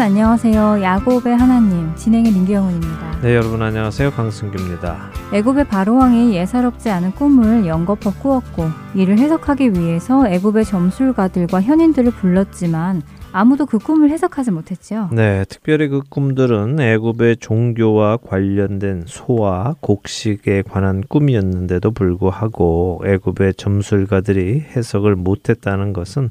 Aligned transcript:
여러분 0.00 0.16
안녕하세요. 0.16 0.82
야곱의 0.82 1.36
하나님 1.36 1.94
진행의 1.94 2.32
민경훈입니다. 2.32 3.20
네 3.20 3.36
여러분 3.36 3.60
안녕하세요. 3.60 4.12
강승규입니다. 4.12 5.10
애굽의 5.34 5.66
바로왕이 5.66 6.34
예사롭지 6.34 6.88
않은 6.88 7.12
꿈을 7.12 7.66
연거푸 7.66 8.14
꾸었고 8.14 8.64
이를 8.94 9.18
해석하기 9.18 9.74
위해서 9.74 10.26
애굽의 10.26 10.64
점술가들과 10.64 11.60
현인들을 11.60 12.12
불렀지만 12.12 13.02
아무도 13.32 13.66
그 13.66 13.78
꿈을 13.78 14.08
해석하지 14.08 14.52
못했지요. 14.52 15.10
네, 15.12 15.44
특별히 15.50 15.88
그 15.88 16.00
꿈들은 16.08 16.80
애굽의 16.80 17.36
종교와 17.36 18.16
관련된 18.26 19.04
소와 19.06 19.76
곡식에 19.80 20.62
관한 20.62 21.02
꿈이었는데도 21.06 21.90
불구하고 21.90 23.02
애굽의 23.04 23.52
점술가들이 23.58 24.64
해석을 24.74 25.14
못했다는 25.16 25.92
것은 25.92 26.30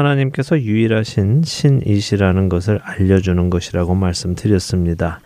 하나님께서 0.00 0.60
유일하신 0.60 1.42
신이시라는 1.44 2.48
것을 2.48 2.80
알려주는 2.82 3.50
것이라고 3.50 3.94
말씀드렸습니다. 3.94 5.20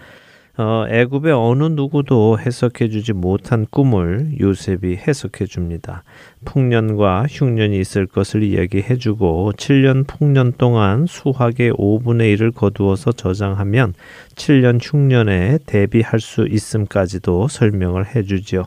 어, 0.57 0.85
애굽의 0.89 1.33
어느 1.33 1.65
누구도 1.65 2.39
해석해 2.39 2.89
주지 2.89 3.13
못한 3.13 3.67
꿈을 3.69 4.39
요셉이 4.39 4.97
해석해 4.97 5.47
줍니다. 5.47 6.05
풍년과 6.45 7.27
흉년이 7.29 7.81
있을 7.81 8.07
것을 8.07 8.45
이야기해 8.45 8.97
주고 8.99 9.53
7년 9.57 10.07
풍년 10.07 10.53
동안 10.53 11.07
수확의 11.07 11.73
5분의 11.73 12.37
1을 12.37 12.55
거두어서 12.55 13.11
저장하면 13.11 13.95
7년 14.37 14.79
흉년에 14.81 15.59
대비할 15.67 16.21
수 16.21 16.47
있음까지도 16.49 17.49
설명을 17.49 18.15
해 18.15 18.23
주지요. 18.23 18.65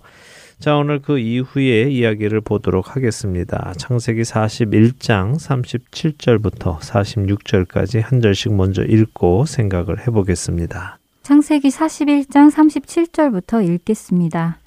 자, 0.59 0.75
오늘 0.75 0.99
그 0.99 1.19
이후의 1.19 1.95
이야기를 1.95 2.41
보도록 2.41 2.95
하겠습니다. 2.95 3.73
창세기 3.77 4.23
41장 4.23 5.35
37절부터 5.35 6.79
46절까지 6.79 8.01
한 8.01 8.21
절씩 8.21 8.55
먼저 8.55 8.83
읽고 8.83 9.45
생각을 9.45 10.07
해보겠습니다. 10.07 10.97
창세기 11.21 11.69
41장 11.69 12.51
37절부터 12.51 13.63
읽겠습니다. 13.69 14.57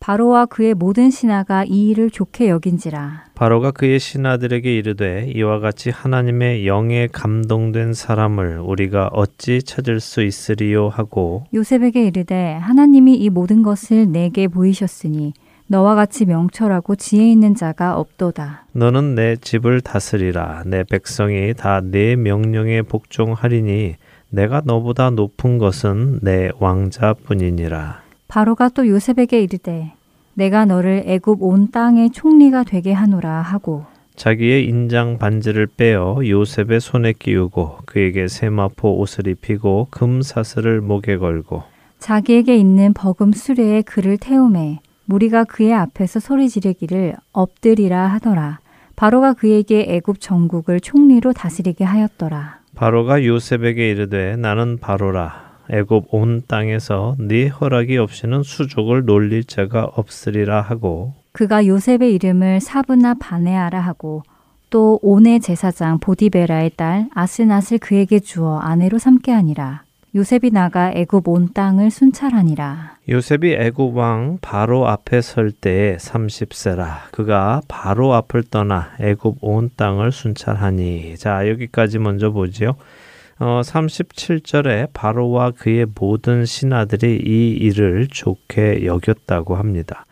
바로와 0.00 0.46
그의 0.46 0.74
모든 0.74 1.10
신하가 1.10 1.64
이 1.64 1.88
일을 1.90 2.10
좋게 2.10 2.48
여긴지라. 2.50 3.24
바로가 3.34 3.70
그의 3.70 3.98
신하들에게 3.98 4.76
이르되 4.76 5.32
이와 5.34 5.60
같이 5.60 5.88
하나님의 5.90 6.66
영에 6.66 7.08
감동된 7.10 7.94
사람을 7.94 8.58
우리가 8.60 9.08
어찌 9.12 9.62
찾을 9.62 10.00
수 10.00 10.22
있으리요 10.22 10.88
하고 10.88 11.44
요셉에게 11.54 12.04
이르되 12.06 12.58
하나님이 12.60 13.14
이 13.16 13.30
모든 13.30 13.62
것을 13.62 14.12
내게 14.12 14.46
보이셨으니 14.46 15.32
너와 15.68 15.94
같이 15.94 16.26
명철하고 16.26 16.96
지혜 16.96 17.32
있는 17.32 17.54
자가 17.54 17.98
없도다. 17.98 18.66
너는 18.72 19.14
내 19.14 19.36
집을 19.36 19.80
다스리라 19.80 20.64
내 20.66 20.84
백성이 20.84 21.54
다 21.54 21.80
내 21.82 22.14
명령에 22.16 22.82
복종하리니 22.82 23.94
내가 24.28 24.60
너보다 24.64 25.08
높은 25.10 25.56
것은 25.56 26.18
내 26.20 26.50
왕자뿐이니라. 26.58 28.03
바로가 28.28 28.70
또 28.70 28.86
요셉에게 28.86 29.40
이르되 29.42 29.92
내가 30.34 30.64
너를 30.64 31.04
애굽 31.06 31.42
온 31.42 31.70
땅의 31.70 32.10
총리가 32.10 32.64
되게 32.64 32.92
하노라 32.92 33.30
하고 33.42 33.84
자기의 34.16 34.66
인장 34.66 35.18
반지를 35.18 35.66
빼어 35.66 36.20
요셉의 36.24 36.80
손에 36.80 37.12
끼우고 37.12 37.78
그에게 37.84 38.28
세마포 38.28 38.98
옷을 38.98 39.26
입히고 39.26 39.88
금 39.90 40.22
사슬을 40.22 40.80
목에 40.80 41.16
걸고 41.16 41.64
자기에게 41.98 42.56
있는 42.56 42.92
버금 42.92 43.32
수레에 43.32 43.82
그를 43.82 44.18
태우매 44.18 44.80
무리가 45.06 45.44
그의 45.44 45.72
앞에서 45.74 46.20
소리 46.20 46.48
지르기를 46.48 47.14
엎드리라 47.32 48.06
하더라. 48.06 48.58
바로가 48.96 49.34
그에게 49.34 49.84
애굽 49.88 50.20
전국을 50.20 50.80
총리로 50.80 51.32
다스리게 51.32 51.84
하였더라. 51.84 52.60
바로가 52.74 53.24
요셉에게 53.24 53.90
이르되 53.90 54.36
나는 54.36 54.78
바로라 54.78 55.43
애굽 55.70 56.06
온 56.10 56.42
땅에서 56.46 57.16
네 57.18 57.48
허락이 57.48 57.96
없이는 57.96 58.42
수족을 58.42 59.04
놀릴 59.04 59.44
자가 59.44 59.84
없으리라 59.84 60.60
하고 60.60 61.14
그가 61.32 61.66
요셉의 61.66 62.14
이름을 62.14 62.60
사브나 62.60 63.14
바네아라 63.14 63.80
하고 63.80 64.22
또 64.70 64.98
온의 65.02 65.40
제사장 65.40 65.98
보디베라의 66.00 66.72
딸 66.76 67.08
아스낫을 67.14 67.78
그에게 67.80 68.18
주어 68.18 68.58
아내로 68.58 68.98
삼게 68.98 69.30
하니라. 69.30 69.82
요셉이 70.16 70.50
나가 70.50 70.92
애굽 70.92 71.28
온 71.28 71.52
땅을 71.52 71.90
순찰하니라. 71.90 72.98
요셉이 73.08 73.52
애굽 73.52 73.96
왕 73.96 74.38
바로 74.40 74.86
앞에 74.86 75.20
설 75.20 75.50
때에 75.50 75.96
30세라. 75.96 77.10
그가 77.10 77.62
바로 77.66 78.14
앞을 78.14 78.44
떠나 78.44 78.92
애굽 79.00 79.38
온 79.40 79.70
땅을 79.76 80.12
순찰하니. 80.12 81.16
자 81.18 81.48
여기까지 81.48 81.98
먼저 81.98 82.30
보지요. 82.30 82.76
어, 83.38 83.60
37절에 83.62 84.92
바로와 84.92 85.52
그의 85.52 85.86
모든 85.94 86.44
신하들이 86.44 87.22
이 87.24 87.50
일을 87.56 88.08
좋게 88.08 88.86
여겼다고 88.86 89.56
합니다. 89.56 90.06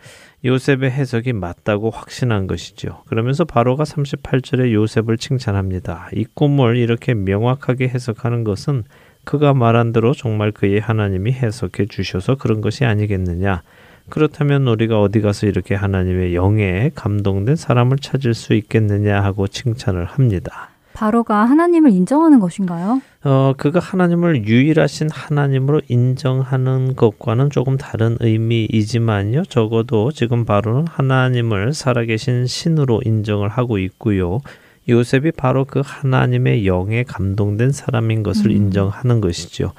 요셉의 0.44 0.90
해석이 0.90 1.32
맞다고 1.34 1.90
확신한 1.90 2.48
것이죠. 2.48 3.02
그러면서 3.06 3.44
바로가 3.44 3.84
38절에 3.84 4.72
요셉을 4.72 5.16
칭찬합니다. 5.16 6.08
이 6.14 6.24
꿈을 6.34 6.76
이렇게 6.76 7.14
명확하게 7.14 7.88
해석하는 7.88 8.42
것은 8.42 8.82
그가 9.24 9.54
말한 9.54 9.92
대로 9.92 10.12
정말 10.14 10.50
그의 10.50 10.80
하나님이 10.80 11.32
해석해 11.32 11.86
주셔서 11.86 12.34
그런 12.34 12.60
것이 12.60 12.84
아니겠느냐. 12.84 13.62
그렇다면 14.08 14.66
우리가 14.66 15.00
어디 15.00 15.20
가서 15.20 15.46
이렇게 15.46 15.76
하나님의 15.76 16.34
영에 16.34 16.90
감동된 16.96 17.54
사람을 17.54 17.98
찾을 17.98 18.34
수 18.34 18.52
있겠느냐 18.54 19.22
하고 19.22 19.46
칭찬을 19.46 20.04
합니다. 20.06 20.71
바로가 20.92 21.44
하나님을 21.44 21.90
인정하는 21.90 22.40
것인가요? 22.40 23.00
어, 23.24 23.54
그가 23.56 23.80
하나님을 23.80 24.46
유일하신 24.46 25.08
하나님으로 25.10 25.80
인정하는 25.88 26.96
것과는 26.96 27.50
조금 27.50 27.76
다른 27.76 28.16
의미이지만요. 28.20 29.44
적어도 29.44 30.10
지금 30.12 30.44
바로는 30.44 30.86
하나님을 30.86 31.72
살아계신 31.72 32.46
신으로 32.46 33.00
인정을 33.04 33.48
하고 33.48 33.78
있고요. 33.78 34.40
요셉이 34.88 35.32
바로 35.32 35.64
그 35.64 35.82
하나님의 35.84 36.66
영에 36.66 37.04
감동된 37.04 37.70
사람인 37.70 38.22
것을 38.22 38.46
음. 38.46 38.50
인정하는 38.50 39.20
것이죠. 39.20 39.72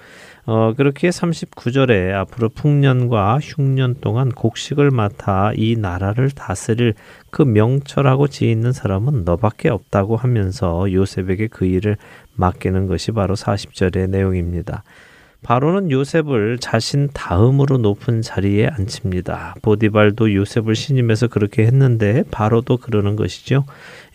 어, 0.46 0.74
그렇게 0.76 1.10
39절에 1.10 2.12
앞으로 2.14 2.50
풍년과 2.50 3.40
흉년 3.42 3.96
동안 4.02 4.30
곡식을 4.30 4.92
맡아 4.92 5.54
이 5.56 5.78
나라를 5.78 6.32
다스릴 6.32 6.96
그 7.34 7.42
명철하고 7.42 8.28
지혜 8.28 8.52
있는 8.52 8.72
사람은 8.72 9.24
너밖에 9.24 9.68
없다고 9.68 10.18
하면서 10.18 10.94
요셉에게 10.94 11.48
그 11.48 11.66
일을 11.66 11.98
맡기는 12.36 12.86
것이 12.86 13.12
바로 13.12 13.36
40절의 13.36 14.12
내용입니다. 14.12 14.84
바로는 15.44 15.92
요셉을 15.92 16.58
자신 16.60 17.10
다음으로 17.14 17.78
높은 17.78 18.22
자리에 18.22 18.68
앉힙니다. 18.68 19.56
보디발도 19.62 20.34
요셉을 20.34 20.76
신임해서 20.76 21.28
그렇게 21.28 21.66
했는데 21.66 22.24
바로도 22.32 22.78
그러는 22.78 23.16
것이죠. 23.16 23.66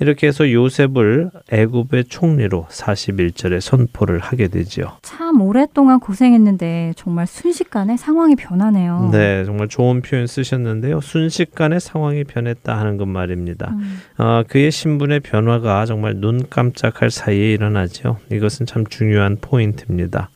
이렇게 0.00 0.28
해서 0.28 0.50
요셉을 0.50 1.30
애굽의 1.52 2.04
총리로 2.08 2.66
41절에 2.70 3.60
선포를 3.60 4.20
하게 4.20 4.48
되죠. 4.48 4.96
참 5.02 5.40
오랫동안 5.40 6.00
고생했는데 6.00 6.94
정말 6.96 7.26
순식간에 7.26 7.96
상황이 7.96 8.34
변하네요. 8.34 9.10
네, 9.12 9.44
정말 9.44 9.68
좋은 9.68 10.00
표현 10.02 10.26
쓰셨는데요. 10.26 11.00
순식간에 11.00 11.78
상황이 11.78 12.24
변했다 12.24 12.78
하는 12.78 12.96
것 12.96 13.06
말입니다. 13.06 13.72
음. 13.72 14.00
어, 14.18 14.42
그의 14.48 14.70
신분의 14.70 15.20
변화가 15.20 15.84
정말 15.86 16.16
눈 16.16 16.48
깜짝할 16.48 17.10
사이에 17.10 17.52
일어나죠. 17.52 18.18
이것은 18.32 18.66
참 18.66 18.86
중요한 18.86 19.36
포인트입니다. 19.40 20.30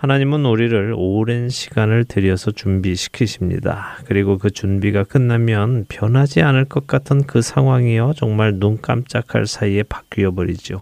하나님은 0.00 0.46
우리를 0.46 0.94
오랜 0.96 1.50
시간을 1.50 2.06
들여서 2.06 2.52
준비시키십니다. 2.52 3.98
그리고 4.06 4.38
그 4.38 4.50
준비가 4.50 5.04
끝나면 5.04 5.84
변하지 5.90 6.40
않을 6.40 6.64
것 6.64 6.86
같은 6.86 7.24
그 7.24 7.42
상황이요. 7.42 8.14
정말 8.16 8.54
눈 8.54 8.80
깜짝할 8.80 9.46
사이에 9.46 9.82
바뀌어 9.82 10.30
버리죠. 10.30 10.80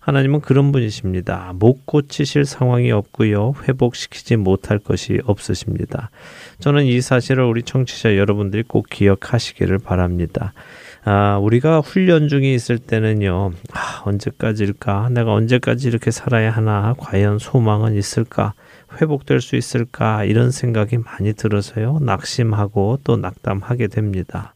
하나님은 0.00 0.40
그런 0.40 0.72
분이십니다. 0.72 1.52
못 1.54 1.86
고치실 1.86 2.44
상황이 2.44 2.90
없고요. 2.90 3.54
회복시키지 3.68 4.34
못할 4.34 4.80
것이 4.80 5.20
없으십니다. 5.24 6.10
저는 6.58 6.86
이 6.86 7.00
사실을 7.00 7.44
우리 7.44 7.62
청취자 7.62 8.16
여러분들이 8.16 8.64
꼭 8.64 8.88
기억하시기를 8.90 9.78
바랍니다. 9.78 10.54
아, 11.08 11.38
우리가 11.38 11.78
훈련 11.78 12.26
중에 12.26 12.52
있을 12.52 12.80
때는요, 12.80 13.52
아, 13.72 14.02
언제까지일까? 14.06 15.10
내가 15.10 15.34
언제까지 15.34 15.86
이렇게 15.86 16.10
살아야 16.10 16.50
하나? 16.50 16.94
과연 16.98 17.38
소망은 17.38 17.94
있을까? 17.94 18.54
회복될 19.00 19.40
수 19.40 19.54
있을까? 19.54 20.24
이런 20.24 20.50
생각이 20.50 20.98
많이 20.98 21.32
들어서요, 21.32 22.00
낙심하고 22.00 22.98
또 23.04 23.16
낙담하게 23.16 23.86
됩니다. 23.86 24.55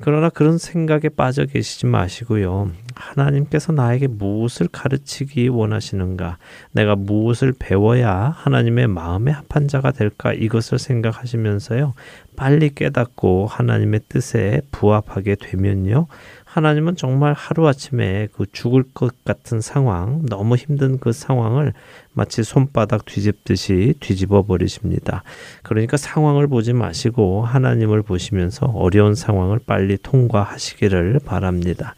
그러나 0.00 0.28
그런 0.28 0.58
생각에 0.58 1.08
빠져 1.08 1.44
계시지 1.44 1.86
마시고요. 1.86 2.70
하나님께서 2.94 3.72
나에게 3.72 4.08
무엇을 4.08 4.68
가르치기 4.68 5.48
원하시는가? 5.48 6.38
내가 6.72 6.96
무엇을 6.96 7.54
배워야 7.58 8.34
하나님의 8.36 8.88
마음에 8.88 9.30
합한 9.30 9.68
자가 9.68 9.92
될까? 9.92 10.32
이것을 10.32 10.78
생각하시면서요. 10.78 11.94
빨리 12.36 12.74
깨닫고 12.74 13.46
하나님의 13.46 14.00
뜻에 14.08 14.62
부합하게 14.72 15.36
되면요. 15.36 16.06
하나님은 16.54 16.94
정말 16.94 17.32
하루아침에 17.32 18.28
그 18.32 18.46
죽을 18.52 18.84
것 18.94 19.24
같은 19.24 19.60
상황, 19.60 20.24
너무 20.26 20.54
힘든 20.54 21.00
그 21.00 21.10
상황을 21.10 21.72
마치 22.12 22.44
손바닥 22.44 23.06
뒤집듯이 23.06 23.94
뒤집어 23.98 24.42
버리십니다. 24.42 25.24
그러니까 25.64 25.96
상황을 25.96 26.46
보지 26.46 26.72
마시고 26.72 27.44
하나님을 27.44 28.02
보시면서 28.02 28.66
어려운 28.66 29.16
상황을 29.16 29.58
빨리 29.66 29.98
통과하시기를 30.00 31.18
바랍니다. 31.26 31.96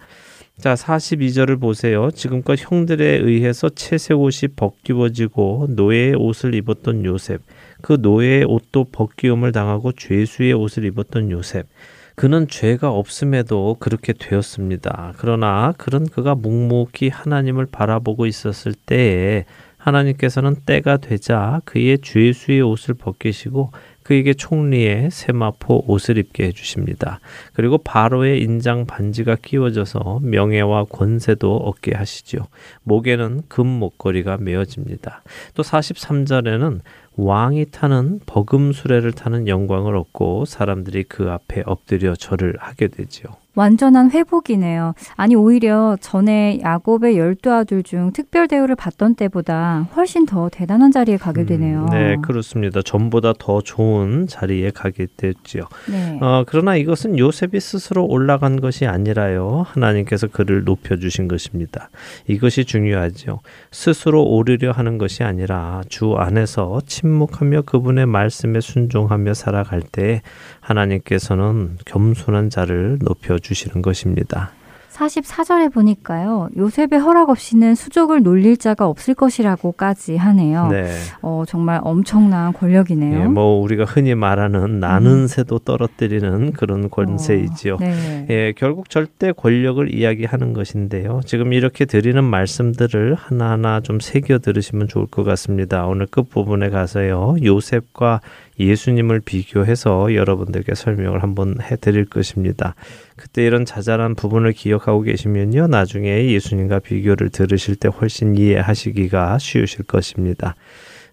자, 0.58 0.72
42절을 0.72 1.60
보세요. 1.60 2.10
지금껏 2.10 2.58
형들에 2.58 3.18
의해서 3.18 3.68
채색 3.68 4.18
옷이 4.18 4.52
벗기워지고 4.56 5.66
노예의 5.68 6.14
옷을 6.14 6.54
입었던 6.54 7.04
요셉, 7.04 7.42
그 7.82 7.98
노예의 8.00 8.44
옷도 8.44 8.84
벗기움을 8.90 9.52
당하고 9.52 9.92
죄수의 9.92 10.54
옷을 10.54 10.86
입었던 10.86 11.30
요셉. 11.30 11.66
그는 12.16 12.48
죄가 12.48 12.90
없음에도 12.90 13.76
그렇게 13.78 14.14
되었습니다. 14.14 15.12
그러나 15.18 15.74
그런 15.76 16.08
그가 16.08 16.34
묵묵히 16.34 17.10
하나님을 17.10 17.66
바라보고 17.66 18.24
있었을 18.24 18.72
때에 18.72 19.44
하나님께서는 19.76 20.56
때가 20.64 20.96
되자 20.96 21.60
그의 21.64 21.98
죄수의 21.98 22.62
옷을 22.62 22.94
벗기시고 22.94 23.70
그에게 24.02 24.34
총리의 24.34 25.10
세마포 25.10 25.84
옷을 25.88 26.16
입게 26.16 26.44
해주십니다. 26.44 27.20
그리고 27.52 27.76
바로의 27.76 28.40
인장 28.40 28.86
반지가 28.86 29.36
끼워져서 29.36 30.20
명예와 30.22 30.84
권세도 30.84 31.56
얻게 31.56 31.94
하시죠. 31.94 32.46
목에는 32.84 33.42
금 33.48 33.66
목걸이가 33.66 34.38
메어집니다. 34.40 35.22
또 35.54 35.62
43절에는 35.62 36.80
왕이 37.16 37.70
타는 37.70 38.20
버금 38.26 38.72
수레를 38.72 39.12
타는 39.12 39.48
영광을 39.48 39.96
얻고 39.96 40.44
사람들이 40.44 41.04
그 41.04 41.30
앞에 41.30 41.62
엎드려 41.64 42.14
절을 42.14 42.56
하게 42.58 42.88
되지요. 42.88 43.30
완전한 43.56 44.10
회복이네요. 44.12 44.94
아니 45.16 45.34
오히려 45.34 45.96
전에 46.00 46.60
야곱의 46.62 47.18
열두 47.18 47.50
아들 47.50 47.82
중 47.82 48.12
특별 48.12 48.46
대우를 48.46 48.76
받던 48.76 49.16
때보다 49.16 49.88
훨씬 49.96 50.26
더 50.26 50.48
대단한 50.50 50.92
자리에 50.92 51.16
가게 51.16 51.40
음, 51.40 51.46
되네요. 51.46 51.86
음, 51.86 51.90
네, 51.90 52.16
그렇습니다. 52.22 52.82
전보다 52.82 53.32
더 53.38 53.62
좋은 53.62 54.26
자리에 54.28 54.70
가게 54.70 55.06
됐지요. 55.16 55.64
네. 55.90 56.18
어, 56.20 56.44
그러나 56.46 56.76
이것은 56.76 57.18
요셉이 57.18 57.58
스스로 57.58 58.04
올라간 58.06 58.60
것이 58.60 58.86
아니라요. 58.86 59.64
하나님께서 59.66 60.28
그를 60.28 60.64
높여 60.64 60.96
주신 60.96 61.26
것입니다. 61.26 61.88
이것이 62.28 62.66
중요하죠. 62.66 63.40
스스로 63.72 64.22
오르려 64.22 64.70
하는 64.70 64.98
것이 64.98 65.24
아니라 65.24 65.80
주 65.88 66.14
안에서 66.16 66.80
침묵하며 66.86 67.62
그분의 67.62 68.04
말씀에 68.06 68.60
순종하며 68.60 69.32
살아갈 69.32 69.80
때 69.80 70.20
하나님께서는 70.66 71.78
겸손한 71.84 72.50
자를 72.50 72.98
높여 73.00 73.38
주시는 73.38 73.82
것입니다. 73.82 74.50
44절에 74.96 75.72
보니까요. 75.72 76.48
요셉의 76.56 76.98
허락 77.00 77.28
없이는 77.28 77.74
수족을 77.74 78.22
놀릴 78.22 78.56
자가 78.56 78.88
없을 78.88 79.14
것이라고까지 79.14 80.16
하네요. 80.16 80.68
네. 80.68 80.90
어, 81.22 81.44
정말 81.46 81.80
엄청난 81.82 82.52
권력이네요. 82.52 83.20
예, 83.20 83.24
뭐 83.26 83.60
우리가 83.60 83.84
흔히 83.84 84.14
말하는 84.14 84.80
나는 84.80 85.10
음. 85.10 85.26
새도 85.26 85.58
떨어뜨리는 85.60 86.52
그런 86.52 86.88
권세이지요. 86.88 87.74
어, 87.74 87.78
네. 87.78 88.26
예, 88.30 88.52
결국 88.56 88.88
절대 88.88 89.32
권력을 89.32 89.94
이야기하는 89.94 90.54
것인데요. 90.54 91.20
지금 91.26 91.52
이렇게 91.52 91.84
드리는 91.84 92.22
말씀들을 92.24 93.14
하나하나 93.14 93.80
좀 93.80 94.00
새겨 94.00 94.38
들으시면 94.38 94.88
좋을 94.88 95.06
것 95.06 95.24
같습니다. 95.24 95.86
오늘 95.86 96.06
끝부분에 96.06 96.70
가서요. 96.70 97.36
요셉과 97.44 98.20
예수님을 98.58 99.20
비교해서 99.20 100.14
여러분들께 100.14 100.74
설명을 100.74 101.22
한번 101.22 101.56
해드릴 101.60 102.06
것입니다. 102.06 102.74
그때 103.16 103.44
이런 103.44 103.64
자잘한 103.64 104.14
부분을 104.14 104.52
기억하고 104.52 105.02
계시면요. 105.02 105.66
나중에 105.68 106.26
예수님과 106.32 106.80
비교를 106.80 107.30
들으실 107.30 107.76
때 107.76 107.88
훨씬 107.88 108.36
이해하시기가 108.36 109.38
쉬우실 109.38 109.84
것입니다. 109.84 110.54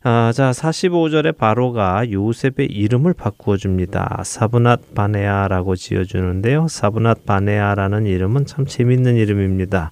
아, 0.06 0.34
자, 0.36 0.52
45절에 0.52 1.38
바로가 1.38 2.12
요셉의 2.12 2.68
이름을 2.70 3.14
바꾸어 3.14 3.56
줍니다. 3.56 4.22
사브낫 4.26 4.94
바네아라고 4.94 5.78
지어 5.78 6.04
주는데요. 6.04 6.68
사브낫 6.68 7.26
바네아라는 7.26 8.06
이름은 8.06 8.46
참 8.46 8.66
재밌는 8.66 9.16
이름입니다. 9.16 9.92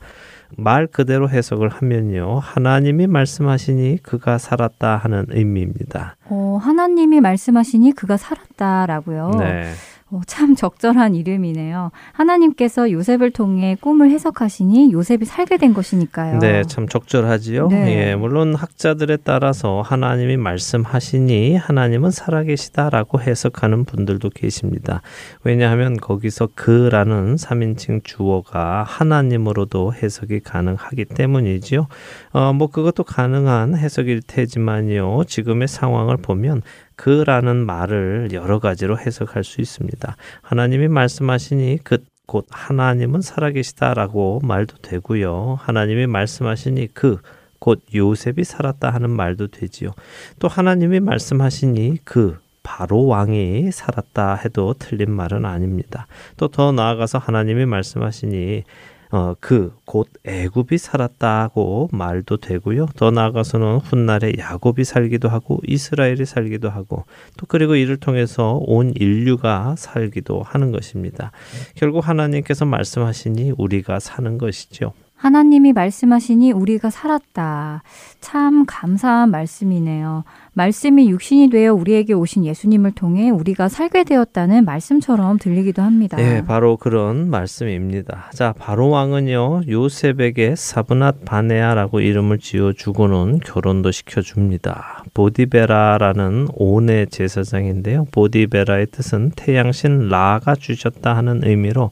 말 0.58 0.88
그대로 0.88 1.30
해석을 1.30 1.70
하면요. 1.70 2.40
하나님이 2.40 3.08
말씀하시니 3.08 4.00
그가 4.04 4.38
살았다 4.38 4.98
하는 4.98 5.26
의미입니다. 5.30 6.16
어, 6.30 6.60
하나님이 6.62 7.22
말씀하시니 7.22 7.94
그가 7.94 8.18
살았다라고요. 8.18 9.32
네. 9.40 9.72
어, 10.12 10.20
참 10.28 10.56
적절한 10.56 11.16
이름이네요. 11.16 11.92
하나님께서 12.12 12.92
요셉을 12.92 13.32
통해 13.32 13.78
꿈을 13.80 14.12
해석하시니 14.12 14.92
요셉이 14.92 15.24
살게 15.24 15.56
된 15.58 15.74
것이니까요. 15.74 16.40
네, 16.40 16.64
참 16.64 16.88
적절하지요. 16.88 17.70
네. 17.70 18.10
예, 18.10 18.16
물론 18.16 18.54
학자들에 18.54 19.18
따라서 19.24 19.82
하나님이 19.82 20.36
말씀하시니 20.36 21.56
하나님은 21.56 22.12
살아계시다라고 22.12 23.22
해석하는 23.22 23.86
분들도 23.86 24.32
계십니다. 24.32 25.02
왜냐하면 25.46 25.96
거기서 25.96 26.50
그라는 26.56 27.36
3인칭 27.36 28.04
주어가 28.04 28.84
하나님으로도 28.84 29.94
해석이 29.94 30.42
가능하기 30.42 31.06
때문이지요. 31.06 31.88
어, 32.34 32.52
뭐 32.52 32.68
그것도 32.68 33.06
가능한 33.06 33.78
해석일 33.78 34.22
테지만요. 34.28 35.24
지금의 35.24 35.70
상황을 35.70 36.18
보면 36.18 36.64
그라는 37.02 37.66
말을 37.66 38.30
여러 38.32 38.60
가지로 38.60 39.00
해석할 39.00 39.44
수 39.44 39.62
있습니다. 39.62 40.16
하나님이 40.42 40.88
말씀하시니 40.88 41.80
그 41.84 41.98
곧 42.32 42.46
하나님은 42.50 43.20
살아계시다라고 43.20 44.40
말도 44.42 44.78
되고요. 44.82 45.58
하나님이 45.60 46.08
말씀하시니 46.08 46.94
그곧 46.94 47.82
요셉이 47.94 48.46
살았다 48.46 48.90
하는 48.90 49.10
말도 49.10 49.48
되지요. 49.48 49.92
또 50.40 50.48
하나님이 50.48 51.02
말씀하시니 51.02 51.98
그 52.06 52.40
바로 52.64 53.06
왕이 53.06 53.72
살았다 53.74 54.36
해도 54.36 54.74
틀린 54.80 55.12
말은 55.12 55.44
아닙니다. 55.44 56.08
또 56.38 56.48
더 56.48 56.72
나아가서 56.72 57.18
하나님이 57.18 57.66
말씀하시니 57.66 58.64
어, 59.12 59.36
그 59.40 59.72
곧 59.92 60.08
애굽이 60.24 60.78
살았다고 60.78 61.90
말도 61.92 62.38
되고요. 62.38 62.86
더 62.96 63.12
나아가서는 63.12 63.80
훗날에 63.80 64.32
야곱이 64.38 64.86
살기도 64.86 65.28
하고 65.28 65.60
이스라엘이 65.68 66.24
살기도 66.24 66.70
하고 66.70 67.04
또 67.36 67.46
그리고 67.46 67.76
이를 67.76 67.98
통해서 67.98 68.58
온 68.66 68.94
인류가 68.96 69.76
살기도 69.78 70.44
하는 70.44 70.72
것입니다. 70.72 71.32
결국 71.76 72.08
하나님께서 72.08 72.64
말씀하시니 72.64 73.56
우리가 73.58 74.00
사는 74.00 74.38
것이죠. 74.38 74.94
하나님이 75.18 75.74
말씀하시니 75.74 76.54
우리가 76.54 76.90
살았다. 76.90 77.84
참 78.22 78.66
감사한 78.66 79.30
말씀이네요. 79.30 80.24
말씀이 80.54 81.10
육신이 81.10 81.50
되어 81.50 81.74
우리에게 81.74 82.14
오신 82.14 82.46
예수님을 82.46 82.92
통해 82.92 83.30
우리가 83.30 83.70
살게 83.70 84.04
되었다는 84.04 84.66
말씀처럼 84.66 85.38
들리기도 85.38 85.82
합니다. 85.82 86.18
네, 86.18 86.44
바로 86.44 86.76
그런 86.76 87.30
말씀입니다. 87.30 88.30
자, 88.34 88.54
바로 88.58 88.90
왕은요, 88.90 89.62
요셉에게 89.70 90.56
사브낫 90.58 91.24
바네아라고 91.24 92.02
이름을 92.02 92.40
지어 92.40 92.74
주고는 92.74 93.40
결혼도 93.40 93.92
시켜 93.92 94.22
줍니다. 94.22 95.06
보디베라라는 95.14 96.50
온의 96.54 97.08
제사장인데요. 97.08 98.08
보디베라의 98.12 98.88
뜻은 98.88 99.32
태양신 99.38 100.10
라가 100.10 100.56
주셨다 100.56 101.16
하는 101.16 101.42
의미로 101.46 101.92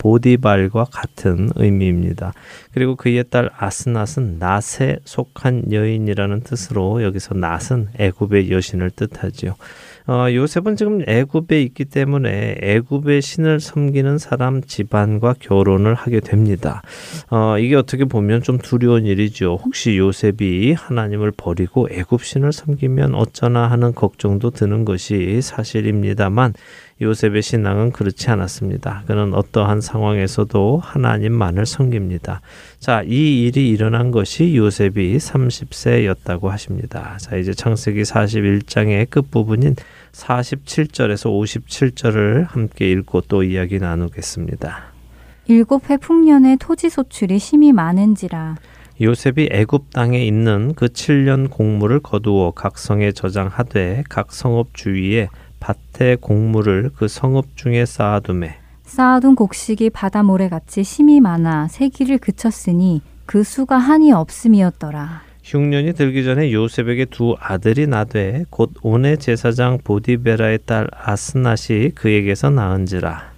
보디발과 0.00 0.86
같은 0.90 1.50
의미입니다. 1.54 2.32
그리고 2.72 2.96
그의 2.96 3.24
딸 3.30 3.50
아스낫은 3.56 4.38
낫에 4.38 4.96
속한 5.04 5.72
여인이라는 5.72 6.40
뜻으로 6.40 7.02
여기서 7.02 7.34
낫은 7.34 7.90
애굽의 7.98 8.50
여신을 8.50 8.90
뜻하지요. 8.90 9.54
어, 10.06 10.26
요셉은 10.32 10.76
지금 10.76 11.02
애굽에 11.06 11.62
있기 11.62 11.84
때문에 11.84 12.56
애굽의 12.60 13.22
신을 13.22 13.60
섬기는 13.60 14.18
사람 14.18 14.62
집안과 14.62 15.34
결혼을 15.38 15.94
하게 15.94 16.20
됩니다. 16.20 16.82
어, 17.30 17.58
이게 17.58 17.76
어떻게 17.76 18.04
보면 18.06 18.42
좀 18.42 18.58
두려운 18.58 19.06
일이죠. 19.06 19.60
혹시 19.62 19.98
요셉이 19.98 20.72
하나님을 20.72 21.32
버리고 21.36 21.86
애굽 21.90 22.24
신을 22.24 22.52
섬기면 22.52 23.14
어쩌나 23.14 23.70
하는 23.70 23.94
걱정도 23.94 24.50
드는 24.50 24.84
것이 24.84 25.40
사실입니다만 25.42 26.54
요셉의 27.00 27.42
신앙은 27.42 27.92
그렇지 27.92 28.30
않았습니다. 28.30 29.04
그는 29.06 29.32
어떠한 29.34 29.80
상황에서도 29.80 30.80
하나님만을 30.82 31.64
섬깁니다. 31.64 32.42
자, 32.78 33.02
이 33.02 33.42
일이 33.42 33.68
일어난 33.70 34.10
것이 34.10 34.56
요셉이 34.56 35.16
30세였다고 35.16 36.48
하십니다. 36.48 37.16
자, 37.18 37.36
이제 37.36 37.54
창세기 37.54 38.02
41장의 38.02 39.08
끝부분인 39.08 39.76
47절에서 40.12 41.30
57절을 41.30 42.48
함께 42.48 42.90
읽고 42.90 43.22
또 43.22 43.42
이야기 43.42 43.78
나누겠습니다. 43.78 44.90
일곱 45.46 45.90
해 45.90 45.96
풍년의 45.96 46.58
토지 46.58 46.90
소출이 46.90 47.38
심히 47.38 47.72
많은지라 47.72 48.56
요셉이 49.00 49.48
애굽 49.50 49.92
땅에 49.92 50.24
있는 50.24 50.74
그 50.76 50.86
7년 50.86 51.50
공물을 51.50 52.00
거두어 52.00 52.52
각 52.52 52.78
성에 52.78 53.12
저장하되 53.12 54.04
각 54.08 54.30
성읍 54.30 54.74
주위에 54.74 55.28
밭의 55.60 56.16
곡물을 56.20 56.90
그 56.96 57.06
성읍 57.08 57.56
중에 57.56 57.84
쌓아두매 57.86 58.56
쌓아둔 58.84 59.36
곡식이 59.36 59.90
바다 59.90 60.22
모래같이 60.24 60.82
심이 60.82 61.20
많아 61.20 61.68
세기를 61.68 62.18
그쳤으니 62.18 63.02
그 63.24 63.44
수가 63.44 63.78
한이 63.78 64.10
없음이었더라. 64.10 65.22
흉년이 65.44 65.92
들기 65.94 66.24
전에 66.24 66.52
요셉에게 66.52 67.04
두 67.06 67.36
아들이 67.38 67.86
나되 67.86 68.44
곧 68.50 68.72
온의 68.82 69.18
제사장 69.18 69.78
보디베라의 69.84 70.60
딸 70.66 70.88
아스낫이 70.92 71.90
그에게서 71.94 72.50
낳은지라. 72.50 73.30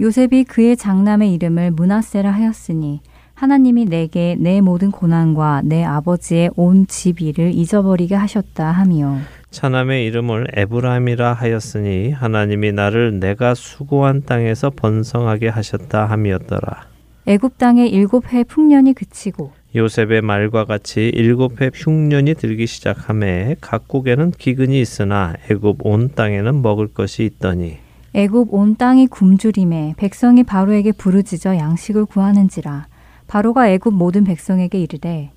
요셉이 0.00 0.44
그의 0.44 0.76
장남의 0.76 1.32
이름을 1.34 1.72
문하세라 1.72 2.30
하였으니 2.30 3.00
하나님이 3.34 3.86
내게 3.86 4.36
내 4.38 4.60
모든 4.60 4.90
고난과 4.92 5.62
내 5.64 5.82
아버지의 5.84 6.50
온 6.56 6.86
집 6.86 7.20
일을 7.20 7.52
잊어버리게 7.52 8.14
하셨다 8.14 8.70
하미요. 8.70 9.18
차남의 9.50 10.06
이름을 10.06 10.48
에브라임이라 10.54 11.32
하였으니 11.32 12.12
하나님이 12.12 12.72
나를 12.72 13.18
내가 13.18 13.54
수고한 13.54 14.22
땅에서 14.24 14.70
번성하게 14.70 15.48
하셨다 15.48 16.06
함이었더라. 16.06 16.86
애굽 17.26 17.58
땅에 17.58 17.86
일곱 17.86 18.32
해 18.32 18.44
풍년이 18.44 18.94
그치고 18.94 19.52
요셉의 19.74 20.22
말과 20.22 20.64
같이 20.64 21.10
일곱 21.14 21.60
해 21.60 21.70
흉년이 21.72 22.34
들기 22.34 22.66
시작함에 22.66 23.56
각국에는 23.60 24.32
기근이 24.32 24.80
있으나 24.80 25.34
애굽 25.50 25.86
온 25.86 26.10
땅에는 26.14 26.62
먹을 26.62 26.88
것이 26.88 27.24
있더니 27.24 27.78
애굽 28.14 28.52
온 28.52 28.76
땅이 28.76 29.06
굶주림에 29.08 29.94
백성이 29.96 30.42
바로에게 30.42 30.92
부르짖어 30.92 31.56
양식을 31.56 32.06
구하는지라 32.06 32.86
바로가 33.28 33.70
애굽 33.70 33.94
모든 33.94 34.24
백성에게 34.24 34.80
이르되 34.80 35.30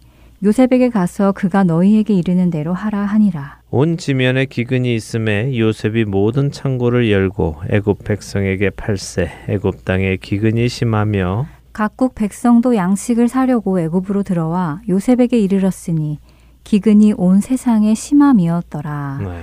요셉에게 0.44 0.90
가서 0.90 1.32
그가 1.32 1.64
너희에게 1.64 2.14
이르는 2.14 2.50
대로 2.50 2.74
하라 2.74 3.00
하니라. 3.00 3.62
온 3.72 3.98
지면에 3.98 4.46
기근이 4.46 4.94
있음에 4.94 5.58
요셉이 5.58 6.04
모든 6.06 6.52
창고를 6.52 7.10
열고 7.10 7.62
애굽 7.70 8.04
백성에게 8.04 8.72
팔세 8.72 9.32
애굽 9.48 9.86
땅에 9.86 10.18
기근이 10.18 10.68
심하며 10.68 11.48
각국 11.72 12.14
백성도 12.14 12.76
양식을 12.76 13.30
사려고 13.30 13.80
애굽으로 13.80 14.24
들어와 14.24 14.82
요셉에게 14.90 15.40
이르렀으니 15.40 16.20
기근이 16.64 17.14
온 17.18 17.40
세상에 17.40 17.94
심함이었더라. 17.94 19.20
네. 19.22 19.42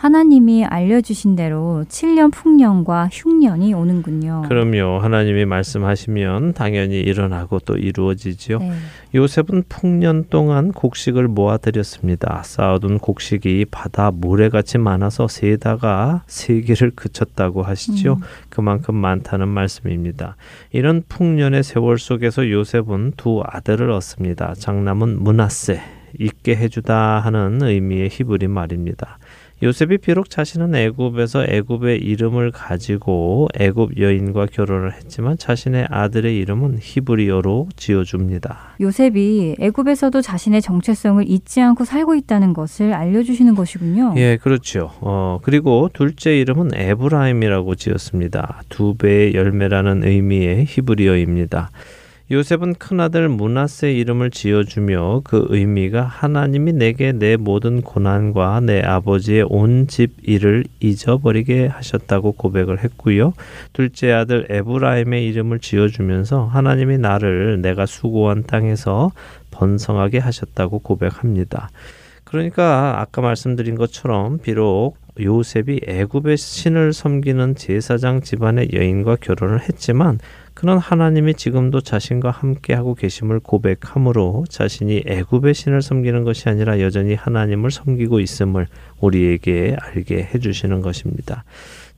하나님이 0.00 0.64
알려주신 0.64 1.36
대로 1.36 1.84
7년 1.86 2.32
풍년과 2.32 3.10
흉년이 3.12 3.74
오는군요. 3.74 4.44
그럼요. 4.48 4.98
하나님이 4.98 5.44
말씀하시면 5.44 6.54
당연히 6.54 7.00
일어나고 7.00 7.58
또 7.66 7.76
이루어지지요. 7.76 8.60
네. 8.60 8.72
요셉은 9.14 9.64
풍년 9.68 10.24
동안 10.30 10.72
곡식을 10.72 11.28
모아들였습니다. 11.28 12.44
쌓아둔 12.46 12.98
곡식이 12.98 13.66
바다 13.70 14.10
모래같이 14.10 14.78
많아서 14.78 15.28
세다가 15.28 16.22
세기를 16.26 16.92
그쳤다고 16.92 17.62
하시죠. 17.62 18.14
음. 18.14 18.20
그만큼 18.48 18.94
많다는 18.94 19.48
말씀입니다. 19.48 20.36
이런 20.72 21.02
풍년의 21.10 21.62
세월 21.62 21.98
속에서 21.98 22.48
요셉은 22.48 23.12
두 23.18 23.42
아들을 23.44 23.90
얻습니다. 23.90 24.54
장남은 24.54 25.22
문하세, 25.22 25.82
있게 26.18 26.56
해주다 26.56 27.20
하는 27.20 27.60
의미의 27.60 28.08
히브리 28.10 28.48
말입니다. 28.48 29.18
요셉이 29.62 29.98
비록 29.98 30.30
자신은 30.30 30.74
애굽에서 30.74 31.44
애굽의 31.46 31.98
이름을 31.98 32.50
가지고 32.50 33.48
애굽 33.54 33.98
여인과 33.98 34.46
결혼을 34.46 34.94
했지만 34.94 35.36
자신의 35.36 35.86
아들의 35.90 36.34
이름은 36.38 36.78
히브리어로 36.80 37.68
지어줍니다. 37.76 38.76
요셉이 38.80 39.56
애굽에서도 39.60 40.22
자신의 40.22 40.62
정체성을 40.62 41.28
잊지 41.28 41.60
않고 41.60 41.84
살고 41.84 42.14
있다는 42.14 42.54
것을 42.54 42.94
알려주시는 42.94 43.54
것이군요. 43.54 44.14
예, 44.16 44.38
그렇죠. 44.38 44.92
어, 45.00 45.40
그리고 45.42 45.90
둘째 45.92 46.38
이름은 46.38 46.70
에브라임이라고 46.74 47.74
지었습니다. 47.74 48.62
두 48.70 48.94
배의 48.94 49.34
열매라는 49.34 50.04
의미의 50.04 50.64
히브리어입니다. 50.66 51.70
요셉은 52.32 52.74
큰아들 52.74 53.28
문하세 53.28 53.92
이름을 53.92 54.30
지어주며 54.30 55.22
그 55.24 55.46
의미가 55.48 56.04
하나님이 56.04 56.74
내게 56.74 57.10
내 57.10 57.36
모든 57.36 57.82
고난과 57.82 58.60
내 58.60 58.80
아버지의 58.82 59.46
온 59.48 59.88
집 59.88 60.12
일을 60.22 60.64
잊어버리게 60.78 61.66
하셨다고 61.66 62.32
고백을 62.32 62.84
했고요. 62.84 63.32
둘째 63.72 64.12
아들 64.12 64.46
에브라임의 64.48 65.26
이름을 65.26 65.58
지어주면서 65.58 66.44
하나님이 66.44 66.98
나를 66.98 67.60
내가 67.62 67.86
수고한 67.86 68.44
땅에서 68.44 69.10
번성하게 69.50 70.18
하셨다고 70.18 70.78
고백합니다. 70.78 71.70
그러니까 72.22 73.00
아까 73.00 73.22
말씀드린 73.22 73.74
것처럼 73.74 74.38
비록 74.38 74.94
요셉이 75.22 75.80
애굽의 75.86 76.36
신을 76.36 76.92
섬기는 76.92 77.54
제사장 77.54 78.20
집안의 78.20 78.70
여인과 78.72 79.16
결혼을 79.20 79.60
했지만 79.60 80.18
그는 80.54 80.78
하나님이 80.78 81.34
지금도 81.34 81.80
자신과 81.80 82.30
함께 82.30 82.74
하고 82.74 82.94
계심을 82.94 83.40
고백함으로 83.40 84.44
자신이 84.48 85.04
애굽의 85.06 85.54
신을 85.54 85.80
섬기는 85.80 86.24
것이 86.24 86.48
아니라 86.48 86.80
여전히 86.80 87.14
하나님을 87.14 87.70
섬기고 87.70 88.20
있음을 88.20 88.66
우리에게 89.00 89.76
알게 89.80 90.28
해 90.34 90.38
주시는 90.38 90.82
것입니다. 90.82 91.44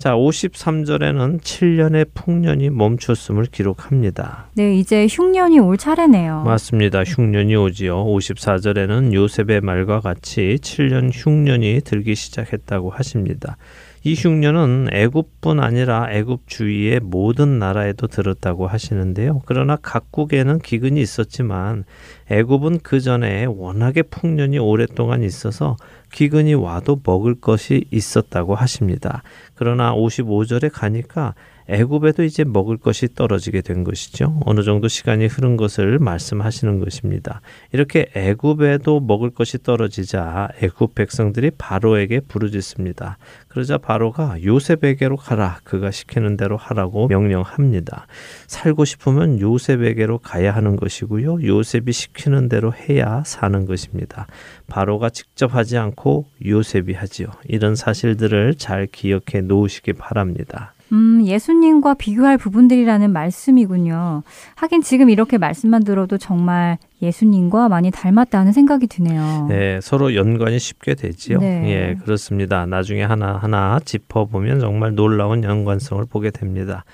자, 0.02 0.16
53절에는 0.16 1.42
7년의 1.42 2.08
풍년이 2.12 2.70
멈췄음을 2.70 3.44
기록합니다. 3.44 4.48
네, 4.54 4.74
이제 4.74 5.06
흉년이 5.08 5.60
올 5.60 5.78
차례네요. 5.78 6.42
맞습니다. 6.42 7.04
흉년이 7.04 7.54
오지요. 7.54 8.04
54절에는 8.06 9.12
요셉의 9.12 9.60
말과 9.60 10.00
같이 10.00 10.58
7년 10.60 11.12
흉년이 11.12 11.82
들기 11.84 12.16
시작했다고 12.16 12.90
하십니다. 12.90 13.56
이 14.04 14.14
흉년은 14.14 14.88
애굽뿐 14.92 15.60
아니라 15.60 16.08
애굽 16.10 16.48
주위의 16.48 16.98
모든 17.00 17.60
나라에도 17.60 18.08
들었다고 18.08 18.66
하시는데요. 18.66 19.42
그러나 19.46 19.76
각국에는 19.76 20.58
기근이 20.58 21.00
있었지만 21.00 21.84
애굽은 22.28 22.80
그 22.82 23.00
전에 23.00 23.44
워낙에 23.44 24.02
풍년이 24.02 24.58
오랫동안 24.58 25.22
있어서 25.22 25.76
기근이 26.12 26.54
와도 26.54 27.00
먹을 27.04 27.36
것이 27.40 27.84
있었다고 27.92 28.56
하십니다. 28.56 29.22
그러나 29.54 29.94
55절에 29.94 30.70
가니까 30.72 31.34
애굽에도 31.68 32.24
이제 32.24 32.44
먹을 32.44 32.76
것이 32.76 33.14
떨어지게 33.14 33.60
된 33.62 33.84
것이죠. 33.84 34.40
어느 34.44 34.62
정도 34.62 34.88
시간이 34.88 35.26
흐른 35.26 35.56
것을 35.56 35.98
말씀하시는 35.98 36.80
것입니다. 36.80 37.40
이렇게 37.72 38.06
애굽에도 38.14 39.00
먹을 39.00 39.30
것이 39.30 39.62
떨어지자 39.62 40.48
애굽 40.60 40.94
백성들이 40.94 41.52
바로에게 41.58 42.20
부르짖습니다. 42.20 43.18
그러자 43.48 43.78
바로가 43.78 44.42
요셉에게로 44.42 45.16
가라. 45.16 45.60
그가 45.64 45.90
시키는 45.90 46.36
대로 46.36 46.56
하라고 46.56 47.08
명령합니다. 47.08 48.06
살고 48.46 48.84
싶으면 48.84 49.40
요셉에게로 49.40 50.18
가야 50.18 50.54
하는 50.54 50.76
것이고요. 50.76 51.42
요셉이 51.42 51.92
시키는 51.92 52.48
대로 52.48 52.72
해야 52.72 53.22
사는 53.24 53.66
것입니다. 53.66 54.26
바로가 54.68 55.10
직접 55.10 55.54
하지 55.54 55.76
않고 55.76 56.26
요셉이 56.44 56.94
하지요. 56.94 57.28
이런 57.46 57.76
사실들을 57.76 58.54
잘 58.54 58.86
기억해 58.86 59.42
놓으시기 59.42 59.92
바랍니다. 59.92 60.71
음, 60.92 61.24
예수님과 61.24 61.94
비교할 61.94 62.36
부분들이라는 62.36 63.12
말씀이군요. 63.12 64.22
하긴 64.56 64.82
지금 64.82 65.08
이렇게 65.08 65.38
말씀만 65.38 65.84
들어도 65.84 66.18
정말 66.18 66.78
예수님과 67.00 67.68
많이 67.68 67.90
닮았다는 67.90 68.52
생각이 68.52 68.86
드네요. 68.86 69.46
네, 69.48 69.80
서로 69.80 70.14
연관이 70.14 70.58
쉽게 70.58 70.94
되지요. 70.94 71.38
네. 71.38 71.70
예, 71.70 71.96
그렇습니다. 72.04 72.66
나중에 72.66 73.02
하나하나 73.02 73.80
짚어보면 73.84 74.60
정말 74.60 74.94
놀라운 74.94 75.42
연관성을 75.42 76.04
보게 76.06 76.30
됩니다. 76.30 76.84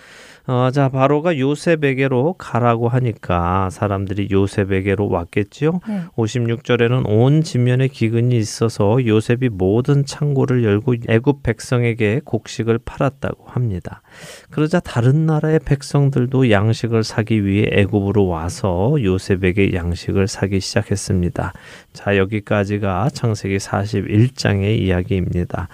어, 0.50 0.70
자, 0.70 0.88
바로가 0.88 1.38
요셉에게로 1.38 2.36
가라고 2.38 2.88
하니까 2.88 3.68
사람들이 3.68 4.28
요셉에게로 4.30 5.10
왔겠지요. 5.10 5.80
네. 5.86 6.04
56절에는 6.16 7.02
온 7.06 7.42
지면에 7.42 7.86
기근이 7.86 8.34
있어서 8.38 9.04
요셉이 9.06 9.50
모든 9.50 10.06
창고를 10.06 10.64
열고 10.64 10.94
애굽 11.06 11.42
백성에게 11.42 12.22
곡식을 12.24 12.78
팔았다고 12.78 13.44
합니다. 13.44 14.00
그러자 14.48 14.80
다른 14.80 15.26
나라의 15.26 15.60
백성들도 15.66 16.50
양식을 16.50 17.04
사기 17.04 17.44
위해 17.44 17.68
애굽으로 17.70 18.26
와서 18.26 18.96
요셉에게 18.98 19.74
양식을 19.74 20.28
사기 20.28 20.60
시작했습니다. 20.60 21.52
자, 21.92 22.16
여기까지가 22.16 23.10
창세기 23.12 23.58
41장의 23.58 24.78
이야기입니다. 24.78 25.68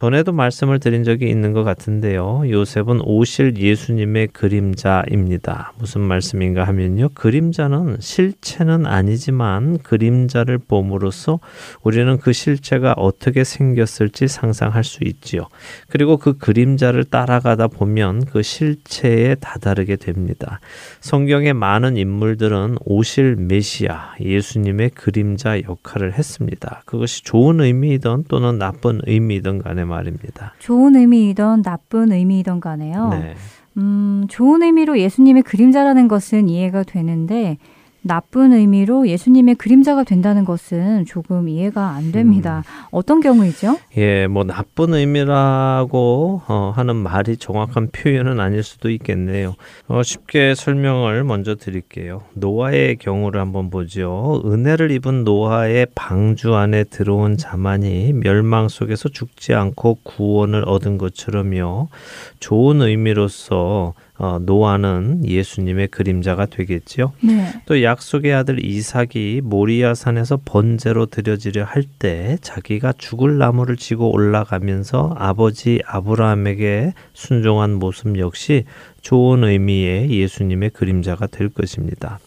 전에도 0.00 0.30
말씀을 0.30 0.78
드린 0.78 1.02
적이 1.02 1.28
있는 1.28 1.52
것 1.52 1.64
같은데요. 1.64 2.42
요셉은 2.48 3.00
오실 3.02 3.56
예수님의 3.56 4.28
그림자입니다. 4.28 5.72
무슨 5.76 6.02
말씀인가 6.02 6.62
하면요. 6.64 7.08
그림자는 7.14 7.96
실체는 7.98 8.86
아니지만 8.86 9.78
그림자를 9.78 10.58
봄으로써 10.58 11.40
우리는 11.82 12.16
그 12.18 12.32
실체가 12.32 12.92
어떻게 12.92 13.42
생겼을지 13.42 14.28
상상할 14.28 14.84
수 14.84 15.02
있지요. 15.02 15.48
그리고 15.88 16.16
그 16.16 16.38
그림자를 16.38 17.02
따라가다 17.04 17.66
보면 17.66 18.24
그 18.26 18.42
실체에 18.42 19.34
다다르게 19.34 19.96
됩니다. 19.96 20.60
성경의 21.00 21.54
많은 21.54 21.96
인물들은 21.96 22.76
오실 22.84 23.34
메시아, 23.34 24.14
예수님의 24.20 24.90
그림자 24.90 25.60
역할을 25.60 26.12
했습니다. 26.12 26.82
그것이 26.86 27.24
좋은 27.24 27.60
의미이든 27.60 28.24
또는 28.28 28.58
나쁜 28.58 29.00
의미이든 29.04 29.58
간에 29.58 29.87
말입니다. 29.88 30.54
좋은 30.58 30.94
의미이던 30.94 31.62
나쁜 31.62 32.12
의미이던 32.12 32.60
간에요. 32.60 33.08
네. 33.08 33.34
음, 33.78 34.26
좋은 34.28 34.62
의미로 34.62 34.98
예수님의 34.98 35.42
그림자라는 35.42 36.08
것은 36.08 36.48
이해가 36.48 36.82
되는데 36.82 37.58
나쁜 38.02 38.52
의미로 38.52 39.08
예수님의 39.08 39.56
그림자가 39.56 40.04
된다는 40.04 40.44
것은 40.44 41.04
조금 41.04 41.48
이해가 41.48 41.90
안 41.90 42.12
됩니다. 42.12 42.62
어떤 42.90 43.20
경우이죠? 43.20 43.76
예, 43.96 44.26
뭐 44.26 44.44
나쁜 44.44 44.94
의미라고 44.94 46.42
어, 46.46 46.72
하는 46.74 46.96
말이 46.96 47.36
정확한 47.36 47.88
표현은 47.92 48.40
아닐 48.40 48.62
수도 48.62 48.90
있겠네요. 48.90 49.54
어, 49.88 50.02
쉽게 50.02 50.54
설명을 50.54 51.24
먼저 51.24 51.56
드릴게요. 51.56 52.22
노아의 52.34 52.96
경우를 52.96 53.40
한번 53.40 53.70
보죠. 53.70 54.42
은혜를 54.44 54.90
입은 54.92 55.24
노아의 55.24 55.88
방주 55.94 56.54
안에 56.54 56.84
들어온 56.84 57.36
자만이 57.36 58.12
멸망 58.14 58.68
속에서 58.68 59.08
죽지 59.08 59.54
않고 59.54 59.98
구원을 60.02 60.64
얻은 60.68 60.98
것처럼요. 60.98 61.88
좋은 62.40 62.80
의미로서 62.80 63.94
어, 64.18 64.38
노아는 64.40 65.24
예수님의 65.24 65.88
그림자가 65.88 66.46
되겠지요. 66.46 67.12
네. 67.22 67.52
또 67.66 67.82
약속의 67.82 68.34
아들 68.34 68.64
이삭이 68.64 69.42
모리아 69.44 69.94
산에서 69.94 70.40
번제로 70.44 71.06
드려지려 71.06 71.64
할 71.64 71.84
때 71.98 72.36
자기가 72.42 72.92
죽을 72.98 73.38
나무를 73.38 73.76
지고 73.76 74.12
올라가면서 74.12 75.14
아버지 75.18 75.80
아브라함에게 75.86 76.92
순종한 77.14 77.74
모습 77.74 78.18
역시 78.18 78.64
좋은 79.00 79.44
의미의 79.44 80.10
예수님의 80.10 80.70
그림자가 80.70 81.26
될 81.26 81.48
것입니다. 81.48 82.18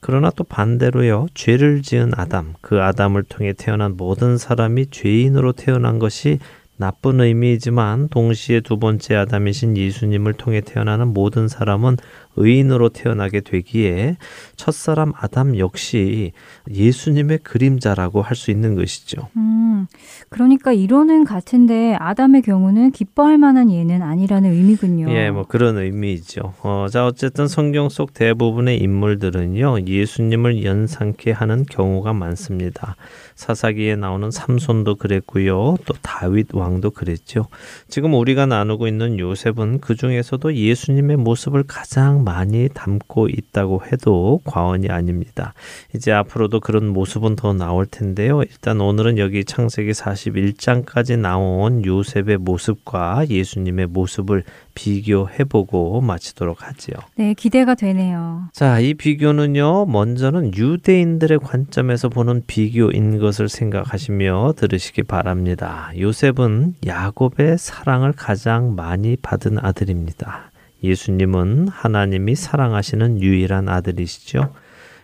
그러나 0.00 0.30
또 0.34 0.44
반대로요, 0.44 1.26
죄를 1.34 1.82
지은 1.82 2.12
아담, 2.16 2.54
그 2.60 2.82
아담을 2.82 3.22
통해 3.22 3.52
태어난 3.52 3.96
모든 3.96 4.38
사람이 4.38 4.86
죄인으로 4.90 5.52
태어난 5.52 5.98
것이 5.98 6.38
나쁜 6.80 7.20
의미이지만 7.20 8.08
동시에 8.08 8.60
두 8.60 8.78
번째 8.78 9.14
아담이신 9.14 9.76
예수님을 9.76 10.32
통해 10.32 10.62
태어나는 10.62 11.08
모든 11.08 11.46
사람은 11.46 11.98
의인으로 12.36 12.88
태어나게 12.90 13.40
되기에 13.40 14.16
첫사람 14.56 15.12
아담 15.16 15.58
역시 15.58 16.32
예수님의 16.70 17.38
그림자라고 17.42 18.22
할 18.22 18.40
수 18.40 18.50
있는 18.50 18.74
것이죠. 18.74 19.28
음, 19.36 19.86
그러니까 20.30 20.72
이론은 20.72 21.24
같은데 21.24 21.94
아담의 22.00 22.40
경우는 22.40 22.90
기뻐할 22.92 23.36
만한 23.36 23.70
예는 23.70 24.00
아니라는 24.02 24.50
의미군요. 24.52 25.10
예, 25.12 25.30
뭐 25.30 25.44
그런 25.46 25.76
의미이죠. 25.76 26.54
어, 26.62 26.86
자, 26.90 27.04
어쨌든 27.06 27.48
성경 27.48 27.90
속 27.90 28.14
대부분의 28.14 28.78
인물들은요, 28.78 29.82
예수님을 29.86 30.64
연상케 30.64 31.32
하는 31.32 31.64
경우가 31.66 32.14
많습니다. 32.14 32.96
사사기에 33.34 33.96
나오는 33.96 34.30
삼손도 34.30 34.96
그랬고요. 34.96 35.76
또 35.84 35.94
다윗 36.00 36.54
왕도 36.54 36.92
그랬죠. 36.92 37.46
지금 37.88 38.14
우리가 38.14 38.46
나누고 38.46 38.86
있는 38.86 39.18
요셉은 39.18 39.80
그 39.80 39.96
중에서도 39.96 40.54
예수님의 40.54 41.18
모습을 41.18 41.64
가장 41.64 42.19
많이 42.20 42.68
담고 42.72 43.28
있다고 43.28 43.82
해도 43.90 44.40
과언이 44.44 44.88
아닙니다. 44.88 45.54
이제 45.94 46.12
앞으로도 46.12 46.60
그런 46.60 46.88
모습은 46.88 47.36
더 47.36 47.52
나올 47.52 47.86
텐데요. 47.86 48.42
일단 48.42 48.80
오늘은 48.80 49.18
여기 49.18 49.44
창세기 49.44 49.92
41장까지 49.92 51.18
나온 51.18 51.84
요셉의 51.84 52.38
모습과 52.38 53.28
예수님의 53.28 53.86
모습을 53.86 54.44
비교해보고 54.74 56.00
마치도록 56.00 56.66
하지요. 56.66 56.96
네, 57.16 57.34
기대가 57.34 57.74
되네요. 57.74 58.48
자, 58.52 58.78
이 58.80 58.94
비교는요, 58.94 59.86
먼저는 59.86 60.54
유대인들의 60.54 61.38
관점에서 61.40 62.08
보는 62.08 62.44
비교인 62.46 63.18
것을 63.18 63.48
생각하시며 63.48 64.54
들으시기 64.56 65.02
바랍니다. 65.02 65.90
요셉은 65.98 66.76
야곱의 66.86 67.58
사랑을 67.58 68.12
가장 68.12 68.74
많이 68.74 69.16
받은 69.16 69.58
아들입니다. 69.58 70.49
예수님은 70.82 71.68
하나님이 71.68 72.34
사랑하시는 72.34 73.20
유일한 73.20 73.68
아들이시죠. 73.68 74.52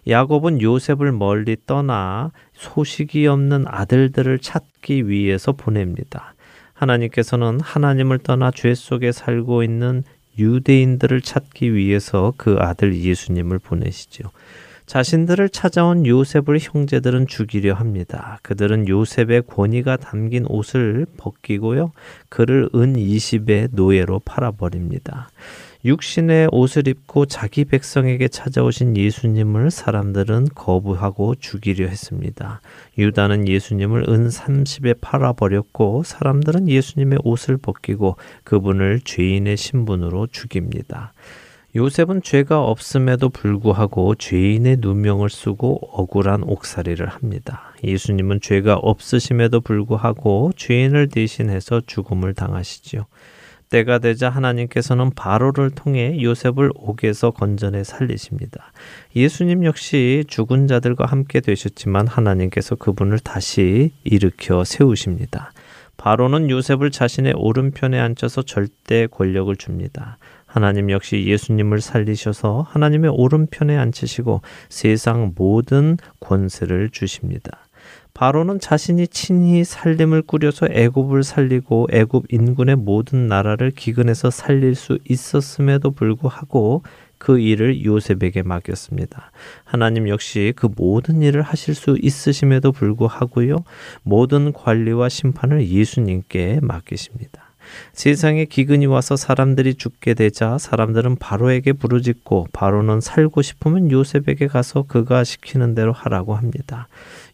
야곱은 0.09 0.63
요셉을 0.63 1.13
멀리 1.13 1.57
떠나 1.67 2.31
소식이 2.55 3.27
없는 3.27 3.65
아들들을 3.67 4.39
찾기 4.39 5.09
위해서 5.09 5.53
보냅니다. 5.53 6.35
하나님께서는 6.75 7.61
하나님을 7.61 8.19
떠나 8.19 8.51
죄 8.51 8.75
속에 8.75 9.11
살고 9.11 9.63
있는 9.63 10.05
유대인들을 10.39 11.23
찾기 11.23 11.75
위해서 11.75 12.35
그 12.37 12.57
아들 12.61 12.95
예수님을 12.95 13.59
보내시죠. 13.59 14.31
자신들을 14.87 15.49
찾아온 15.49 16.07
요셉을 16.07 16.59
형제들은 16.61 17.27
죽이려 17.27 17.75
합니다. 17.75 18.39
그들은 18.43 18.87
요셉의 18.87 19.43
권위가 19.49 19.97
담긴 19.97 20.47
옷을 20.47 21.07
벗기고요. 21.17 21.91
그를 22.29 22.69
은 22.73 22.95
20의 22.95 23.71
노예로 23.73 24.21
팔아버립니다. 24.21 25.29
육신의 25.87 26.49
옷을 26.51 26.89
입고 26.89 27.27
자기 27.27 27.65
백성에게 27.65 28.27
찾아오신 28.27 28.97
예수님을 28.97 29.71
사람들은 29.71 30.49
거부하고 30.53 31.37
죽이려 31.37 31.87
했습니다. 31.87 32.61
유다는 32.99 33.47
예수님을 33.47 34.11
은 34.11 34.27
30에 34.27 35.01
팔아버렸고 35.01 36.03
사람들은 36.03 36.69
예수님의 36.69 37.21
옷을 37.23 37.57
벗기고 37.57 38.17
그분을 38.43 39.01
죄인의 39.05 39.57
신분으로 39.57 40.27
죽입니다. 40.27 41.13
요셉은 41.77 42.23
죄가 42.23 42.65
없음에도 42.65 43.29
불구하고 43.29 44.17
죄인의 44.17 44.79
누명을 44.81 45.31
쓰고 45.31 45.91
억울한 45.93 46.43
옥살이를 46.43 47.07
합니다. 47.07 47.75
예수님은 47.85 48.41
죄가 48.41 48.75
없으심에도 48.75 49.61
불구하고 49.61 50.51
죄인을 50.57 51.11
대신해서 51.11 51.83
죽음을 51.87 52.35
당하시지요. 52.35 53.07
때가 53.71 53.99
되자 53.99 54.31
하나님께서는 54.31 55.11
바로를 55.11 55.71
통해 55.71 56.21
요셉을 56.23 56.71
옥에서 56.75 57.31
건져내 57.31 57.85
살리십니다. 57.85 58.73
예수님 59.15 59.65
역시 59.65 60.25
죽은 60.29 60.67
자들과 60.67 61.07
함께 61.07 61.41
되셨지만 61.41 62.07
하나님께서 62.07 62.77
그분을 62.77 63.19
다시 63.19 63.93
일으켜 64.05 64.65
세우십니다. 64.65 65.53
바로는 65.97 66.51
요셉을 66.51 66.91
자신의 66.91 67.35
오른편에 67.37 67.99
앉혀서 67.99 68.43
절대 68.43 69.07
권력을 69.07 69.55
줍니다. 69.57 70.19
하나님 70.47 70.91
역시 70.91 71.25
예수님을 71.27 71.81
살리셔서 71.81 72.67
하나님의 72.71 73.11
오른편에 73.15 73.77
앉히시고 73.77 74.43
세상 74.69 75.33
모든 75.37 75.97
권세를 76.21 76.91
주십니다. 76.91 77.66
바로는 78.17 78.61
자신이 78.61 79.09
친히 79.09 79.63
살림을 79.63 80.23
꾸려서 80.23 80.69
애굽을 80.71 81.23
살리고 81.23 81.89
애굽 81.93 82.33
인군의 82.33 82.77
모든 82.77 83.27
나라를 83.27 83.71
기근에서 83.73 84.31
살릴 84.31 84.75
수 84.75 84.99
있었음에도 85.07 85.91
불구하고 85.91 86.83
그 87.19 87.39
일을 87.39 87.85
요셉에게 87.85 88.43
맡겼습니다. 88.43 89.33
하나님 89.65 90.09
역시 90.09 90.55
그 90.57 90.67
모든 90.75 91.21
일을 91.21 91.43
하실 91.43 91.75
수 91.75 91.99
있으심에도 92.01 92.73
불구하고요. 92.73 93.65
모든 94.03 94.55
관리와 94.55 95.11
심판을 95.11 95.69
예수님께 95.69 96.61
맡기십니다. 96.63 97.46
세상에 97.93 98.45
기근이 98.45 98.87
와서 98.87 99.17
사람들이 99.17 99.75
죽게 99.75 100.15
되자 100.15 100.59
사람들은 100.59 101.17
바로에게 101.17 101.73
부르짖고 101.73 102.49
바로는 102.53 103.01
살고 103.01 103.43
싶으면 103.43 103.91
요셉에게 103.91 104.47
가서 104.47 104.83
그가 104.83 105.25
시키는 105.25 105.75
대로 105.75 105.93
하라고 105.93 106.35
합니다. 106.35 106.89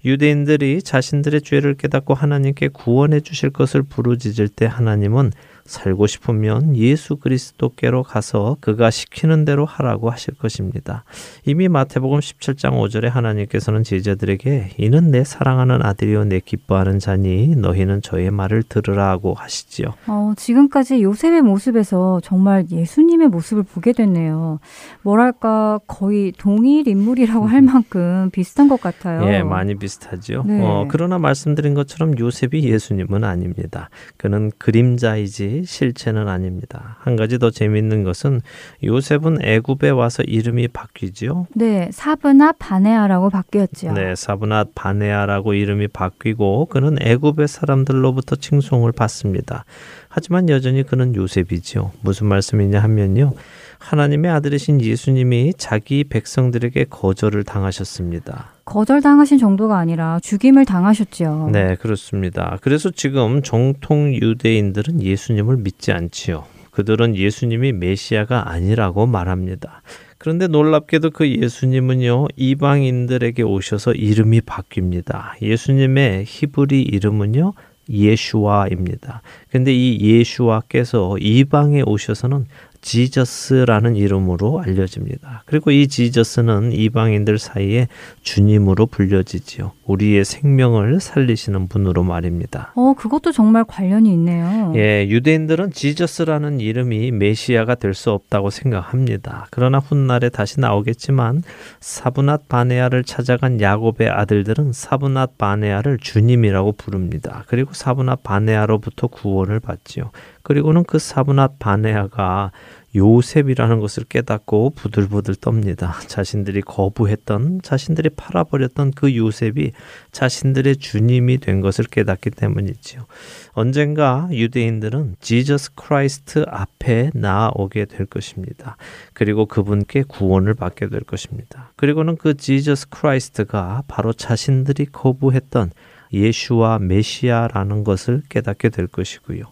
유대인들이 0.05 0.83
자신들의 0.83 1.42
죄를 1.42 1.75
깨닫고 1.75 2.14
하나님께 2.14 2.68
구원해 2.68 3.21
주실 3.21 3.51
것을 3.51 3.83
부르짖을 3.83 4.49
때 4.49 4.66
하나님은 4.66 5.33
살고 5.64 6.07
싶으면 6.07 6.77
예수 6.77 7.16
그리스도께로 7.16 8.03
가서 8.03 8.57
그가 8.61 8.90
시키는 8.90 9.44
대로 9.44 9.64
하라고 9.64 10.11
하실 10.11 10.35
것입니다. 10.35 11.05
이미 11.44 11.68
마태복음 11.68 12.18
17장 12.18 12.72
5절에 12.72 13.09
하나님께서는 13.09 13.83
제자들에게 13.85 14.70
이는 14.79 15.11
내 15.11 15.25
사랑하는 15.25 15.85
아들이요 15.85 16.25
내 16.25 16.40
기뻐하는 16.40 16.98
자니 16.98 17.55
너희는 17.57 18.03
저의 18.03 18.31
말을 18.31 18.64
들으라 18.64 19.11
하고 19.11 19.35
하시지요. 19.35 19.94
어, 20.07 20.33
지금까지 20.37 21.03
요셉의 21.03 21.42
모습에서 21.42 22.20
정말 22.22 22.66
예수님의 22.70 23.29
모습을 23.29 23.62
보게 23.62 23.92
됐네요. 23.92 24.59
뭐랄까 25.03 25.81
거의 25.87 26.33
동일 26.37 26.88
인물이라고 26.88 27.46
할 27.46 27.62
만큼 27.62 28.31
비슷한 28.33 28.68
것 28.68 28.81
같아요. 28.81 29.27
예, 29.33 29.42
많이 29.42 29.75
비슷하죠. 29.75 30.44
네. 30.46 30.61
어, 30.62 30.87
그러나 30.88 31.18
말씀드린 31.18 31.75
것처럼 31.75 32.18
요셉이 32.18 32.64
예수님은 32.64 33.25
아닙니다. 33.25 33.90
그는 34.16 34.51
그림자이지 34.59 35.52
실체는 35.65 36.29
아닙니다. 36.29 36.97
한 37.01 37.17
가지 37.17 37.38
더 37.38 37.51
재미있는 37.51 38.03
것은 38.05 38.41
요셉은 38.83 39.45
애굽에 39.45 39.91
와서 39.91 40.23
이름이 40.23 40.69
바뀌지요. 40.69 41.47
네, 41.55 41.91
사브낫 41.93 42.57
바네아라고 42.59 43.31
바뀌었죠. 43.31 43.93
네, 43.93 44.15
사브낫 44.15 44.75
바네아라고 44.75 45.55
이름이 45.55 45.88
바뀌고 45.88 46.67
그는 46.67 46.97
애굽의 47.01 47.49
사람들로부터 47.49 48.37
칭송을 48.37 48.93
받습니다. 48.93 49.65
하지만 50.09 50.49
여전히 50.49 50.83
그는 50.83 51.15
요셉이지요. 51.15 51.93
무슨 52.03 52.27
말씀이냐 52.27 52.81
하면요. 52.81 53.35
하나님의 53.83 54.31
아들이신 54.31 54.81
예수님이 54.81 55.55
자기 55.59 56.05
백성들에게 56.05 56.85
거절을 56.85 57.42
당하셨습니다. 57.42 58.53
거절당하신 58.64 59.38
정도가 59.38 59.77
아니라 59.77 60.21
죽임을 60.23 60.64
당하셨죠. 60.64 61.51
네, 61.53 61.75
그렇습니다. 61.77 62.59
그래서 62.62 62.90
지금 62.90 63.42
정통 63.42 64.14
유대인들은 64.14 65.03
예수님을 65.03 65.57
믿지 65.59 65.90
않지요. 65.90 66.45
그들은 66.71 67.16
예수님이 67.16 67.73
메시아가 67.73 68.51
아니라고 68.51 69.07
말합니다. 69.07 69.83
그런데 70.16 70.47
놀랍게도 70.47 71.11
그 71.11 71.29
예수님은요, 71.29 72.29
이방인들에게 72.37 73.42
오셔서 73.42 73.92
이름이 73.92 74.42
바뀝니다. 74.42 75.42
예수님의 75.42 76.25
히브리 76.27 76.83
이름은요, 76.83 77.53
예슈와입니다. 77.90 79.23
근데 79.51 79.75
이 79.75 79.99
예슈와께서 80.01 81.18
이방에 81.18 81.83
오셔서는 81.83 82.47
지저스라는 82.83 83.97
이름으로 83.97 84.61
알려집니다. 84.61 85.45
그리고 85.47 85.71
이 85.71 85.88
지저스는 85.88 86.73
이방인들 86.73 87.38
사이에 87.38 87.88
주님으로 88.23 88.87
불려지지요. 88.87 89.73
우리의 89.87 90.25
생명을 90.25 91.01
살리시는 91.01 91.68
분으로 91.68 92.03
말입니다. 92.03 92.73
어, 92.75 92.95
그것도 92.95 93.33
정말 93.33 93.64
관련이 93.64 94.12
있네요. 94.12 94.73
예, 94.77 95.07
유대인들은 95.09 95.73
지저스라는 95.73 96.61
이름이 96.61 97.12
메시아가 97.12 97.75
될 97.77 97.92
수 97.95 98.11
없다고 98.11 98.49
생각합니다. 98.49 99.47
그러나 99.51 99.79
훗날에 99.79 100.31
다시 100.31 100.59
나오겠지만 100.61 101.42
사브낫 101.81 102.49
바네아를 102.49 103.05
찾아간 103.05 103.61
야곱의 103.61 104.09
아들들은 104.09 104.73
사브낫 104.73 105.37
바네아를 105.38 105.99
주님이라고 105.99 106.73
부릅니다. 106.73 107.45
그리고 107.49 107.75
사브낫 107.75 108.23
바네아로부터 108.23 109.09
구원을 109.09 109.61
받지요. 109.61 110.11
그리고는 110.43 110.85
그 110.85 110.99
사브낫 110.99 111.59
바네아가 111.59 112.53
요셉이라는 112.95 113.81
것을 113.81 114.05
깨닫고 114.05 114.71
부들부들 114.77 115.37
떱니다. 115.37 115.95
자신들이 116.07 116.61
거부했던, 116.61 117.63
자신들이 117.63 118.11
팔아버렸던 118.11 118.93
그 118.93 119.17
요셉이 119.17 119.73
자신들의 120.13 120.77
주님이 120.77 121.39
된 121.39 121.61
것을 121.61 121.87
깨닫기 121.87 122.31
때문이지요. 122.31 123.07
언젠가 123.53 124.29
유대인들은 124.31 125.17
Jesus 125.21 125.75
Christ 125.75 126.45
앞에 126.47 127.13
나아오게 127.15 127.87
될 127.87 128.07
것입니다. 128.07 128.77
그리고 129.15 129.47
그분께 129.47 130.05
구원을 130.07 130.55
받게 130.55 130.89
될 130.89 131.01
것입니다. 131.01 131.73
그리고는 131.77 132.17
그 132.17 132.37
Jesus 132.37 132.91
Christ가 132.91 133.85
바로 133.89 134.13
자신들이 134.13 134.87
거부했던 134.93 135.71
예슈와 136.12 136.79
메시아라는 136.81 137.85
것을 137.85 138.22
깨닫게 138.29 138.68
될 138.68 138.87
것이고요. 138.87 139.42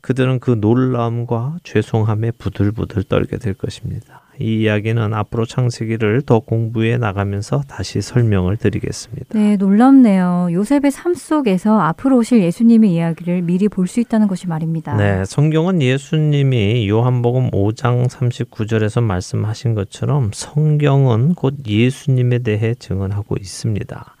그들은 0.00 0.38
그 0.40 0.52
놀라움과 0.60 1.56
죄송함에 1.62 2.32
부들부들 2.32 3.04
떨게 3.04 3.38
될 3.38 3.54
것입니다. 3.54 4.22
이 4.40 4.62
이야기는 4.62 5.14
앞으로 5.14 5.46
창세기를 5.46 6.22
더 6.22 6.40
공부해 6.40 6.98
나가면서 6.98 7.62
다시 7.68 8.00
설명을 8.00 8.56
드리겠습니다. 8.56 9.38
네, 9.38 9.56
놀랍네요. 9.56 10.48
요셉의 10.50 10.90
삶 10.90 11.14
속에서 11.14 11.78
앞으로 11.80 12.16
오실 12.18 12.42
예수님의 12.42 12.92
이야기를 12.92 13.42
미리 13.42 13.68
볼 13.68 13.86
수 13.86 14.00
있다는 14.00 14.26
것이 14.26 14.48
말입니다. 14.48 14.96
네, 14.96 15.24
성경은 15.24 15.82
예수님이 15.82 16.88
요한복음 16.88 17.50
5장 17.50 18.08
39절에서 18.08 19.02
말씀하신 19.02 19.74
것처럼 19.74 20.30
성경은 20.32 21.34
곧 21.34 21.54
예수님에 21.66 22.38
대해 22.40 22.74
증언하고 22.74 23.36
있습니다. 23.38 24.13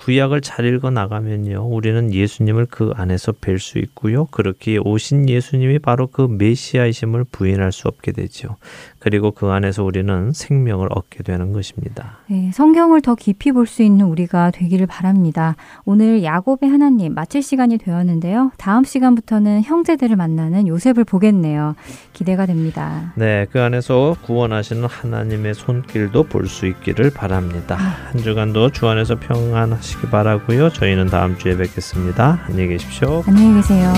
구약을 0.00 0.40
잘 0.40 0.64
읽어 0.64 0.90
나가면요. 0.90 1.66
우리는 1.66 2.12
예수님을 2.12 2.66
그 2.70 2.92
안에서 2.96 3.32
뵐 3.32 3.58
수 3.58 3.78
있고요. 3.78 4.24
그렇게 4.26 4.78
오신 4.78 5.28
예수님이 5.28 5.78
바로 5.78 6.06
그 6.06 6.22
메시아이심을 6.22 7.24
부인할 7.30 7.70
수 7.70 7.86
없게 7.86 8.12
되죠. 8.12 8.56
그리고 8.98 9.30
그 9.30 9.48
안에서 9.48 9.84
우리는 9.84 10.32
생명을 10.32 10.88
얻게 10.90 11.22
되는 11.22 11.52
것입니다. 11.52 12.18
네, 12.28 12.50
성경을 12.54 13.02
더 13.02 13.14
깊이 13.14 13.52
볼 13.52 13.66
수 13.66 13.82
있는 13.82 14.06
우리가 14.06 14.50
되기를 14.50 14.86
바랍니다. 14.86 15.54
오늘 15.84 16.24
야곱의 16.24 16.68
하나님 16.70 17.14
마칠 17.14 17.42
시간이 17.42 17.78
되었는데요. 17.78 18.50
다음 18.56 18.84
시간부터는 18.84 19.62
형제들을 19.62 20.16
만나는 20.16 20.66
요셉을 20.66 21.04
보겠네요. 21.04 21.76
기대가 22.14 22.46
됩니다. 22.46 23.12
네, 23.16 23.46
그 23.52 23.60
안에서 23.60 24.16
구원하시는 24.22 24.82
하나님의 24.86 25.54
손길도 25.54 26.24
볼 26.24 26.48
수 26.48 26.66
있기를 26.66 27.10
바랍니다. 27.10 27.76
한 27.76 28.20
주간도 28.20 28.70
주 28.70 28.88
안에서 28.88 29.20
평안하시 29.20 29.89
기 29.98 30.06
바라고요. 30.08 30.70
저희는 30.70 31.06
다음 31.06 31.38
주에 31.38 31.56
뵙겠습니다. 31.56 32.40
안녕히 32.46 32.68
계십시오. 32.68 33.22
안녕히 33.26 33.54
계세요. 33.54 33.92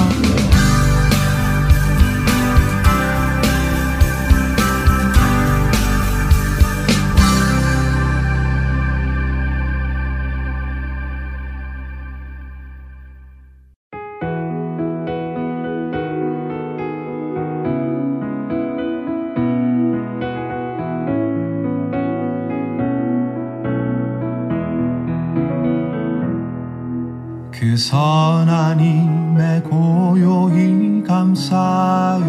그 27.82 27.86
선한 27.88 28.78
힘에 28.78 29.60
고요히 29.62 31.02
감사여 31.02 32.22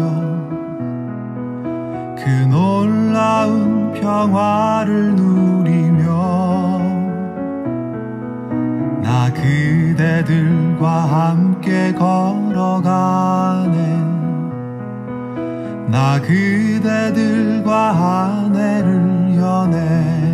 그 2.18 2.28
놀라운 2.50 3.92
평화를 3.92 5.14
누리며 5.14 6.08
나 9.00 9.32
그대들과 9.32 10.90
함께 10.90 11.92
걸어가네. 11.92 13.76
나 15.86 16.20
그대들과 16.20 17.90
아내를 18.50 19.36
연해 19.36 20.33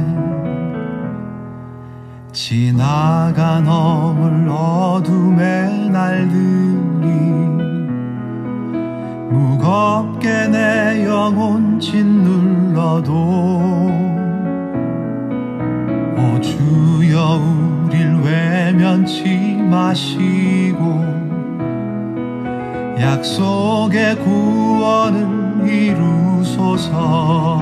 지나가 2.33 3.61
넘을 3.61 4.49
어둠의 4.49 5.91
날들이 5.91 6.37
무겁게 9.31 10.47
내 10.47 11.05
영혼 11.07 11.81
짓눌러도 11.81 13.13
오 16.17 16.41
주여 16.41 17.41
우릴 17.87 18.15
외면치 18.21 19.57
마시고 19.69 21.01
약속의 23.01 24.17
구원을 24.17 25.69
이루소서. 25.69 27.61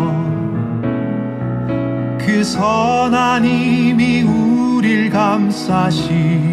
그 2.19 2.45
선한 2.45 3.45
힘이 3.45 4.23
우 4.23 4.58
릴 4.81 5.11
감싸시니 5.11 6.49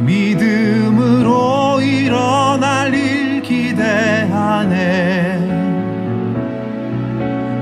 믿음으로 0.00 1.80
일어날 1.80 2.92
일 2.92 3.40
기대하네. 3.42 4.78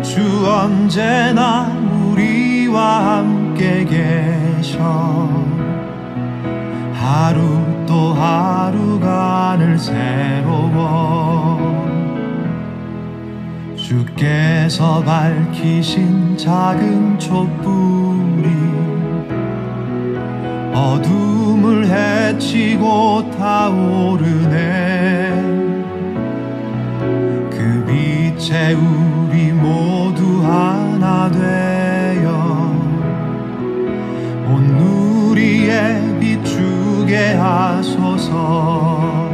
주 0.03 0.49
언제나 0.49 1.69
우리와 2.05 3.19
함께 3.19 3.85
계셔. 3.85 5.29
하루 6.95 7.43
또 7.87 8.15
하루가 8.15 9.57
늘 9.59 9.79
새로워. 9.79 11.17
주께서 13.77 15.03
밝히신 15.03 16.37
작은 16.37 17.19
촛불이 17.19 17.96
어둠을 20.77 21.87
헤치고 21.87 23.31
타오르네. 23.39 24.57
그 27.51 27.85
빛에 27.89 28.75
우리 28.75 29.53
모두 29.53 30.45
하나 30.45 31.31
되어 31.31 32.29
온 34.47 34.77
누리에 34.77 36.19
비추게 36.21 37.33
하소서. 37.37 39.31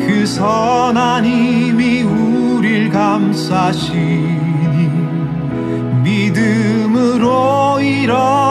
그 0.00 0.26
선한 0.26 1.24
힘이 1.24 2.02
우릴 2.02 2.90
감싸시니 2.90 3.94
믿음으로 6.02 7.80
일어 7.80 8.43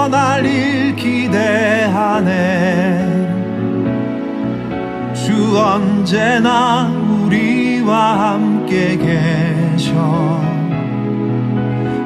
언제나 5.57 6.89
우리와 6.89 8.33
함께 8.33 8.97
계셔. 8.97 9.93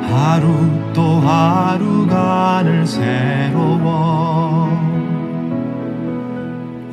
하루 0.09 0.47
또 0.93 1.19
하루가 1.19 2.63
늘 2.63 2.85
새로워. 2.85 4.67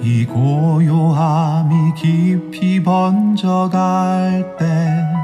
이 0.03 0.27
고요함이 0.27 1.95
깊이 1.95 2.83
번져갈 2.83 4.57
때 4.59 5.15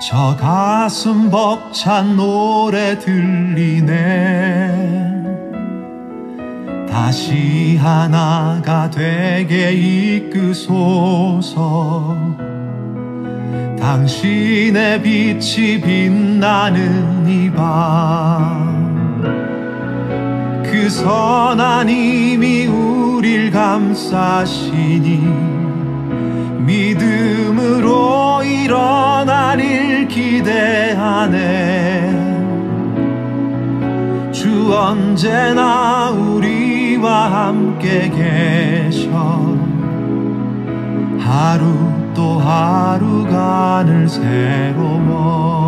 저 0.00 0.36
가슴 0.36 1.28
벅찬 1.28 2.16
노래 2.16 2.98
들리네 2.98 3.88
다시 6.98 7.78
하나가 7.80 8.90
되게 8.90 9.70
이끄소서. 10.26 12.16
당신의 13.78 15.00
빛이 15.00 15.80
빛나는 15.80 17.28
이밤그 17.28 18.90
선한 20.90 21.88
힘이 21.88 22.66
우릴 22.66 23.52
감싸시니 23.52 25.20
믿음으로 26.66 28.42
일어날 28.42 29.60
일 29.60 30.08
기대하네. 30.08 31.38
주 34.32 34.74
언제나 34.74 36.10
우리와 36.98 37.48
함께 37.48 38.08
계셔. 38.10 39.08
하루 41.18 41.64
또 42.14 42.38
하루가 42.38 43.84
늘 43.84 44.08
새로워 44.08 45.67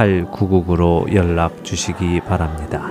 602-866-8999로 0.00 1.12
연락 1.14 1.62
주시기 1.64 2.20
바랍니다. 2.20 2.90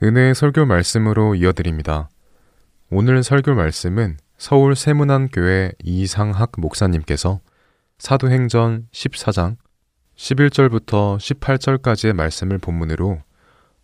은혜의 0.00 0.34
설교 0.34 0.64
말씀으로 0.66 1.34
이어드립니다. 1.34 2.08
오늘 2.90 3.22
설교 3.22 3.54
말씀은 3.54 4.16
서울 4.36 4.76
세문안교회 4.76 5.72
이상학 5.82 6.52
목사님께서 6.56 7.40
사도행전 7.98 8.86
14장 8.92 9.56
11절부터 10.16 11.18
18절까지의 11.18 12.12
말씀을 12.12 12.58
본문으로 12.58 13.22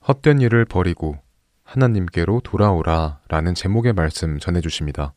헛된 0.07 0.43
일을 0.43 0.67
버리고 0.67 1.17
하나님께로 1.62 2.43
돌아오라 2.45 3.21
라는 3.29 3.55
제목의 3.55 3.95
말씀 3.95 4.38
전해주십니다. 4.38 5.14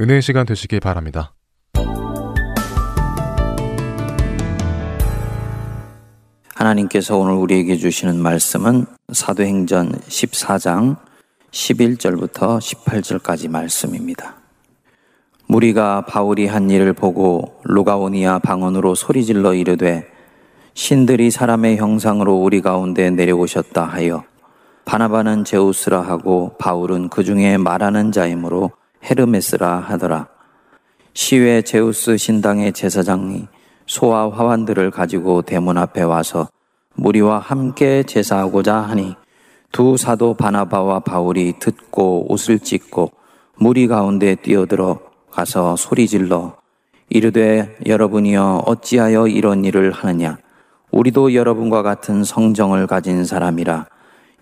은혜의 0.00 0.20
시간 0.20 0.44
되시길 0.44 0.80
바랍니다. 0.80 1.32
하나님께서 6.56 7.16
오늘 7.16 7.34
우리에게 7.34 7.76
주시는 7.76 8.16
말씀은 8.16 8.86
사도행전 9.12 9.92
14장 9.92 10.96
11절부터 11.52 12.58
18절까지 12.58 13.48
말씀입니다. 13.48 14.34
무리가 15.46 16.04
바울이 16.04 16.48
한 16.48 16.68
일을 16.68 16.94
보고 16.94 17.60
루가오니아 17.62 18.40
방언으로 18.40 18.96
소리질러 18.96 19.54
이르되 19.54 20.15
신들이 20.76 21.30
사람의 21.30 21.78
형상으로 21.78 22.34
우리 22.34 22.60
가운데 22.60 23.08
내려오셨다 23.08 23.82
하여 23.82 24.24
바나바는 24.84 25.44
제우스라 25.44 26.02
하고 26.02 26.54
바울은 26.58 27.08
그 27.08 27.24
중에 27.24 27.56
말하는 27.56 28.12
자이므로 28.12 28.72
헤르메스라 29.02 29.78
하더라. 29.78 30.28
시외 31.14 31.62
제우스 31.62 32.18
신당의 32.18 32.74
제사장이 32.74 33.46
소와 33.86 34.30
화환들을 34.30 34.90
가지고 34.90 35.40
대문 35.40 35.78
앞에 35.78 36.02
와서 36.02 36.50
무리와 36.94 37.38
함께 37.38 38.02
제사하고자 38.02 38.76
하니 38.76 39.16
두 39.72 39.96
사도 39.96 40.34
바나바와 40.34 41.00
바울이 41.00 41.54
듣고 41.58 42.30
옷을 42.30 42.58
찢고 42.58 43.12
무리 43.56 43.88
가운데 43.88 44.34
뛰어들어 44.34 45.00
가서 45.30 45.74
소리질러 45.74 46.58
이르되 47.08 47.78
여러분이여 47.86 48.64
어찌하여 48.66 49.28
이런 49.28 49.64
일을 49.64 49.90
하느냐 49.90 50.36
우리도 50.96 51.34
여러분과 51.34 51.82
같은 51.82 52.24
성정을 52.24 52.86
가진 52.86 53.26
사람이라 53.26 53.86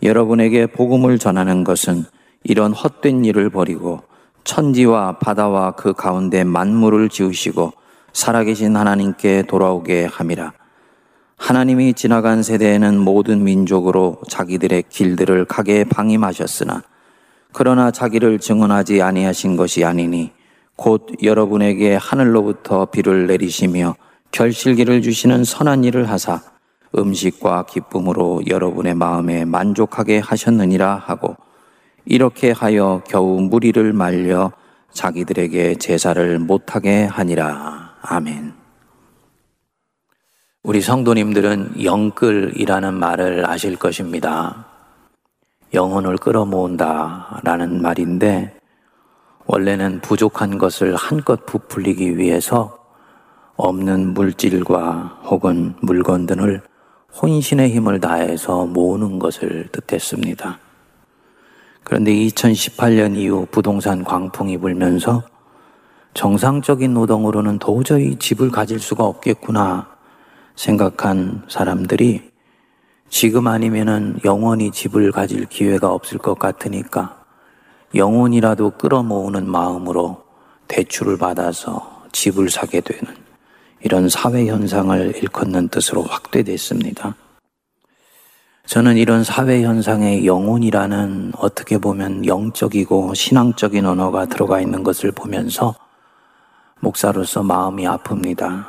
여러분에게 0.05 0.67
복음을 0.67 1.19
전하는 1.19 1.64
것은 1.64 2.05
이런 2.45 2.73
헛된 2.73 3.25
일을 3.25 3.51
버리고 3.51 4.03
천지와 4.45 5.19
바다와 5.19 5.73
그 5.73 5.95
가운데 5.95 6.45
만물을 6.45 7.09
지으시고 7.09 7.73
살아계신 8.12 8.77
하나님께 8.77 9.43
돌아오게 9.49 10.05
함이라. 10.05 10.53
하나님이 11.37 11.95
지나간 11.95 12.45
세대에는 12.45 13.01
모든 13.01 13.43
민족으로 13.43 14.19
자기들의 14.29 14.85
길들을 14.88 15.47
가게 15.47 15.83
방임하셨으나 15.83 16.85
그러나 17.53 17.90
자기를 17.90 18.38
증언하지 18.38 19.03
아니하신 19.03 19.57
것이 19.57 19.85
아니니 19.85 20.31
곧 20.77 21.09
여러분에게 21.21 21.97
하늘로부터 21.97 22.87
비를 22.87 23.27
내리시며 23.27 23.97
결실기를 24.35 25.01
주시는 25.01 25.44
선한 25.44 25.85
일을 25.85 26.11
하사 26.11 26.42
음식과 26.99 27.66
기쁨으로 27.66 28.42
여러분의 28.49 28.97
마음에 28.97 29.44
만족하게 29.44 30.18
하셨느니라 30.18 30.97
하고 30.97 31.37
이렇게 32.05 32.51
하여 32.51 33.01
겨우 33.07 33.40
무리를 33.40 33.92
말려 33.92 34.51
자기들에게 34.90 35.77
제사를 35.77 36.38
못하게 36.40 37.05
하니라. 37.05 37.94
아멘. 38.03 38.55
우리 40.64 40.81
성도님들은 40.81 41.85
영끌이라는 41.85 42.92
말을 42.92 43.49
아실 43.49 43.77
것입니다. 43.77 44.66
영혼을 45.73 46.16
끌어모은다 46.16 47.40
라는 47.44 47.83
말인데, 47.83 48.57
원래는 49.47 50.01
부족한 50.01 50.59
것을 50.59 50.94
한껏 50.97 51.44
부풀리기 51.47 52.18
위해서 52.18 52.84
없는 53.57 54.14
물질과 54.14 55.21
혹은 55.27 55.75
물건들을 55.81 56.62
혼신의 57.21 57.71
힘을 57.71 58.01
다해서 58.01 58.67
모으는 58.67 59.19
것을 59.19 59.69
뜻했습니다. 59.71 60.59
그런데 61.85 62.12
2018년 62.12 63.17
이후 63.17 63.47
부동산 63.51 64.03
광풍이 64.03 64.59
불면서 64.59 65.23
정상적인 66.14 66.95
노동으로는 66.95 67.59
도저히 67.59 68.17
집을 68.17 68.51
가질 68.51 68.79
수가 68.81 69.05
없겠구나 69.05 69.88
생각한 70.57 71.43
사람들이 71.49 72.33
지금 73.09 73.47
아니면은 73.47 74.19
영원히 74.25 74.71
집을 74.71 75.12
가질 75.12 75.47
기회가 75.47 75.93
없을 75.93 76.19
것 76.19 76.38
같으니까 76.38 77.25
영혼이라도 77.95 78.71
끌어모으는 78.71 79.49
마음으로 79.49 80.25
대출을 80.67 81.19
받아서 81.19 82.03
집을 82.11 82.49
사게 82.51 82.81
되는 82.81 83.24
이런 83.85 84.09
사회 84.09 84.47
현상을 84.47 85.14
일컫는 85.14 85.68
뜻으로 85.68 86.05
확대됐습니다. 86.05 87.14
저는 88.64 88.97
이런 88.97 89.25
사회 89.25 89.62
현상의 89.62 90.27
영혼이라는 90.27 91.33
어떻게 91.37 91.77
보면 91.77 92.25
영적이고 92.25 93.12
신앙적인 93.12 93.85
언어가 93.85 94.25
들어가 94.25 94.59
있는 94.59 94.83
것을 94.83 95.12
보면서 95.12 95.75
목사로서 96.81 97.42
마음이 97.42 97.85
아픕니다. 97.85 98.64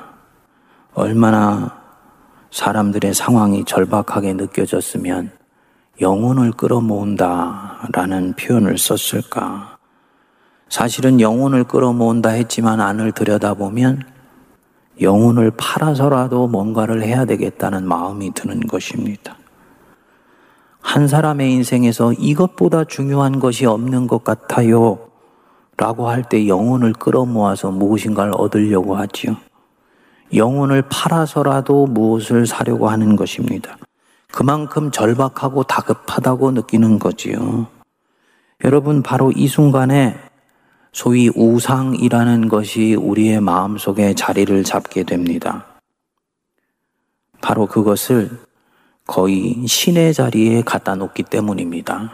얼마나 0.96 1.82
사람들의 2.52 3.14
상황이 3.14 3.64
절박하게 3.64 4.34
느껴졌으면 4.34 5.32
영혼을 6.02 6.52
끌어모은다 6.52 7.88
라는 7.94 8.34
표현을 8.34 8.78
썼을까. 8.78 9.78
사실은 10.68 11.22
영혼을 11.22 11.64
끌어모은다 11.64 12.32
했지만 12.32 12.82
안을 12.82 13.14
들여다보면 13.14 14.15
영혼을 15.02 15.52
팔아서라도 15.52 16.48
뭔가를 16.48 17.04
해야 17.04 17.26
되겠다는 17.26 17.88
마음이 17.88 18.34
드는 18.34 18.62
것입니다. 18.62 19.38
한 20.82 21.08
사람의 21.08 21.52
인생에서 21.52 22.14
이것보다 22.14 22.86
중요한 22.86 23.40
것이 23.40 23.66
없는 23.66 24.08
것 24.08 24.24
같아요. 24.24 25.00
라고 25.78 26.08
할 26.08 26.24
때 26.24 26.48
영혼을 26.48 26.94
끌어모아서 26.94 27.72
무엇인가를 27.72 28.34
얻으려고 28.38 28.96
하지요. 28.96 29.36
영혼을 30.34 30.84
팔아서라도 30.90 31.88
무엇을 31.88 32.46
사려고 32.46 32.90
하는 32.90 33.16
것입니다. 33.16 33.78
그만큼 34.32 34.92
절박하고 34.92 35.64
다급하다고 35.64 36.52
느끼는 36.52 37.00
거지요. 37.00 37.68
여러분, 38.64 39.04
바로 39.04 39.32
이 39.32 39.48
순간에 39.48 40.16
소위 40.96 41.30
우상이라는 41.36 42.48
것이 42.48 42.96
우리의 42.96 43.42
마음 43.42 43.78
속에 43.78 44.14
자리를 44.14 44.64
잡게 44.64 45.04
됩니다. 45.04 45.66
바로 47.42 47.66
그것을 47.66 48.40
거의 49.06 49.68
신의 49.68 50.14
자리에 50.14 50.62
갖다 50.62 50.96
놓기 50.96 51.24
때문입니다. 51.24 52.14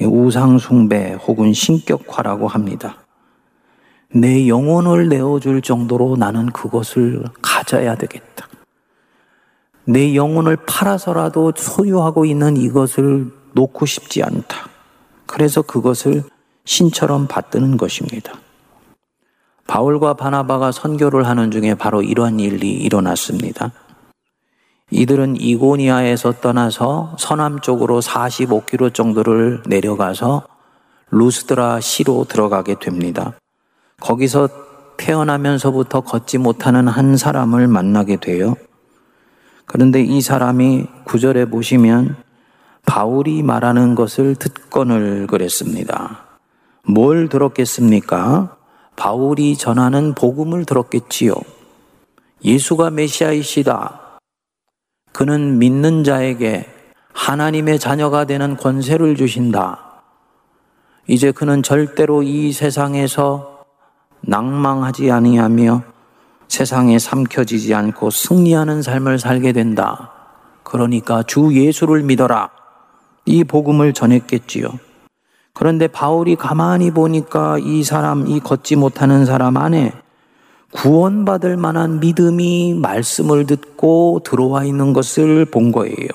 우상숭배 0.00 1.14
혹은 1.14 1.52
신격화라고 1.52 2.46
합니다. 2.46 2.98
내 4.14 4.46
영혼을 4.46 5.08
내어줄 5.08 5.60
정도로 5.60 6.14
나는 6.14 6.46
그것을 6.46 7.24
가져야 7.42 7.96
되겠다. 7.96 8.46
내 9.84 10.14
영혼을 10.14 10.56
팔아서라도 10.64 11.54
소유하고 11.56 12.24
있는 12.24 12.56
이것을 12.56 13.32
놓고 13.54 13.84
싶지 13.84 14.22
않다. 14.22 14.68
그래서 15.26 15.60
그것을 15.62 16.22
신처럼 16.64 17.26
받드는 17.26 17.76
것입니다. 17.76 18.34
바울과 19.66 20.14
바나바가 20.14 20.72
선교를 20.72 21.26
하는 21.28 21.50
중에 21.50 21.74
바로 21.74 22.02
이러한 22.02 22.40
일이 22.40 22.72
일어났습니다. 22.72 23.72
이들은 24.90 25.40
이고니아에서 25.40 26.40
떠나서 26.40 27.14
서남 27.18 27.60
쪽으로 27.60 28.00
45km 28.00 28.92
정도를 28.92 29.62
내려가서 29.66 30.42
루스드라 31.12 31.80
시로 31.80 32.24
들어가게 32.24 32.76
됩니다. 32.80 33.34
거기서 34.00 34.48
태어나면서부터 34.96 36.00
걷지 36.00 36.38
못하는 36.38 36.88
한 36.88 37.16
사람을 37.16 37.68
만나게 37.68 38.16
돼요. 38.16 38.56
그런데 39.66 40.02
이 40.02 40.20
사람이 40.20 40.86
구절에 41.04 41.44
보시면 41.44 42.16
바울이 42.86 43.42
말하는 43.42 43.94
것을 43.94 44.34
듣건을 44.34 45.28
그랬습니다. 45.28 46.29
뭘 46.86 47.28
들었겠습니까? 47.28 48.56
바울이 48.96 49.56
전하는 49.56 50.14
복음을 50.14 50.64
들었겠지요. 50.64 51.34
예수가 52.44 52.90
메시아이시다. 52.90 54.18
그는 55.12 55.58
믿는 55.58 56.04
자에게 56.04 56.66
하나님의 57.12 57.78
자녀가 57.78 58.24
되는 58.24 58.56
권세를 58.56 59.16
주신다. 59.16 60.02
이제 61.06 61.32
그는 61.32 61.62
절대로 61.62 62.22
이 62.22 62.52
세상에서 62.52 63.64
낭망하지 64.22 65.10
아니하며 65.10 65.82
세상에 66.48 66.98
삼켜지지 66.98 67.74
않고 67.74 68.10
승리하는 68.10 68.82
삶을 68.82 69.18
살게 69.18 69.52
된다. 69.52 70.12
그러니까 70.62 71.22
주 71.22 71.52
예수를 71.54 72.02
믿어라. 72.02 72.50
이 73.24 73.44
복음을 73.44 73.92
전했겠지요. 73.92 74.68
그런데 75.60 75.88
바울이 75.88 76.36
가만히 76.36 76.90
보니까 76.90 77.58
이 77.58 77.84
사람, 77.84 78.26
이 78.26 78.40
걷지 78.40 78.76
못하는 78.76 79.26
사람 79.26 79.58
안에 79.58 79.92
구원받을 80.72 81.58
만한 81.58 82.00
믿음이 82.00 82.78
말씀을 82.80 83.44
듣고 83.44 84.22
들어와 84.24 84.64
있는 84.64 84.94
것을 84.94 85.44
본 85.44 85.70
거예요. 85.70 86.08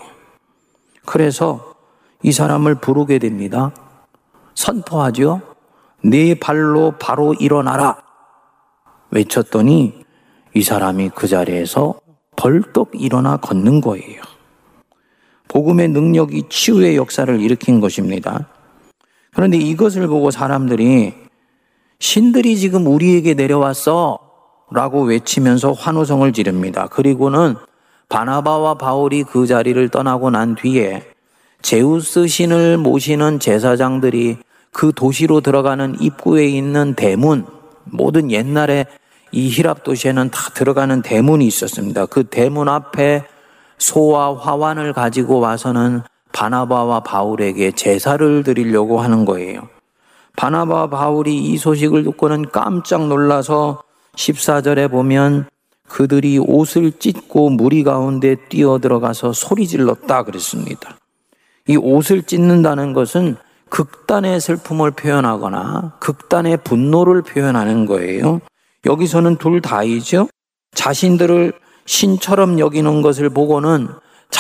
그래서 1.06 1.76
이 2.24 2.32
사람을 2.32 2.74
부르게 2.74 3.20
됩니다. 3.20 3.72
선포하죠. 4.56 5.42
네 6.04 6.34
발로 6.34 6.96
바로 6.98 7.36
일어나라. 7.36 7.98
외쳤더니 9.12 10.06
이 10.56 10.64
사람이 10.64 11.12
그 11.14 11.28
자리에서 11.28 12.00
벌떡 12.36 12.94
일어나 12.96 13.38
걷는 13.38 13.82
거예요. 13.82 14.24
복음의 15.50 15.90
능력이 15.90 16.46
치유의 16.50 16.96
역사를 16.96 17.40
일으킨 17.40 17.80
것입니다. 17.80 18.48
그런데 19.36 19.58
이것을 19.58 20.08
보고 20.08 20.32
사람들이 20.32 21.14
신들이 22.00 22.58
지금 22.58 22.88
우리에게 22.88 23.34
내려왔어. 23.34 24.20
라고 24.72 25.04
외치면서 25.04 25.74
환호성을 25.74 26.32
지릅니다. 26.34 26.88
그리고는 26.88 27.56
바나바와 28.10 28.76
바울이 28.76 29.24
그 29.24 29.46
자리를 29.46 29.90
떠나고 29.90 30.32
난 30.32 30.56
뒤에 30.56 31.04
제우스 31.62 32.28
신을 32.28 32.78
모시는 32.78 33.40
제사장들이 33.40 34.38
그 34.72 34.92
도시로 34.94 35.42
들어가는 35.42 35.98
입구에 36.02 36.46
있는 36.48 36.96
대문, 36.96 37.46
모든 37.84 38.32
옛날에 38.32 38.88
이 39.32 39.50
히랍 39.50 39.84
도시에는 39.84 40.30
다 40.32 40.50
들어가는 40.54 41.02
대문이 41.02 41.46
있었습니다. 41.46 42.08
그 42.08 42.24
대문 42.24 42.68
앞에 42.68 43.24
소와 43.78 44.38
화환을 44.38 44.94
가지고 44.94 45.40
와서는 45.40 46.02
바나바와 46.36 47.00
바울에게 47.00 47.72
제사를 47.72 48.44
드리려고 48.44 49.00
하는 49.00 49.24
거예요. 49.24 49.70
바나바와 50.36 50.90
바울이 50.90 51.38
이 51.38 51.58
소식을 51.58 52.04
듣고는 52.04 52.50
깜짝 52.52 53.08
놀라서 53.08 53.82
14절에 54.18 54.92
보면 54.92 55.48
그들이 55.88 56.38
옷을 56.40 56.92
찢고 56.92 57.52
무리 57.52 57.84
가운데 57.84 58.36
뛰어 58.50 58.80
들어가서 58.80 59.32
소리 59.32 59.66
질렀다 59.66 60.24
그랬습니다. 60.24 60.98
이 61.70 61.78
옷을 61.78 62.24
찢는다는 62.24 62.92
것은 62.92 63.38
극단의 63.70 64.42
슬픔을 64.42 64.92
표현하거나 64.92 65.94
극단의 66.02 66.58
분노를 66.66 67.22
표현하는 67.22 67.86
거예요. 67.86 68.42
여기서는 68.86 69.38
둘 69.38 69.62
다이죠. 69.62 70.28
자신들을 70.74 71.54
신처럼 71.86 72.60
여기는 72.60 73.02
것을 73.02 73.30
보고는 73.30 73.88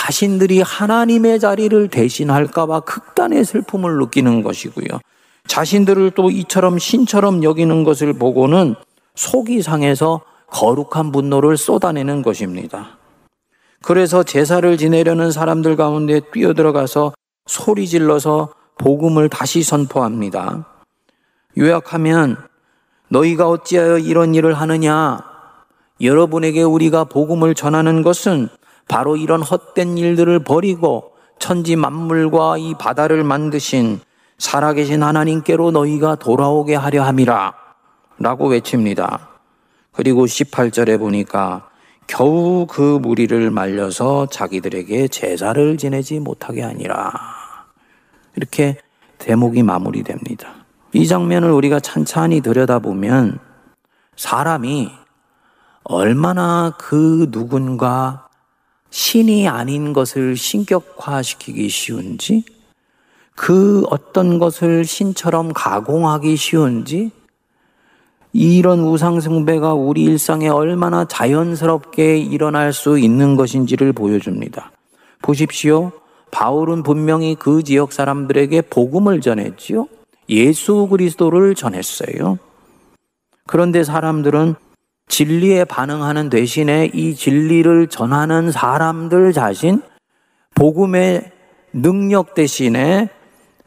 자신들이 0.05 0.61
하나님의 0.61 1.39
자리를 1.39 1.87
대신할까봐 1.87 2.81
극단의 2.81 3.43
슬픔을 3.43 3.97
느끼는 3.97 4.43
것이고요. 4.43 4.99
자신들을 5.47 6.11
또 6.11 6.29
이처럼 6.29 6.77
신처럼 6.77 7.43
여기는 7.43 7.83
것을 7.83 8.13
보고는 8.13 8.75
속이 9.15 9.63
상해서 9.63 10.21
거룩한 10.51 11.11
분노를 11.11 11.57
쏟아내는 11.57 12.21
것입니다. 12.21 12.99
그래서 13.81 14.21
제사를 14.21 14.77
지내려는 14.77 15.31
사람들 15.31 15.75
가운데 15.75 16.21
뛰어들어가서 16.31 17.13
소리 17.47 17.87
질러서 17.87 18.53
복음을 18.77 19.27
다시 19.27 19.63
선포합니다. 19.63 20.67
요약하면 21.57 22.37
너희가 23.09 23.49
어찌하여 23.49 23.97
이런 23.97 24.35
일을 24.35 24.53
하느냐? 24.53 25.23
여러분에게 25.99 26.61
우리가 26.61 27.05
복음을 27.05 27.55
전하는 27.55 28.03
것은 28.03 28.49
바로 28.87 29.17
이런 29.17 29.41
헛된 29.41 29.97
일들을 29.97 30.39
버리고 30.39 31.13
천지 31.39 31.75
만물과 31.75 32.57
이 32.57 32.75
바다를 32.75 33.23
만드신 33.23 33.99
살아계신 34.37 35.03
하나님께로 35.03 35.71
너희가 35.71 36.15
돌아오게 36.15 36.75
하려 36.75 37.03
함이라. 37.03 37.53
라고 38.17 38.47
외칩니다. 38.47 39.29
그리고 39.91 40.25
18절에 40.25 40.99
보니까 40.99 41.69
겨우 42.07 42.67
그 42.69 42.99
무리를 43.01 43.49
말려서 43.51 44.27
자기들에게 44.27 45.07
제사를 45.07 45.77
지내지 45.77 46.19
못하게 46.19 46.61
하니라. 46.61 47.11
이렇게 48.35 48.77
대목이 49.17 49.63
마무리됩니다. 49.63 50.65
이 50.93 51.07
장면을 51.07 51.51
우리가 51.51 51.79
찬찬히 51.79 52.41
들여다보면 52.41 53.39
사람이 54.15 54.91
얼마나 55.83 56.73
그 56.77 57.29
누군가 57.31 58.24
신이 58.95 59.49
아닌 59.49 59.91
것을 59.91 60.37
신격화시키기 60.37 61.67
쉬운지, 61.67 62.45
그 63.35 63.83
어떤 63.89 64.39
것을 64.39 64.85
신처럼 64.85 65.51
가공하기 65.51 66.37
쉬운지, 66.37 67.11
이런 68.31 68.79
우상숭배가 68.79 69.73
우리 69.73 70.05
일상에 70.05 70.47
얼마나 70.47 71.03
자연스럽게 71.03 72.19
일어날 72.19 72.71
수 72.71 72.97
있는 72.97 73.35
것인지를 73.35 73.91
보여줍니다. 73.91 74.71
보십시오. 75.21 75.91
바울은 76.31 76.83
분명히 76.83 77.35
그 77.35 77.63
지역 77.63 77.91
사람들에게 77.91 78.61
복음을 78.61 79.19
전했지요. 79.19 79.89
예수 80.29 80.87
그리스도를 80.87 81.53
전했어요. 81.53 82.39
그런데 83.45 83.83
사람들은 83.83 84.55
진리에 85.07 85.65
반응하는 85.65 86.29
대신에 86.29 86.89
이 86.93 87.15
진리를 87.15 87.87
전하는 87.87 88.51
사람들 88.51 89.33
자신, 89.33 89.81
복음의 90.55 91.31
능력 91.73 92.33
대신에 92.33 93.09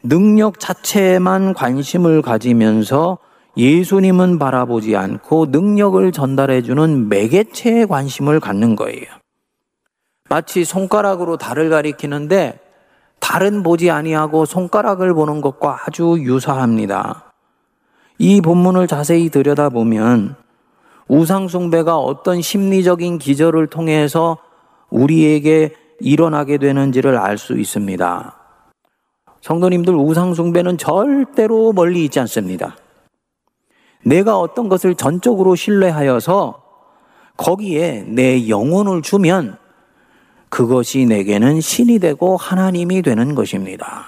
능력 0.03 0.59
자체에만 0.59 1.53
관심을 1.53 2.21
가지면서 2.21 3.17
예수님은 3.57 4.39
바라보지 4.39 4.95
않고 4.95 5.47
능력을 5.47 6.11
전달해주는 6.11 7.09
매개체에 7.09 7.85
관심을 7.85 8.39
갖는 8.39 8.75
거예요. 8.75 9.05
마치 10.29 10.63
손가락으로 10.63 11.37
달을 11.37 11.69
가리키는데 11.69 12.59
달은 13.19 13.63
보지 13.63 13.91
아니하고 13.91 14.45
손가락을 14.45 15.13
보는 15.13 15.41
것과 15.41 15.81
아주 15.85 16.17
유사합니다. 16.19 17.33
이 18.17 18.39
본문을 18.41 18.87
자세히 18.87 19.29
들여다보면 19.29 20.35
우상숭배가 21.09 21.97
어떤 21.97 22.41
심리적인 22.41 23.17
기절을 23.17 23.67
통해서 23.67 24.37
우리에게 24.89 25.73
일어나게 25.99 26.57
되는지를 26.57 27.17
알 27.17 27.37
수 27.37 27.57
있습니다. 27.57 28.35
성도님들 29.41 29.95
우상숭배는 29.95 30.77
절대로 30.77 31.73
멀리 31.73 32.05
있지 32.05 32.19
않습니다. 32.21 32.77
내가 34.05 34.39
어떤 34.39 34.69
것을 34.69 34.95
전적으로 34.95 35.55
신뢰하여서 35.55 36.63
거기에 37.37 38.05
내 38.07 38.47
영혼을 38.47 39.01
주면 39.01 39.57
그것이 40.49 41.05
내게는 41.05 41.61
신이 41.61 41.99
되고 41.99 42.37
하나님이 42.37 43.01
되는 43.01 43.35
것입니다. 43.35 44.07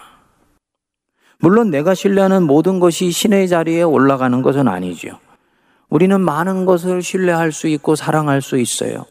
물론 1.39 1.71
내가 1.71 1.93
신뢰하는 1.93 2.43
모든 2.43 2.79
것이 2.79 3.11
신의 3.11 3.47
자리에 3.47 3.83
올라가는 3.83 4.41
것은 4.41 4.67
아니죠. 4.67 5.19
우리는 5.91 6.21
많은 6.21 6.65
것을 6.65 7.01
신뢰할 7.01 7.51
수 7.51 7.67
있고 7.67 7.95
사랑할 7.95 8.41
수 8.41 8.57
있어요. 8.57 9.05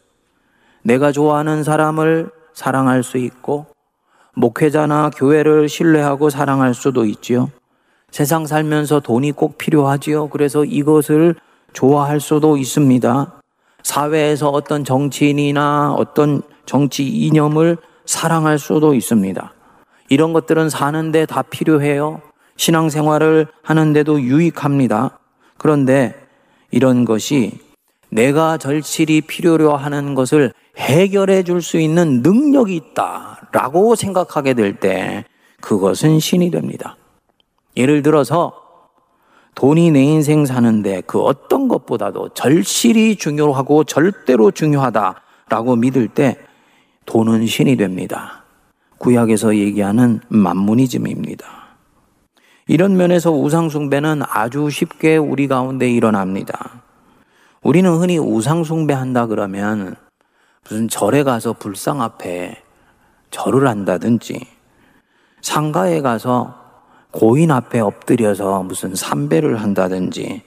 내가 0.81 1.11
좋아하는 1.11 1.63
사람을 1.63 2.31
사랑할 2.53 3.03
수 3.03 3.19
있고, 3.19 3.67
목회자나 4.33 5.11
교회를 5.11 5.69
신뢰하고 5.69 6.31
사랑할 6.31 6.73
수도 6.73 7.05
있지요. 7.05 7.51
세상 8.09 8.47
살면서 8.47 8.99
돈이 8.99 9.33
꼭 9.33 9.59
필요하지요. 9.59 10.29
그래서 10.29 10.65
이것을 10.65 11.35
좋아할 11.73 12.19
수도 12.19 12.57
있습니다. 12.57 13.31
사회에서 13.83 14.49
어떤 14.49 14.83
정치인이나 14.83 15.93
어떤 15.93 16.41
정치 16.65 17.07
이념을 17.07 17.77
사랑할 18.05 18.57
수도 18.57 18.95
있습니다. 18.95 19.53
이런 20.09 20.33
것들은 20.33 20.69
사는데 20.69 21.27
다 21.27 21.43
필요해요. 21.43 22.21
신앙생활을 22.57 23.47
하는데도 23.61 24.19
유익합니다. 24.21 25.19
그런데 25.57 26.20
이런 26.71 27.05
것이 27.05 27.59
내가 28.09 28.57
절실히 28.57 29.21
필요로 29.21 29.75
하는 29.75 30.15
것을 30.15 30.53
해결해 30.77 31.43
줄 31.43 31.61
수 31.61 31.77
있는 31.79 32.21
능력이 32.21 32.75
있다라고 32.75 33.95
생각하게 33.95 34.53
될 34.53 34.79
때 34.79 35.25
그것은 35.61 36.19
신이 36.19 36.49
됩니다. 36.51 36.97
예를 37.77 38.01
들어서 38.01 38.53
돈이 39.55 39.91
내 39.91 40.01
인생 40.01 40.45
사는데 40.45 41.01
그 41.01 41.21
어떤 41.21 41.67
것보다도 41.67 42.29
절실히 42.29 43.15
중요하고 43.15 43.83
절대로 43.83 44.51
중요하다라고 44.51 45.75
믿을 45.75 46.07
때 46.07 46.37
돈은 47.05 47.45
신이 47.45 47.75
됩니다. 47.75 48.45
구약에서 48.97 49.55
얘기하는 49.55 50.21
만무니즘입니다. 50.29 51.60
이런 52.71 52.95
면에서 52.95 53.33
우상숭배는 53.33 54.21
아주 54.29 54.69
쉽게 54.69 55.17
우리 55.17 55.49
가운데 55.49 55.91
일어납니다. 55.91 56.83
우리는 57.61 57.91
흔히 57.97 58.17
우상숭배 58.17 58.93
한다 58.93 59.27
그러면 59.27 59.97
무슨 60.63 60.87
절에 60.87 61.23
가서 61.23 61.51
불상 61.51 62.01
앞에 62.01 62.63
절을 63.29 63.67
한다든지 63.67 64.47
상가에 65.41 65.99
가서 65.99 66.55
고인 67.11 67.51
앞에 67.51 67.81
엎드려서 67.81 68.63
무슨 68.63 68.95
삼배를 68.95 69.61
한다든지 69.61 70.41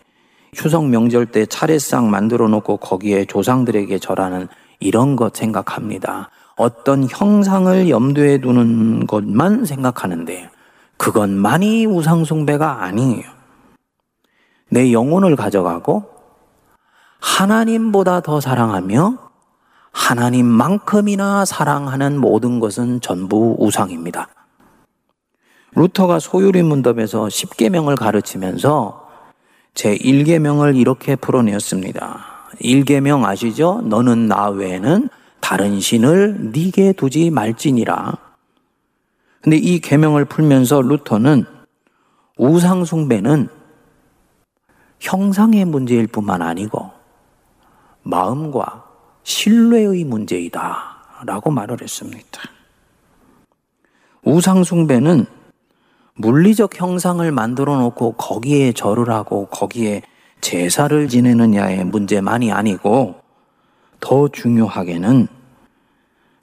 추석 0.52 0.88
명절 0.88 1.26
때 1.26 1.44
차례상 1.44 2.10
만들어 2.10 2.48
놓고 2.48 2.78
거기에 2.78 3.26
조상들에게 3.26 3.98
절하는 3.98 4.48
이런 4.80 5.16
것 5.16 5.36
생각합니다. 5.36 6.30
어떤 6.56 7.06
형상을 7.06 7.90
염두에 7.90 8.38
두는 8.38 9.06
것만 9.06 9.66
생각하는데 9.66 10.53
그것만이 11.04 11.84
우상숭배가 11.84 12.82
아니에요. 12.82 13.24
내 14.70 14.90
영혼을 14.90 15.36
가져가고 15.36 16.04
하나님보다 17.20 18.22
더 18.22 18.40
사랑하며 18.40 19.18
하나님만큼이나 19.92 21.44
사랑하는 21.44 22.18
모든 22.18 22.58
것은 22.58 23.02
전부 23.02 23.54
우상입니다. 23.58 24.28
루터가 25.74 26.20
소유리 26.20 26.62
문답에서 26.62 27.26
10계명을 27.26 27.98
가르치면서 27.98 29.06
제 29.74 29.94
1계명을 29.94 30.74
이렇게 30.74 31.16
풀어내었습니다. 31.16 32.24
1계명 32.62 33.26
아시죠? 33.26 33.82
너는 33.84 34.26
나 34.26 34.48
외에는 34.48 35.10
다른 35.40 35.80
신을 35.80 36.52
네게 36.54 36.94
두지 36.94 37.28
말지니라. 37.28 38.23
근데 39.44 39.58
이 39.58 39.78
계명을 39.78 40.24
풀면서 40.24 40.80
루터는 40.80 41.44
우상 42.38 42.86
숭배는 42.86 43.48
형상의 45.00 45.66
문제일 45.66 46.06
뿐만 46.06 46.40
아니고 46.40 46.90
마음과 48.04 48.86
신뢰의 49.22 50.04
문제이다 50.04 51.22
라고 51.26 51.50
말을 51.50 51.82
했습니다. 51.82 52.40
우상 54.22 54.64
숭배는 54.64 55.26
물리적 56.14 56.80
형상을 56.80 57.30
만들어 57.30 57.76
놓고 57.76 58.12
거기에 58.14 58.72
절을 58.72 59.10
하고 59.10 59.44
거기에 59.48 60.00
제사를 60.40 61.06
지내느냐의 61.06 61.84
문제만이 61.84 62.50
아니고 62.50 63.16
더 64.00 64.28
중요하게는 64.28 65.28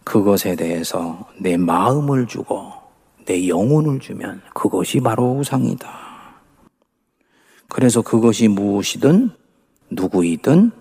그것에 0.04 0.56
대해서 0.56 1.26
내 1.40 1.58
마음을 1.58 2.28
주고 2.28 2.81
내 3.26 3.48
영혼을 3.48 4.00
주면 4.00 4.42
그것이 4.54 5.00
바로 5.00 5.32
우상이다. 5.34 5.90
그래서 7.68 8.02
그것이 8.02 8.48
무엇이든 8.48 9.32
누구이든 9.92 10.72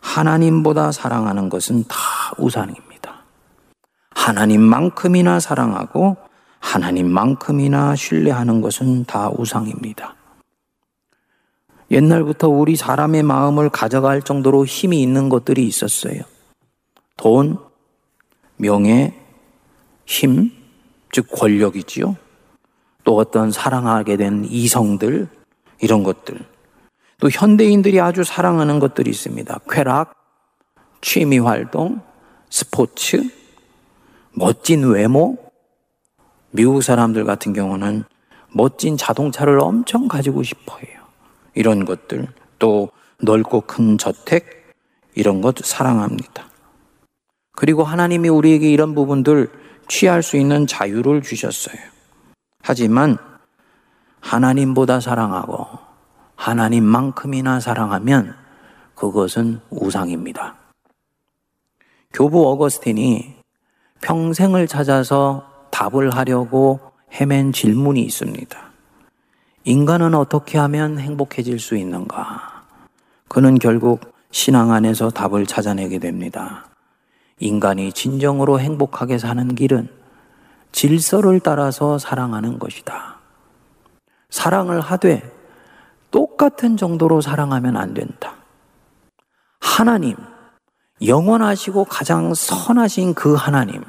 하나님보다 0.00 0.92
사랑하는 0.92 1.48
것은 1.48 1.84
다 1.84 1.96
우상입니다. 2.38 3.24
하나님만큼이나 4.10 5.40
사랑하고 5.40 6.16
하나님만큼이나 6.58 7.96
신뢰하는 7.96 8.60
것은 8.60 9.04
다 9.04 9.30
우상입니다. 9.30 10.14
옛날부터 11.90 12.48
우리 12.48 12.76
사람의 12.76 13.22
마음을 13.22 13.68
가져갈 13.68 14.22
정도로 14.22 14.64
힘이 14.64 15.02
있는 15.02 15.28
것들이 15.28 15.66
있었어요. 15.66 16.22
돈, 17.16 17.58
명예, 18.56 19.14
힘, 20.06 20.52
즉 21.12 21.28
권력이지요. 21.30 22.16
또 23.04 23.16
어떤 23.16 23.50
사랑하게 23.50 24.16
된 24.16 24.44
이성들, 24.44 25.28
이런 25.80 26.02
것들. 26.02 26.38
또 27.18 27.28
현대인들이 27.30 28.00
아주 28.00 28.24
사랑하는 28.24 28.78
것들이 28.78 29.10
있습니다. 29.10 29.60
쾌락, 29.68 30.14
취미 31.00 31.38
활동, 31.38 32.00
스포츠, 32.48 33.22
멋진 34.32 34.84
외모. 34.84 35.36
미국 36.50 36.82
사람들 36.82 37.24
같은 37.24 37.52
경우는 37.52 38.04
멋진 38.52 38.96
자동차를 38.96 39.60
엄청 39.60 40.08
가지고 40.08 40.42
싶어 40.42 40.78
해요. 40.78 41.00
이런 41.54 41.84
것들. 41.84 42.28
또 42.58 42.90
넓고 43.22 43.62
큰 43.62 43.98
저택, 43.98 44.72
이런 45.14 45.40
것 45.40 45.56
사랑합니다. 45.58 46.48
그리고 47.52 47.84
하나님이 47.84 48.28
우리에게 48.28 48.70
이런 48.70 48.94
부분들 48.94 49.50
취할 49.90 50.22
수 50.22 50.36
있는 50.36 50.68
자유를 50.68 51.20
주셨어요. 51.20 51.76
하지만 52.62 53.18
하나님보다 54.20 55.00
사랑하고 55.00 55.66
하나님만큼이나 56.36 57.58
사랑하면 57.58 58.36
그것은 58.94 59.60
우상입니다. 59.68 60.54
교부 62.12 62.48
어거스틴이 62.50 63.34
평생을 64.00 64.68
찾아서 64.68 65.50
답을 65.72 66.10
하려고 66.10 66.78
헤맨 67.12 67.52
질문이 67.52 68.00
있습니다. 68.02 68.58
인간은 69.64 70.14
어떻게 70.14 70.56
하면 70.58 71.00
행복해질 71.00 71.58
수 71.58 71.76
있는가? 71.76 72.62
그는 73.26 73.58
결국 73.58 74.14
신앙 74.30 74.70
안에서 74.70 75.10
답을 75.10 75.46
찾아내게 75.46 75.98
됩니다. 75.98 76.69
인간이 77.40 77.92
진정으로 77.92 78.60
행복하게 78.60 79.18
사는 79.18 79.54
길은 79.54 79.88
질서를 80.72 81.40
따라서 81.40 81.98
사랑하는 81.98 82.58
것이다. 82.58 83.16
사랑을 84.28 84.80
하되 84.80 85.28
똑같은 86.10 86.76
정도로 86.76 87.20
사랑하면 87.20 87.76
안 87.76 87.94
된다. 87.94 88.34
하나님, 89.60 90.16
영원하시고 91.04 91.84
가장 91.84 92.34
선하신 92.34 93.14
그 93.14 93.34
하나님, 93.34 93.82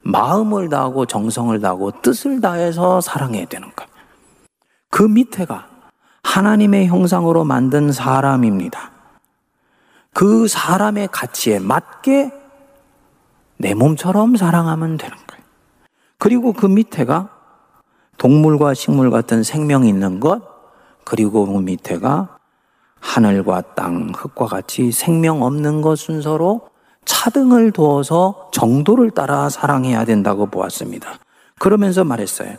마음을 0.00 0.68
다하고 0.68 1.06
정성을 1.06 1.58
다하고 1.60 2.02
뜻을 2.02 2.40
다해서 2.40 3.00
사랑해야 3.00 3.46
되는 3.46 3.70
것. 3.74 3.86
그 4.90 5.02
밑에가 5.02 5.68
하나님의 6.22 6.86
형상으로 6.86 7.44
만든 7.44 7.92
사람입니다. 7.92 8.90
그 10.12 10.48
사람의 10.48 11.08
가치에 11.10 11.58
맞게 11.58 12.43
내 13.56 13.74
몸처럼 13.74 14.36
사랑하면 14.36 14.96
되는 14.96 15.16
거예요. 15.26 15.44
그리고 16.18 16.52
그 16.52 16.66
밑에가 16.66 17.30
동물과 18.18 18.74
식물 18.74 19.10
같은 19.10 19.42
생명이 19.42 19.88
있는 19.88 20.20
것, 20.20 20.42
그리고 21.04 21.46
그 21.46 21.58
밑에가 21.58 22.38
하늘과 23.00 23.74
땅, 23.74 24.12
흙과 24.14 24.46
같이 24.46 24.90
생명 24.90 25.42
없는 25.42 25.82
것 25.82 25.98
순서로 25.98 26.68
차등을 27.04 27.72
두어서 27.72 28.48
정도를 28.52 29.10
따라 29.10 29.50
사랑해야 29.50 30.04
된다고 30.04 30.46
보았습니다. 30.46 31.18
그러면서 31.58 32.04
말했어요. 32.04 32.56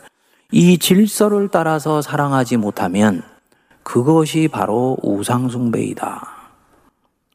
이 0.52 0.78
질서를 0.78 1.48
따라서 1.48 2.00
사랑하지 2.00 2.56
못하면 2.56 3.22
그것이 3.82 4.48
바로 4.48 4.96
우상숭배이다. 5.02 6.28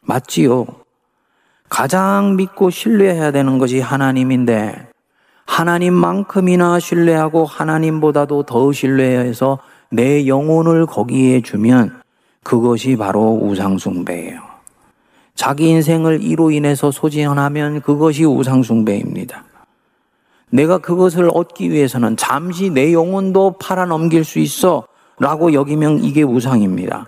맞지요? 0.01 0.65
가장 1.71 2.35
믿고 2.35 2.69
신뢰해야 2.69 3.31
되는 3.31 3.57
것이 3.57 3.79
하나님인데 3.79 4.89
하나님만큼이나 5.45 6.81
신뢰하고 6.81 7.45
하나님보다도 7.45 8.43
더 8.43 8.71
신뢰해서 8.73 9.57
내 9.89 10.27
영혼을 10.27 10.85
거기에 10.85 11.41
주면 11.41 12.01
그것이 12.43 12.97
바로 12.97 13.39
우상숭배예요. 13.41 14.41
자기 15.33 15.69
인생을 15.69 16.21
이로 16.21 16.51
인해서 16.51 16.91
소진하면 16.91 17.81
그것이 17.81 18.25
우상숭배입니다. 18.25 19.45
내가 20.49 20.77
그것을 20.77 21.29
얻기 21.33 21.71
위해서는 21.71 22.17
잠시 22.17 22.69
내 22.69 22.91
영혼도 22.91 23.55
팔아넘길 23.59 24.25
수 24.25 24.39
있어 24.39 24.85
라고 25.19 25.53
여기면 25.53 26.03
이게 26.03 26.21
우상입니다. 26.21 27.07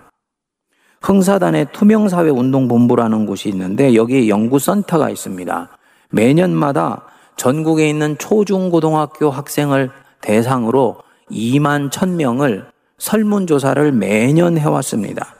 흥사단의 1.03 1.67
투명사회 1.73 2.29
운동본부라는 2.29 3.25
곳이 3.25 3.49
있는데 3.49 3.93
여기에 3.93 4.29
연구센터가 4.29 5.09
있습니다. 5.09 5.69
매년마다 6.11 7.03
전국에 7.35 7.89
있는 7.89 8.17
초중고등학교 8.17 9.29
학생을 9.29 9.91
대상으로 10.21 10.99
2만 11.29 11.91
1000명을 11.91 12.67
설문조사를 12.97 13.91
매년 13.91 14.57
해왔습니다. 14.57 15.35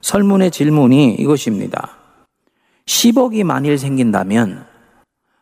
설문의 0.00 0.50
질문이 0.50 1.14
이것입니다. 1.14 1.90
10억이 2.86 3.44
만일 3.44 3.78
생긴다면 3.78 4.66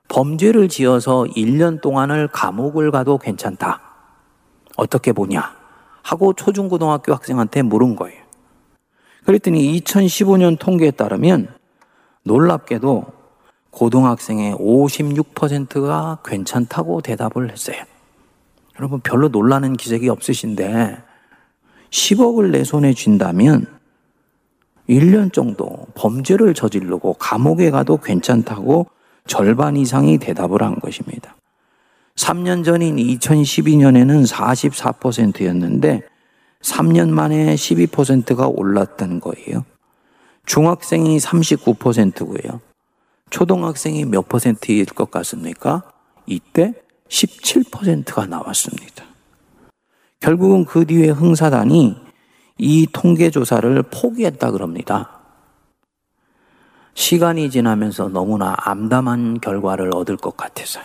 범죄를 0.08 0.68
지어서 0.68 1.24
1년 1.34 1.80
동안을 1.80 2.28
감옥을 2.28 2.90
가도 2.90 3.16
괜찮다. 3.16 3.80
어떻게 4.76 5.12
보냐? 5.12 5.56
하고 6.02 6.34
초중고등학교 6.34 7.14
학생한테 7.14 7.62
물은 7.62 7.96
거예요. 7.96 8.25
그랬더니 9.26 9.80
2015년 9.80 10.56
통계에 10.58 10.92
따르면 10.92 11.48
놀랍게도 12.22 13.04
고등학생의 13.70 14.54
56%가 14.54 16.20
괜찮다고 16.24 17.00
대답을 17.00 17.50
했어요. 17.50 17.76
여러분 18.78 19.00
별로 19.00 19.28
놀라는 19.28 19.76
기색이 19.76 20.08
없으신데 20.08 21.02
10억을 21.90 22.52
내 22.52 22.62
손에 22.62 22.94
쥔다면 22.94 23.66
1년 24.88 25.32
정도 25.32 25.86
범죄를 25.94 26.54
저지르고 26.54 27.14
감옥에 27.14 27.70
가도 27.70 27.96
괜찮다고 27.96 28.86
절반 29.26 29.76
이상이 29.76 30.18
대답을 30.18 30.62
한 30.62 30.78
것입니다. 30.78 31.34
3년 32.14 32.64
전인 32.64 32.96
2012년에는 32.96 34.30
44%였는데 34.30 36.02
3년 36.62 37.10
만에 37.10 37.54
12%가 37.54 38.48
올랐던 38.48 39.20
거예요. 39.20 39.64
중학생이 40.46 41.18
39%고요. 41.18 42.60
초등학생이 43.30 44.04
몇 44.04 44.28
퍼센트일 44.28 44.86
것 44.86 45.10
같습니까? 45.10 45.82
이때 46.26 46.74
17%가 47.08 48.26
나왔습니다. 48.26 49.04
결국은 50.20 50.64
그 50.64 50.86
뒤에 50.86 51.10
흥사단이 51.10 51.96
이 52.58 52.86
통계조사를 52.92 53.82
포기했다 53.82 54.50
그럽니다. 54.50 55.20
시간이 56.94 57.50
지나면서 57.50 58.08
너무나 58.08 58.56
암담한 58.58 59.40
결과를 59.40 59.94
얻을 59.94 60.16
것 60.16 60.36
같아서. 60.36 60.80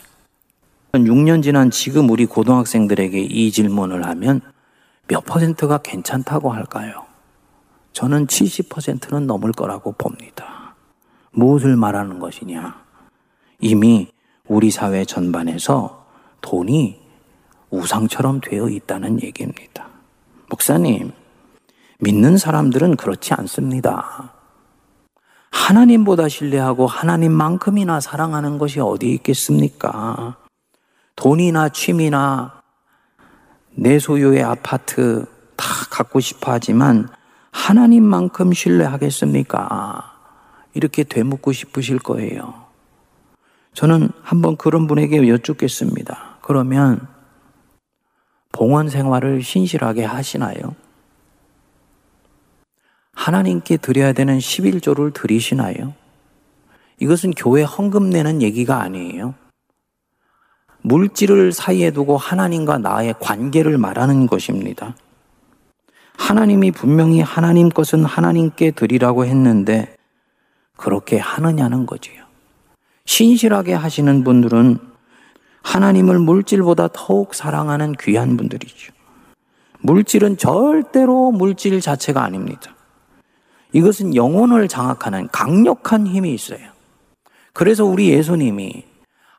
6년 0.94 1.42
지난 1.42 1.72
지금 1.72 2.10
우리 2.10 2.26
고등학생들에게 2.26 3.18
이 3.22 3.52
질문을 3.52 4.06
하면 4.06 4.42
몇 5.12 5.26
퍼센트가 5.26 5.80
괜찮다고 5.80 6.54
할까요? 6.54 7.06
저는 7.92 8.28
70%는 8.28 9.28
넘을 9.28 9.52
거라고 9.52 9.92
봅니다. 9.92 10.74
무엇을 11.32 11.76
말하는 11.76 12.20
것이냐? 12.20 12.82
이미 13.60 14.10
우리 14.48 14.72
사회 14.72 15.04
전반에서 15.04 16.06
돈이 16.40 17.02
우상처럼 17.72 18.40
되어 18.40 18.70
있다는 18.70 19.22
얘기입니다. 19.22 19.90
목사님, 20.50 21.12
믿는 22.00 22.38
사람들은 22.38 22.96
그렇지 22.96 23.34
않습니다. 23.34 24.34
하나님보다 25.52 26.30
신뢰하고 26.30 26.88
하나님만큼이나 26.88 28.00
사랑하는 28.00 28.58
것이 28.58 28.80
어디 28.80 29.12
있겠습니까? 29.16 30.38
돈이나 31.18 31.68
취미나 31.68 32.61
내 33.74 34.00
소유의 34.00 34.44
아파트 34.44 35.26
다 35.56 35.66
갖고 35.90 36.20
싶어 36.20 36.52
하지만 36.52 37.10
하나님만큼 37.52 38.54
신뢰하겠습니까? 38.54 40.12
이렇게 40.74 41.04
되묻고 41.04 41.52
싶으실 41.52 42.00
거예요. 42.00 42.66
저는 43.74 44.10
한번 44.22 44.58
그런 44.58 44.88
분에게 44.88 45.28
여쭙겠습니다. 45.28 46.38
그러면 46.42 47.08
봉헌 48.52 48.90
생활을 48.90 49.44
신실하게 49.44 50.04
하시나요? 50.04 50.76
하나님께 53.14 53.78
드려야 53.78 54.14
되는 54.14 54.38
11조를 54.38 55.14
드리시나요? 55.14 55.94
이것은 57.00 57.32
교회 57.32 57.64
헌금 57.64 58.10
내는 58.10 58.42
얘기가 58.42 58.82
아니에요. 58.82 59.36
물질을 60.82 61.52
사이에 61.52 61.92
두고 61.92 62.18
하나님과 62.18 62.80
나의 62.80 63.16
관계를 63.20 63.78
말하는 63.78 64.28
것입니다. 64.28 64.96
하나님이 66.18 66.72
분명히 66.72 67.22
하나님 67.22 67.70
것은 67.70 68.06
하나님께 68.06 68.72
드리라고 68.72 69.26
했는데 69.26 69.96
그렇게 70.76 71.18
하느냐는 71.18 71.86
거지요. 71.86 72.24
신실하게 73.06 73.74
하시는 73.74 74.24
분들은 74.24 74.78
하나님을 75.64 76.20
물질보다 76.20 76.90
더욱 76.94 77.36
사랑하는 77.36 77.94
귀한 78.00 78.38
분들이죠. 78.38 78.94
물질은 79.82 80.38
절대로 80.38 81.32
물질 81.32 81.82
자체가 81.82 82.24
아닙니다. 82.24 82.76
이것은 83.74 84.16
영혼을 84.16 84.68
장악하는 84.68 85.30
강력한 85.32 86.08
힘이 86.08 86.34
있어요. 86.34 86.60
그래서 87.54 87.86
우리 87.86 88.10
예수님이 88.10 88.91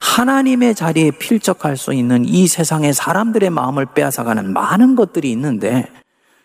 하나님의 0.03 0.75
자리에 0.75 1.13
필적할 1.13 1.77
수 1.77 1.95
있는 1.95 2.25
이 2.25 2.49
세상의 2.49 2.93
사람들의 2.93 3.49
마음을 3.51 3.87
빼앗아가는 3.87 4.53
많은 4.53 4.97
것들이 4.97 5.31
있는데 5.31 5.87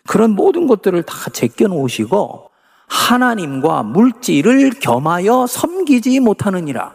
그런 0.06 0.30
모든 0.30 0.68
것들을 0.68 1.02
다 1.02 1.28
제껴 1.32 1.66
놓으시고 1.66 2.50
하나님과 2.86 3.82
물질을 3.82 4.70
겸하여 4.80 5.46
섬기지 5.48 6.20
못하느니라. 6.20 6.94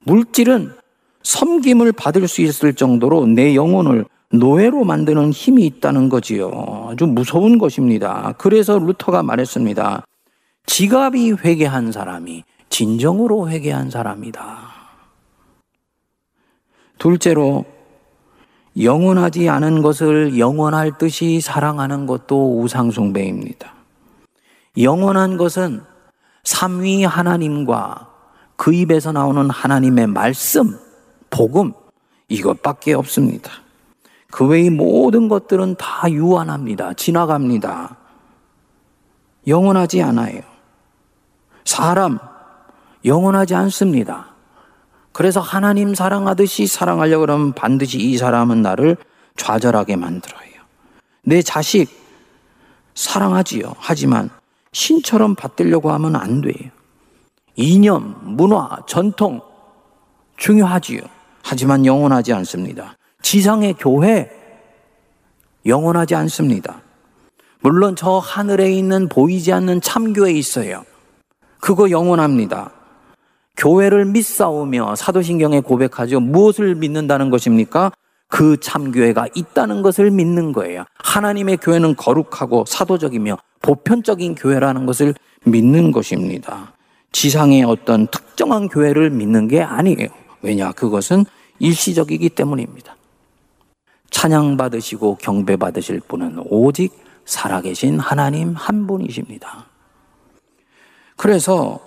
물질은 0.00 0.72
섬김을 1.22 1.92
받을 1.92 2.26
수 2.26 2.42
있을 2.42 2.74
정도로 2.74 3.26
내 3.26 3.54
영혼을 3.54 4.04
노예로 4.30 4.84
만드는 4.84 5.30
힘이 5.30 5.64
있다는 5.66 6.08
거지요. 6.08 6.88
아주 6.90 7.06
무서운 7.06 7.58
것입니다. 7.58 8.34
그래서 8.36 8.78
루터가 8.78 9.22
말했습니다. 9.22 10.04
지갑이 10.66 11.32
회개한 11.44 11.92
사람이 11.92 12.42
진정으로 12.68 13.48
회개한 13.48 13.90
사람이다. 13.90 14.75
둘째로 16.98 17.64
영원하지 18.78 19.48
않은 19.48 19.82
것을 19.82 20.38
영원할 20.38 20.98
듯이 20.98 21.40
사랑하는 21.40 22.06
것도 22.06 22.60
우상숭배입니다. 22.60 23.72
영원한 24.78 25.36
것은 25.36 25.82
삼위 26.44 27.04
하나님과 27.04 28.10
그 28.56 28.72
입에서 28.72 29.12
나오는 29.12 29.48
하나님의 29.48 30.06
말씀, 30.06 30.78
복음, 31.30 31.72
이것밖에 32.28 32.92
없습니다. 32.94 33.50
그 34.30 34.46
외의 34.46 34.70
모든 34.70 35.28
것들은 35.28 35.76
다 35.76 36.10
유한합니다. 36.10 36.92
지나갑니다. 36.94 37.96
영원하지 39.46 40.02
않아요. 40.02 40.42
사람, 41.64 42.18
영원하지 43.04 43.54
않습니다. 43.54 44.35
그래서 45.16 45.40
하나님 45.40 45.94
사랑하듯이 45.94 46.66
사랑하려고 46.66 47.22
그러면 47.22 47.54
반드시 47.54 47.96
이 47.98 48.18
사람은 48.18 48.60
나를 48.60 48.98
좌절하게 49.36 49.96
만들어요. 49.96 50.50
내 51.22 51.40
자식 51.40 51.88
사랑하지요. 52.94 53.76
하지만 53.78 54.28
신처럼 54.72 55.34
받들려고 55.34 55.90
하면 55.92 56.16
안 56.16 56.42
돼요. 56.42 56.70
이념, 57.54 58.14
문화, 58.36 58.76
전통 58.86 59.40
중요하지요. 60.36 61.00
하지만 61.42 61.86
영원하지 61.86 62.34
않습니다. 62.34 62.98
지상의 63.22 63.76
교회 63.78 64.30
영원하지 65.64 66.14
않습니다. 66.14 66.82
물론 67.60 67.96
저 67.96 68.18
하늘에 68.18 68.70
있는 68.70 69.08
보이지 69.08 69.50
않는 69.50 69.80
참교회 69.80 70.32
있어요. 70.32 70.84
그거 71.58 71.90
영원합니다. 71.90 72.75
교회를 73.56 74.04
믿사오며 74.06 74.96
사도신경에 74.96 75.60
고백하죠. 75.60 76.20
무엇을 76.20 76.74
믿는다는 76.74 77.30
것입니까? 77.30 77.92
그 78.28 78.58
참교회가 78.58 79.28
있다는 79.34 79.82
것을 79.82 80.10
믿는 80.10 80.52
거예요. 80.52 80.84
하나님의 80.98 81.58
교회는 81.58 81.96
거룩하고 81.96 82.64
사도적이며 82.66 83.38
보편적인 83.62 84.34
교회라는 84.34 84.86
것을 84.86 85.14
믿는 85.44 85.92
것입니다. 85.92 86.74
지상의 87.12 87.62
어떤 87.62 88.06
특정한 88.08 88.68
교회를 88.68 89.10
믿는 89.10 89.48
게 89.48 89.62
아니에요. 89.62 90.08
왜냐? 90.42 90.72
그것은 90.72 91.24
일시적이기 91.58 92.30
때문입니다. 92.30 92.96
찬양 94.10 94.56
받으시고 94.56 95.16
경배 95.16 95.56
받으실 95.56 96.00
분은 96.00 96.42
오직 96.50 96.92
살아계신 97.24 97.98
하나님 97.98 98.54
한 98.54 98.86
분이십니다. 98.86 99.66
그래서 101.16 101.80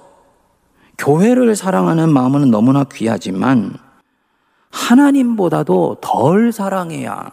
교회를 0.99 1.55
사랑하는 1.55 2.11
마음은 2.11 2.51
너무나 2.51 2.83
귀하지만 2.83 3.73
하나님보다도 4.69 5.97
덜 6.01 6.51
사랑해야 6.51 7.31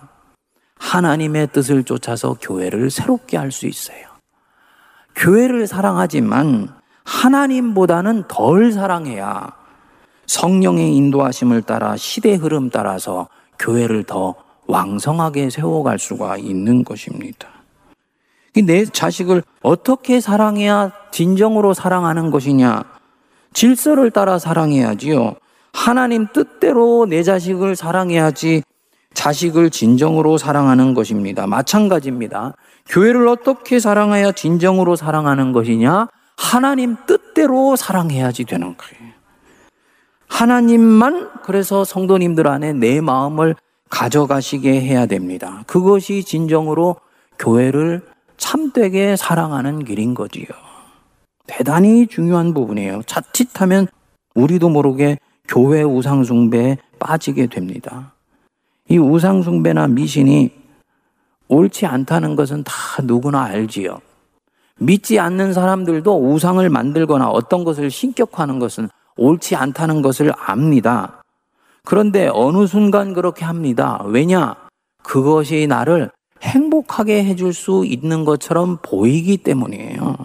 하나님의 0.78 1.48
뜻을 1.52 1.82
쫓아서 1.82 2.36
교회를 2.40 2.90
새롭게 2.90 3.36
할 3.36 3.50
수 3.50 3.66
있어요. 3.66 4.06
교회를 5.16 5.66
사랑하지만 5.66 6.68
하나님보다는 7.04 8.24
덜 8.28 8.70
사랑해야 8.70 9.52
성령의 10.26 10.94
인도하심을 10.94 11.62
따라 11.62 11.96
시대 11.96 12.34
흐름 12.34 12.70
따라서 12.70 13.28
교회를 13.58 14.04
더 14.04 14.34
왕성하게 14.68 15.50
세워갈 15.50 15.98
수가 15.98 16.36
있는 16.36 16.84
것입니다. 16.84 17.48
내 18.64 18.84
자식을 18.84 19.42
어떻게 19.62 20.20
사랑해야 20.20 20.92
진정으로 21.10 21.74
사랑하는 21.74 22.30
것이냐? 22.30 22.96
질서를 23.56 24.10
따라 24.10 24.38
사랑해야지요. 24.38 25.34
하나님 25.72 26.26
뜻대로 26.30 27.06
내 27.08 27.22
자식을 27.22 27.74
사랑해야지 27.74 28.62
자식을 29.14 29.70
진정으로 29.70 30.36
사랑하는 30.36 30.92
것입니다. 30.92 31.46
마찬가지입니다. 31.46 32.52
교회를 32.86 33.26
어떻게 33.28 33.80
사랑해야 33.80 34.32
진정으로 34.32 34.94
사랑하는 34.94 35.52
것이냐? 35.52 36.08
하나님 36.36 36.96
뜻대로 37.06 37.76
사랑해야지 37.76 38.44
되는 38.44 38.76
거예요. 38.76 39.12
하나님만 40.28 41.30
그래서 41.42 41.82
성도님들 41.82 42.46
안에 42.46 42.74
내 42.74 43.00
마음을 43.00 43.56
가져가시게 43.88 44.82
해야 44.82 45.06
됩니다. 45.06 45.62
그것이 45.66 46.24
진정으로 46.24 46.96
교회를 47.38 48.02
참되게 48.36 49.16
사랑하는 49.16 49.86
길인 49.86 50.12
거지요. 50.12 50.65
대단히 51.46 52.06
중요한 52.06 52.54
부분이에요. 52.54 53.02
자칫하면 53.06 53.88
우리도 54.34 54.68
모르게 54.68 55.18
교회 55.48 55.82
우상숭배에 55.82 56.78
빠지게 56.98 57.46
됩니다. 57.46 58.12
이 58.88 58.98
우상숭배나 58.98 59.88
미신이 59.88 60.50
옳지 61.48 61.86
않다는 61.86 62.36
것은 62.36 62.64
다 62.64 62.72
누구나 63.02 63.44
알지요. 63.44 64.00
믿지 64.78 65.18
않는 65.18 65.52
사람들도 65.52 66.32
우상을 66.32 66.68
만들거나 66.68 67.28
어떤 67.30 67.64
것을 67.64 67.90
신격화하는 67.90 68.58
것은 68.58 68.88
옳지 69.16 69.56
않다는 69.56 70.02
것을 70.02 70.32
압니다. 70.36 71.22
그런데 71.84 72.28
어느 72.32 72.66
순간 72.66 73.14
그렇게 73.14 73.44
합니다. 73.44 74.02
왜냐? 74.06 74.54
그것이 75.02 75.66
나를 75.68 76.10
행복하게 76.42 77.24
해줄 77.24 77.54
수 77.54 77.84
있는 77.86 78.24
것처럼 78.24 78.78
보이기 78.82 79.38
때문이에요. 79.38 80.16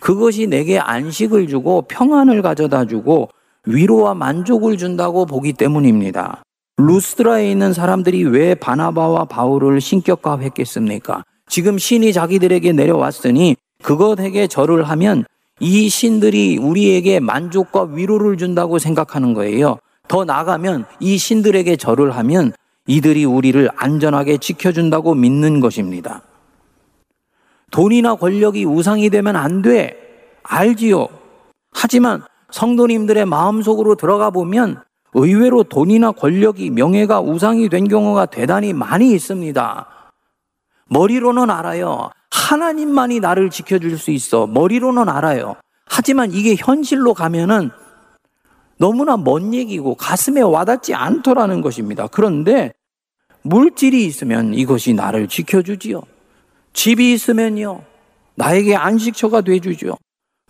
그것이 0.00 0.46
내게 0.46 0.78
안식을 0.78 1.48
주고 1.48 1.82
평안을 1.82 2.42
가져다 2.42 2.86
주고 2.86 3.28
위로와 3.66 4.14
만족을 4.14 4.78
준다고 4.78 5.26
보기 5.26 5.52
때문입니다. 5.52 6.42
루스드라에 6.78 7.50
있는 7.50 7.72
사람들이 7.72 8.24
왜 8.24 8.54
바나바와 8.54 9.26
바울을 9.26 9.80
신격화했겠습니까? 9.80 11.24
지금 11.48 11.76
신이 11.76 12.12
자기들에게 12.12 12.72
내려왔으니 12.72 13.56
그것에게 13.82 14.46
절을 14.46 14.84
하면 14.84 15.24
이 15.60 15.88
신들이 15.88 16.56
우리에게 16.56 17.20
만족과 17.20 17.88
위로를 17.92 18.36
준다고 18.36 18.78
생각하는 18.78 19.34
거예요. 19.34 19.78
더 20.06 20.24
나가면 20.24 20.86
이 21.00 21.18
신들에게 21.18 21.76
절을 21.76 22.12
하면 22.12 22.52
이들이 22.86 23.24
우리를 23.24 23.68
안전하게 23.76 24.38
지켜준다고 24.38 25.14
믿는 25.14 25.60
것입니다. 25.60 26.22
돈이나 27.70 28.14
권력이 28.14 28.64
우상이 28.64 29.10
되면 29.10 29.36
안 29.36 29.62
돼. 29.62 29.96
알지요. 30.42 31.08
하지만 31.72 32.22
성도님들의 32.50 33.26
마음속으로 33.26 33.94
들어가 33.94 34.30
보면 34.30 34.82
의외로 35.14 35.62
돈이나 35.62 36.12
권력이 36.12 36.70
명예가 36.70 37.20
우상이 37.20 37.68
된 37.68 37.88
경우가 37.88 38.26
대단히 38.26 38.72
많이 38.72 39.12
있습니다. 39.12 39.86
머리로는 40.90 41.50
알아요. 41.50 42.10
하나님만이 42.30 43.20
나를 43.20 43.50
지켜줄 43.50 43.98
수 43.98 44.10
있어. 44.10 44.46
머리로는 44.46 45.08
알아요. 45.08 45.56
하지만 45.86 46.32
이게 46.32 46.54
현실로 46.56 47.14
가면은 47.14 47.70
너무나 48.78 49.16
먼 49.16 49.54
얘기고 49.54 49.96
가슴에 49.96 50.40
와닿지 50.40 50.94
않더라는 50.94 51.62
것입니다. 51.62 52.06
그런데 52.06 52.72
물질이 53.42 54.04
있으면 54.06 54.54
이것이 54.54 54.94
나를 54.94 55.28
지켜주지요. 55.28 56.02
집이 56.72 57.12
있으면요. 57.12 57.82
나에게 58.34 58.76
안식처가 58.76 59.40
돼주죠. 59.42 59.96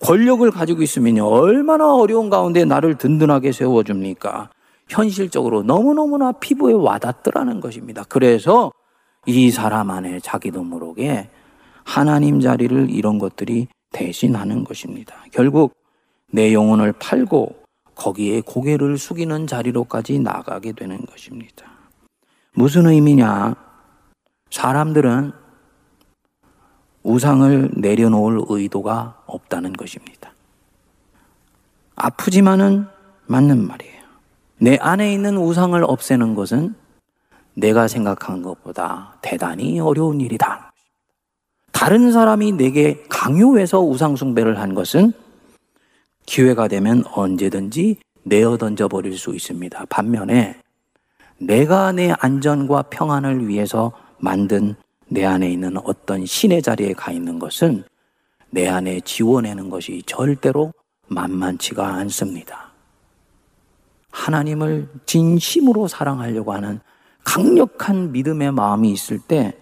권력을 0.00 0.48
가지고 0.50 0.82
있으면요. 0.82 1.26
얼마나 1.26 1.94
어려운 1.94 2.30
가운데 2.30 2.64
나를 2.64 2.96
든든하게 2.96 3.52
세워줍니까? 3.52 4.50
현실적으로 4.88 5.62
너무너무나 5.62 6.32
피부에 6.32 6.72
와닿더라는 6.72 7.60
것입니다. 7.60 8.04
그래서 8.08 8.72
이 9.26 9.50
사람 9.50 9.90
안에 9.90 10.20
자기도 10.20 10.62
모르게 10.62 11.28
하나님 11.84 12.40
자리를 12.40 12.90
이런 12.90 13.18
것들이 13.18 13.68
대신하는 13.92 14.64
것입니다. 14.64 15.24
결국 15.32 15.74
내 16.30 16.52
영혼을 16.52 16.92
팔고 16.92 17.56
거기에 17.94 18.42
고개를 18.42 18.96
숙이는 18.96 19.46
자리로까지 19.46 20.20
나가게 20.20 20.72
되는 20.72 21.04
것입니다. 21.04 21.66
무슨 22.54 22.86
의미냐? 22.86 23.56
사람들은 24.50 25.32
우상을 27.08 27.70
내려놓을 27.74 28.42
의도가 28.48 29.22
없다는 29.24 29.72
것입니다. 29.72 30.30
아프지만은 31.96 32.86
맞는 33.26 33.66
말이에요. 33.66 34.02
내 34.58 34.76
안에 34.76 35.12
있는 35.14 35.38
우상을 35.38 35.82
없애는 35.82 36.34
것은 36.34 36.74
내가 37.54 37.88
생각한 37.88 38.42
것보다 38.42 39.16
대단히 39.22 39.80
어려운 39.80 40.20
일이다. 40.20 40.70
다른 41.72 42.12
사람이 42.12 42.52
내게 42.52 43.02
강요해서 43.08 43.80
우상숭배를 43.80 44.60
한 44.60 44.74
것은 44.74 45.12
기회가 46.26 46.68
되면 46.68 47.04
언제든지 47.06 47.96
내어 48.24 48.58
던져버릴 48.58 49.16
수 49.16 49.34
있습니다. 49.34 49.86
반면에 49.88 50.60
내가 51.38 51.92
내 51.92 52.12
안전과 52.18 52.82
평안을 52.82 53.48
위해서 53.48 53.92
만든 54.18 54.76
내 55.08 55.24
안에 55.24 55.50
있는 55.50 55.76
어떤 55.84 56.26
신의 56.26 56.62
자리에 56.62 56.92
가 56.92 57.12
있는 57.12 57.38
것은 57.38 57.84
내 58.50 58.68
안에 58.68 59.00
지워내는 59.00 59.70
것이 59.70 60.02
절대로 60.06 60.72
만만치가 61.08 61.86
않습니다. 61.94 62.72
하나님을 64.10 64.88
진심으로 65.06 65.88
사랑하려고 65.88 66.52
하는 66.52 66.80
강력한 67.24 68.12
믿음의 68.12 68.52
마음이 68.52 68.90
있을 68.92 69.18
때 69.18 69.54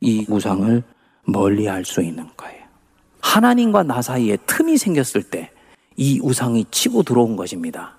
이 0.00 0.26
우상을 0.28 0.82
멀리 1.24 1.66
할 1.66 1.84
수 1.84 2.02
있는 2.02 2.28
거예요. 2.36 2.64
하나님과 3.20 3.82
나 3.82 4.02
사이에 4.02 4.36
틈이 4.46 4.76
생겼을 4.78 5.22
때 5.22 5.50
이 5.96 6.20
우상이 6.22 6.66
치고 6.70 7.02
들어온 7.02 7.36
것입니다. 7.36 7.96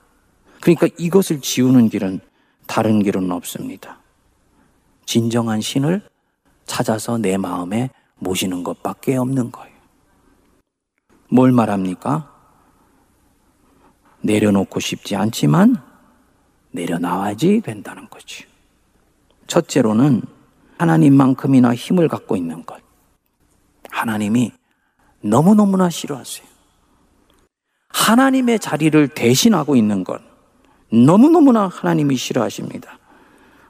그러니까 0.61 0.87
이것을 0.99 1.41
지우는 1.41 1.89
길은 1.89 2.19
다른 2.67 3.01
길은 3.01 3.31
없습니다. 3.31 3.99
진정한 5.05 5.61
신을 5.61 6.03
찾아서 6.67 7.17
내 7.17 7.37
마음에 7.37 7.89
모시는 8.19 8.63
것밖에 8.63 9.15
없는 9.15 9.51
거예요. 9.51 9.75
뭘 11.29 11.51
말합니까? 11.51 12.31
내려놓고 14.21 14.79
싶지 14.79 15.15
않지만 15.15 15.77
내려놔야지 16.71 17.61
된다는 17.61 18.07
거지. 18.09 18.45
첫째로는 19.47 20.21
하나님만큼이나 20.77 21.73
힘을 21.73 22.07
갖고 22.07 22.35
있는 22.35 22.65
것. 22.65 22.81
하나님이 23.89 24.51
너무너무나 25.21 25.89
싫어하세요. 25.89 26.45
하나님의 27.89 28.59
자리를 28.59 29.07
대신하고 29.09 29.75
있는 29.75 30.03
것. 30.03 30.21
너무너무나 30.91 31.67
하나님이 31.67 32.15
싫어하십니다. 32.15 32.99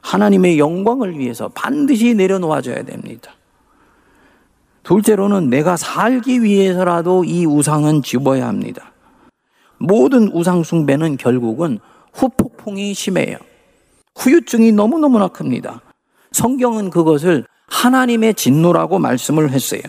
하나님의 0.08 0.58
영광을 0.58 1.18
위해서 1.18 1.48
반드시 1.48 2.14
내려놓아줘야 2.14 2.82
됩니다. 2.82 3.32
둘째로는 4.82 5.50
내가 5.50 5.76
살기 5.76 6.42
위해서라도 6.42 7.24
이 7.24 7.44
우상은 7.44 8.02
집어야 8.02 8.48
합니다. 8.48 8.92
모든 9.76 10.32
우상숭배는 10.32 11.18
결국은 11.18 11.78
후폭풍이 12.14 12.94
심해요. 12.94 13.36
후유증이 14.16 14.72
너무너무나 14.72 15.28
큽니다. 15.28 15.82
성경은 16.32 16.88
그것을 16.88 17.44
하나님의 17.66 18.32
진노라고 18.34 18.98
말씀을 18.98 19.50
했어요. 19.50 19.82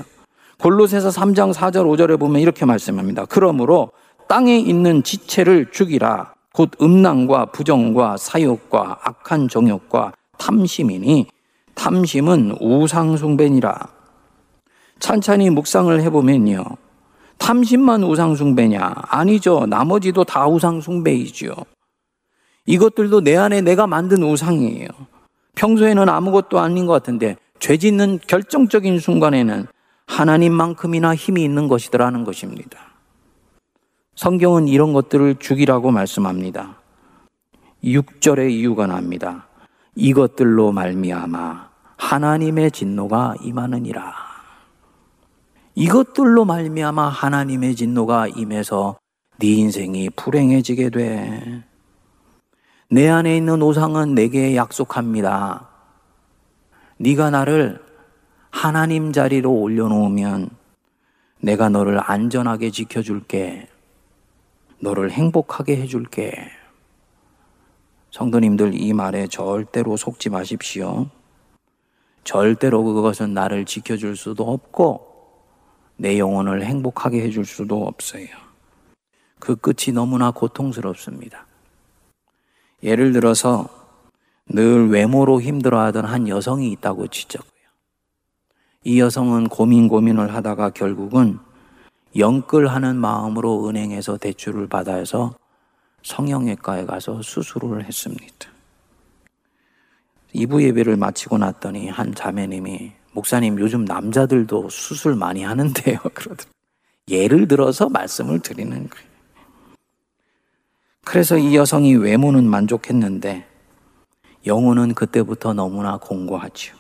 골로새서 0.60 1.10
3장 1.10 1.54
4절 1.54 1.86
5절에 1.86 2.20
보면 2.20 2.42
이렇게 2.42 2.66
말씀합니다. 2.66 3.26
그러므로 3.26 3.94
땅에 4.28 4.58
있는 4.60 5.02
지체를 5.02 5.72
죽이라. 5.72 6.34
곧 6.60 6.72
음란과 6.82 7.46
부정과 7.54 8.18
사욕과 8.18 9.00
악한 9.02 9.48
정욕과 9.48 10.12
탐심이니 10.38 11.28
탐심은 11.74 12.58
우상숭배니라. 12.60 13.88
찬찬히 15.00 15.52
묵상을 15.52 16.02
해보면요. 16.02 16.66
탐심만 17.38 18.04
우상숭배냐? 18.04 18.94
아니죠. 19.04 19.68
나머지도 19.68 20.26
다 20.26 20.50
우상숭배이죠. 20.50 21.56
이것들도 22.66 23.22
내 23.22 23.38
안에 23.38 23.62
내가 23.62 23.88
만든 23.88 24.22
우상이에요. 24.22 24.90
평소에는 25.56 26.10
아무것도 26.10 26.60
아닌 26.60 26.86
것 26.86 26.92
같은데 26.92 27.38
죄 27.60 27.78
짓는 27.78 28.20
결정적인 28.28 29.00
순간에는 29.00 29.66
하나님만큼이나 30.08 31.16
힘이 31.16 31.42
있는 31.46 31.70
것이더라는 31.70 32.26
것입니다. 32.26 32.89
성경은 34.20 34.68
이런 34.68 34.92
것들을 34.92 35.36
죽이라고 35.36 35.92
말씀합니다. 35.92 36.76
6절의 37.86 38.52
이유가 38.52 38.86
납니다. 38.86 39.48
이것들로 39.96 40.74
말미암아 40.74 41.70
하나님의 41.96 42.72
진노가 42.72 43.36
임하느니라. 43.42 44.14
이것들로 45.74 46.44
말미암아 46.44 47.08
하나님의 47.08 47.78
진노가 47.78 48.28
임해서 48.28 48.98
네 49.38 49.54
인생이 49.54 50.10
불행해지게 50.10 50.90
돼. 50.90 51.64
내 52.92 53.08
안에 53.08 53.38
있는 53.38 53.62
우상은 53.62 54.16
내게 54.16 54.54
약속합니다. 54.54 55.70
네가 56.98 57.30
나를 57.30 57.82
하나님 58.50 59.14
자리로 59.14 59.50
올려놓으면 59.50 60.50
내가 61.40 61.70
너를 61.70 62.02
안전하게 62.04 62.72
지켜줄게. 62.72 63.69
너를 64.80 65.12
행복하게 65.12 65.78
해줄게. 65.78 66.34
성도님들 68.12 68.80
이 68.80 68.94
말에 68.94 69.28
절대로 69.28 69.98
속지 69.98 70.30
마십시오. 70.30 71.08
절대로 72.24 72.84
그것은 72.84 73.34
나를 73.34 73.66
지켜줄 73.66 74.16
수도 74.16 74.44
없고 74.52 75.08
내 75.98 76.18
영혼을 76.18 76.64
행복하게 76.64 77.22
해줄 77.22 77.46
수도 77.46 77.86
없어요. 77.86 78.28
그 79.40 79.56
끝이 79.56 79.94
너무나 79.94 80.32
고통스럽습니다. 80.32 81.46
예를 82.84 83.12
들어서 83.12 83.68
늘 84.48 84.90
외모로 84.90 85.42
힘들어하던 85.42 86.06
한 86.06 86.28
여성이 86.28 86.72
있다고 86.72 87.08
치자고요. 87.08 87.50
이 88.84 89.00
여성은 89.00 89.50
고민 89.50 89.88
고민을 89.88 90.34
하다가 90.34 90.72
결국은 90.72 91.40
영끌하는 92.16 92.96
마음으로 92.96 93.68
은행에서 93.68 94.18
대출을 94.18 94.68
받아서 94.68 95.36
성형외과에 96.04 96.86
가서 96.86 97.22
수술을 97.22 97.86
했습니다. 97.86 98.50
2부 100.34 100.62
예배를 100.64 100.96
마치고 100.96 101.38
났더니 101.38 101.90
한 101.90 102.14
자매님이 102.14 102.92
목사님 103.14 103.60
요즘 103.60 103.86
남자들도 103.86 104.70
수술 104.70 105.16
많이 105.16 105.44
하는데요. 105.44 106.00
그러더라고요. 106.14 106.54
예를 107.10 107.48
들어서 107.48 107.90
말씀을 107.90 108.40
드리는 108.40 108.72
거예요. 108.90 109.10
그래서 111.04 111.38
이 111.38 111.56
여성이 111.56 111.96
외모는 111.96 112.46
만족했는데 112.46 113.48
영혼은 114.46 114.94
그때부터 114.94 115.54
너무나 115.54 115.98
공고하죠. 115.98 116.76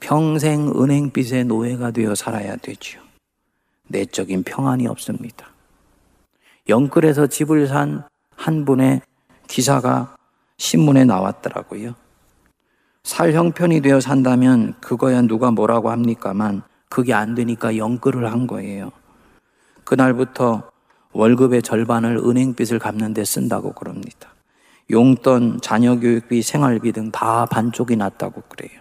평생 0.00 0.68
은행빚의 0.68 1.44
노예가 1.44 1.92
되어 1.92 2.14
살아야 2.14 2.56
되죠. 2.56 3.03
내적인 3.88 4.42
평안이 4.44 4.86
없습니다. 4.86 5.46
영끌에서 6.68 7.26
집을 7.26 7.66
산 7.66 8.04
한 8.36 8.64
분의 8.64 9.00
기사가 9.46 10.16
신문에 10.58 11.04
나왔더라고요. 11.04 11.94
살 13.02 13.32
형편이 13.32 13.80
되어 13.80 14.00
산다면 14.00 14.74
그거야 14.80 15.22
누가 15.22 15.50
뭐라고 15.50 15.90
합니까만 15.90 16.62
그게 16.88 17.12
안 17.14 17.34
되니까 17.34 17.76
영끌을 17.76 18.30
한 18.30 18.46
거예요. 18.46 18.92
그날부터 19.84 20.70
월급의 21.12 21.62
절반을 21.62 22.18
은행빚을 22.18 22.78
갚는 22.78 23.14
데 23.14 23.24
쓴다고 23.24 23.72
그럽니다. 23.72 24.30
용돈, 24.90 25.60
자녀 25.60 25.98
교육비, 25.98 26.42
생활비 26.42 26.92
등 26.92 27.10
다 27.10 27.46
반쪽이 27.46 27.96
났다고 27.96 28.42
그래요. 28.48 28.80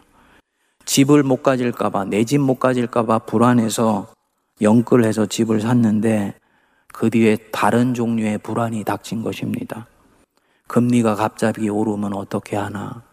집을 0.85 1.23
못 1.23 1.43
가질까봐, 1.43 2.05
내 2.05 2.23
집 2.25 2.39
못 2.41 2.59
가질까봐 2.59 3.19
불안해서 3.19 4.07
영끌 4.63 5.03
해서 5.03 5.25
집을 5.25 5.61
샀는데 5.61 6.35
그 6.93 7.09
뒤에 7.09 7.37
다른 7.51 7.93
종류의 7.93 8.39
불안이 8.39 8.83
닥친 8.83 9.21
것입니다. 9.23 9.87
금리가 10.67 11.15
갑자기 11.15 11.69
오르면 11.69 12.13
어떻게 12.13 12.55
하나? 12.55 13.03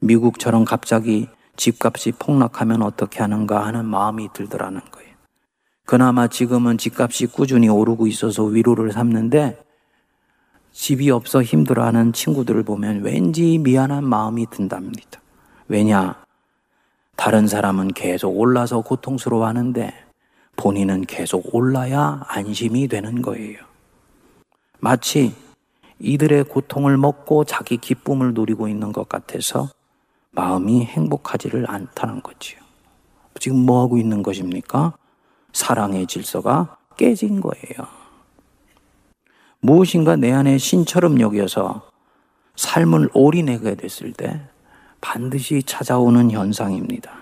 미국처럼 0.00 0.64
갑자기 0.64 1.28
집값이 1.56 2.12
폭락하면 2.12 2.82
어떻게 2.82 3.20
하는가 3.20 3.64
하는 3.66 3.84
마음이 3.84 4.28
들더라는 4.32 4.80
거예요. 4.90 5.14
그나마 5.86 6.28
지금은 6.28 6.78
집값이 6.78 7.26
꾸준히 7.26 7.68
오르고 7.68 8.06
있어서 8.06 8.44
위로를 8.44 8.92
삼는데 8.92 9.62
집이 10.72 11.10
없어 11.10 11.42
힘들어하는 11.42 12.12
친구들을 12.12 12.64
보면 12.64 13.02
왠지 13.02 13.58
미안한 13.58 14.04
마음이 14.04 14.46
든답니다. 14.50 15.20
왜냐? 15.68 16.24
다른 17.16 17.46
사람은 17.46 17.88
계속 17.88 18.36
올라서 18.36 18.80
고통스러워 18.80 19.46
하는데 19.46 20.03
본인은 20.56 21.02
계속 21.02 21.54
올라야 21.54 22.22
안심이 22.28 22.88
되는 22.88 23.22
거예요. 23.22 23.58
마치 24.80 25.34
이들의 25.98 26.44
고통을 26.44 26.96
먹고 26.96 27.44
자기 27.44 27.76
기쁨을 27.76 28.34
누리고 28.34 28.68
있는 28.68 28.92
것 28.92 29.08
같아서 29.08 29.68
마음이 30.32 30.84
행복하지를 30.84 31.70
않다는 31.70 32.22
거지요. 32.22 32.60
지금 33.40 33.58
뭐 33.64 33.82
하고 33.82 33.96
있는 33.96 34.22
것입니까? 34.22 34.94
사랑의 35.52 36.06
질서가 36.06 36.76
깨진 36.96 37.40
거예요. 37.40 37.88
무엇인가 39.60 40.16
내 40.16 40.32
안에 40.32 40.58
신처럼 40.58 41.20
여겨서 41.20 41.88
삶을 42.56 43.10
올인하게 43.14 43.76
됐을 43.76 44.12
때 44.12 44.42
반드시 45.00 45.62
찾아오는 45.62 46.30
현상입니다. 46.30 47.12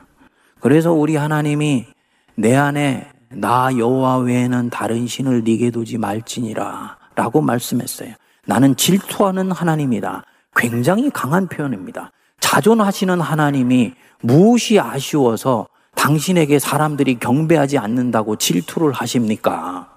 그래서 0.60 0.92
우리 0.92 1.16
하나님이 1.16 1.86
내 2.34 2.54
안에 2.54 3.11
나 3.34 3.70
여호와 3.76 4.18
외에는 4.18 4.70
다른 4.70 5.06
신을 5.06 5.42
네게 5.44 5.70
두지 5.70 5.98
말지니라 5.98 6.96
라고 7.14 7.40
말씀했어요. 7.40 8.14
나는 8.46 8.76
질투하는 8.76 9.52
하나님이다. 9.52 10.24
굉장히 10.54 11.10
강한 11.10 11.48
표현입니다. 11.48 12.12
자존하시는 12.40 13.20
하나님이 13.20 13.94
무엇이 14.20 14.78
아쉬워서 14.78 15.68
당신에게 15.94 16.58
사람들이 16.58 17.18
경배하지 17.18 17.78
않는다고 17.78 18.36
질투를 18.36 18.92
하십니까? 18.92 19.88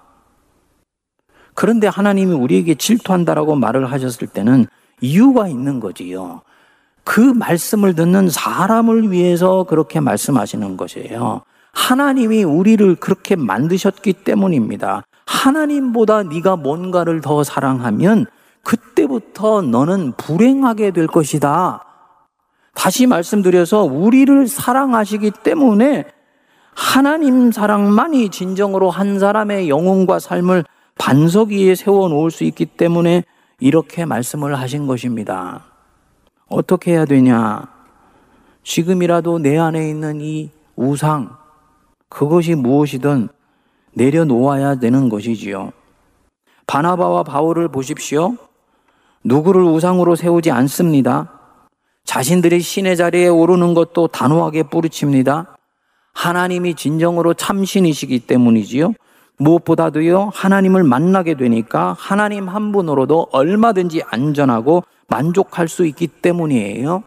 그런데 1.54 1.86
하나님이 1.86 2.32
우리에게 2.34 2.74
질투한다라고 2.74 3.56
말을 3.56 3.90
하셨을 3.90 4.28
때는 4.28 4.66
이유가 5.00 5.48
있는 5.48 5.80
거지요. 5.80 6.42
그 7.02 7.20
말씀을 7.20 7.94
듣는 7.94 8.28
사람을 8.28 9.10
위해서 9.10 9.64
그렇게 9.64 10.00
말씀하시는 10.00 10.76
것이에요. 10.76 11.42
하나님이 11.76 12.42
우리를 12.42 12.96
그렇게 12.96 13.36
만드셨기 13.36 14.14
때문입니다. 14.14 15.04
하나님보다 15.26 16.22
네가 16.22 16.56
뭔가를 16.56 17.20
더 17.20 17.44
사랑하면 17.44 18.24
그때부터 18.62 19.60
너는 19.60 20.14
불행하게 20.16 20.90
될 20.92 21.06
것이다. 21.06 21.84
다시 22.74 23.06
말씀드려서 23.06 23.82
우리를 23.82 24.48
사랑하시기 24.48 25.32
때문에 25.44 26.06
하나님 26.74 27.52
사랑만이 27.52 28.30
진정으로 28.30 28.90
한 28.90 29.18
사람의 29.18 29.68
영혼과 29.68 30.18
삶을 30.18 30.64
반석 30.96 31.50
위에 31.50 31.74
세워 31.74 32.08
놓을 32.08 32.30
수 32.30 32.44
있기 32.44 32.64
때문에 32.64 33.22
이렇게 33.60 34.06
말씀을 34.06 34.58
하신 34.58 34.86
것입니다. 34.86 35.64
어떻게 36.48 36.92
해야 36.92 37.04
되냐? 37.04 37.68
지금이라도 38.62 39.38
내 39.38 39.58
안에 39.58 39.88
있는 39.88 40.20
이 40.22 40.50
우상, 40.74 41.45
그것이 42.08 42.54
무엇이든 42.54 43.28
내려놓아야 43.94 44.76
되는 44.76 45.08
것이지요. 45.08 45.72
바나바와 46.66 47.22
바울을 47.22 47.68
보십시오. 47.68 48.36
누구를 49.24 49.62
우상으로 49.62 50.14
세우지 50.14 50.50
않습니다. 50.50 51.32
자신들이 52.04 52.60
신의 52.60 52.96
자리에 52.96 53.28
오르는 53.28 53.74
것도 53.74 54.08
단호하게 54.08 54.64
뿌리칩니다. 54.64 55.56
하나님이 56.14 56.74
진정으로 56.74 57.34
참신이시기 57.34 58.20
때문이지요. 58.20 58.92
무엇보다도요, 59.38 60.30
하나님을 60.32 60.82
만나게 60.82 61.34
되니까 61.34 61.94
하나님 61.98 62.48
한 62.48 62.72
분으로도 62.72 63.28
얼마든지 63.32 64.02
안전하고 64.10 64.84
만족할 65.08 65.68
수 65.68 65.84
있기 65.86 66.06
때문이에요. 66.06 67.02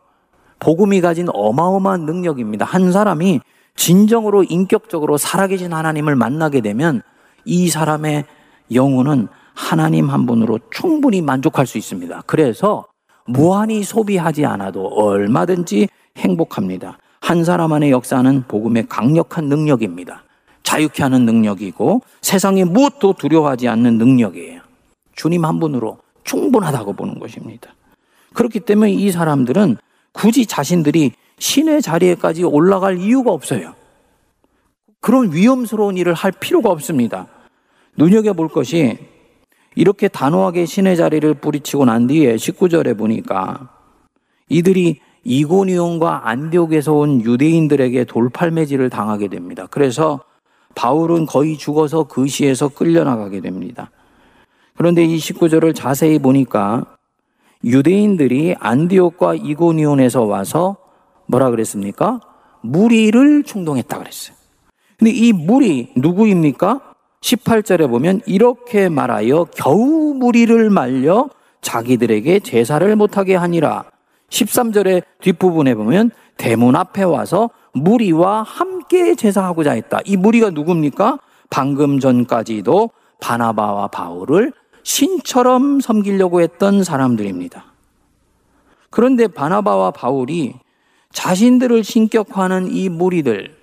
복음이 0.59 1.01
가진 1.01 1.27
어마어마한 1.33 2.05
능력입니다. 2.05 2.65
한 2.65 2.91
사람이 2.91 3.39
진정으로 3.79 4.43
인격적으로 4.43 5.17
살아계신 5.17 5.71
하나님을 5.71 6.17
만나게 6.17 6.59
되면 6.59 7.01
이 7.45 7.69
사람의 7.69 8.25
영혼은 8.73 9.29
하나님 9.55 10.09
한 10.09 10.25
분으로 10.25 10.59
충분히 10.69 11.21
만족할 11.21 11.65
수 11.65 11.77
있습니다. 11.77 12.23
그래서 12.25 12.87
무한히 13.25 13.83
소비하지 13.83 14.45
않아도 14.45 14.85
얼마든지 14.85 15.87
행복합니다. 16.17 16.97
한 17.21 17.45
사람 17.45 17.71
안의 17.71 17.91
역사는 17.91 18.43
복음의 18.49 18.87
강력한 18.89 19.45
능력입니다. 19.45 20.23
자유케 20.63 21.01
하는 21.01 21.25
능력이고 21.25 22.01
세상에 22.21 22.65
무엇도 22.65 23.13
두려워하지 23.13 23.69
않는 23.69 23.97
능력이에요. 23.97 24.61
주님 25.15 25.45
한 25.45 25.59
분으로 25.59 25.99
충분하다고 26.25 26.93
보는 26.93 27.17
것입니다. 27.17 27.73
그렇기 28.33 28.59
때문에 28.59 28.91
이 28.91 29.09
사람들은 29.09 29.77
굳이 30.11 30.45
자신들이 30.45 31.13
신의 31.39 31.81
자리에까지 31.81 32.43
올라갈 32.43 32.99
이유가 32.99 33.31
없어요. 33.31 33.73
그런 35.01 35.33
위험스러운 35.33 35.97
일을 35.97 36.13
할 36.13 36.31
필요가 36.31 36.69
없습니다. 36.69 37.27
눈여겨볼 37.97 38.49
것이 38.49 38.97
이렇게 39.75 40.07
단호하게 40.07 40.65
신의 40.65 40.97
자리를 40.97 41.33
뿌리치고 41.35 41.85
난 41.85 42.07
뒤에 42.07 42.35
19절에 42.35 42.97
보니까 42.97 43.69
이들이 44.49 44.99
이고니온과 45.23 46.27
안디옥에서 46.27 46.93
온 46.93 47.21
유대인들에게 47.21 48.05
돌팔매질을 48.05 48.89
당하게 48.89 49.27
됩니다. 49.27 49.67
그래서 49.69 50.21
바울은 50.75 51.25
거의 51.25 51.57
죽어서 51.57 52.03
그 52.03 52.27
시에서 52.27 52.69
끌려나가게 52.69 53.41
됩니다. 53.41 53.91
그런데 54.75 55.03
이 55.03 55.17
19절을 55.17 55.75
자세히 55.75 56.19
보니까 56.19 56.85
유대인들이 57.63 58.55
안디옥과 58.59 59.35
이고니온에서 59.35 60.23
와서 60.23 60.77
뭐라 61.29 61.51
그랬습니까? 61.51 62.19
무리를 62.61 63.43
충동했다 63.43 63.99
그랬어요. 63.99 64.35
근데 64.97 65.11
이 65.11 65.31
무리 65.31 65.93
누구입니까? 65.95 66.81
18절에 67.21 67.87
보면 67.89 68.21
이렇게 68.25 68.89
말하여 68.89 69.45
겨우 69.55 70.13
무리를 70.15 70.69
말려 70.69 71.29
자기들에게 71.61 72.39
제사를 72.39 72.95
못하게 72.95 73.35
하니라. 73.35 73.85
13절의 74.29 75.03
뒷부분에 75.21 75.75
보면 75.75 76.11
대문 76.37 76.75
앞에 76.75 77.03
와서 77.03 77.49
무리와 77.73 78.43
함께 78.43 79.15
제사하고자 79.15 79.73
했다. 79.73 79.99
이 80.05 80.17
무리가 80.17 80.49
누굽니까? 80.49 81.19
방금 81.49 81.99
전까지도 81.99 82.89
바나바와 83.21 83.87
바울을 83.87 84.53
신처럼 84.83 85.79
섬기려고 85.81 86.41
했던 86.41 86.83
사람들입니다. 86.83 87.65
그런데 88.89 89.27
바나바와 89.27 89.91
바울이 89.91 90.55
자신들을 91.13 91.83
신격화하는 91.83 92.71
이 92.71 92.89
무리들 92.89 93.55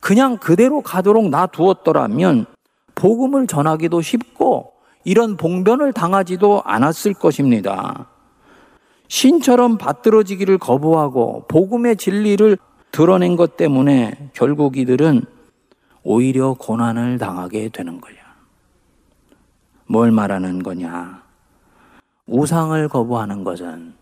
그냥 0.00 0.36
그대로 0.36 0.80
가도록 0.80 1.28
놔두었더라면 1.28 2.46
복음을 2.94 3.46
전하기도 3.46 4.00
쉽고 4.02 4.72
이런 5.04 5.36
봉변을 5.36 5.92
당하지도 5.92 6.62
않았을 6.64 7.14
것입니다. 7.14 8.08
신처럼 9.08 9.78
받들어지기를 9.78 10.58
거부하고 10.58 11.46
복음의 11.48 11.96
진리를 11.96 12.58
드러낸 12.90 13.36
것 13.36 13.56
때문에 13.56 14.30
결국 14.34 14.76
이들은 14.76 15.24
오히려 16.02 16.54
고난을 16.54 17.18
당하게 17.18 17.68
되는 17.68 18.00
거야. 18.00 18.16
뭘 19.86 20.10
말하는 20.10 20.62
거냐? 20.62 21.22
우상을 22.26 22.88
거부하는 22.88 23.44
것은 23.44 23.94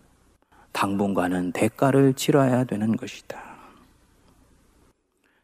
당분간은 0.77 1.53
대가를 1.53 2.13
치러야 2.13 2.63
되는 2.63 2.95
것이다. 2.95 3.41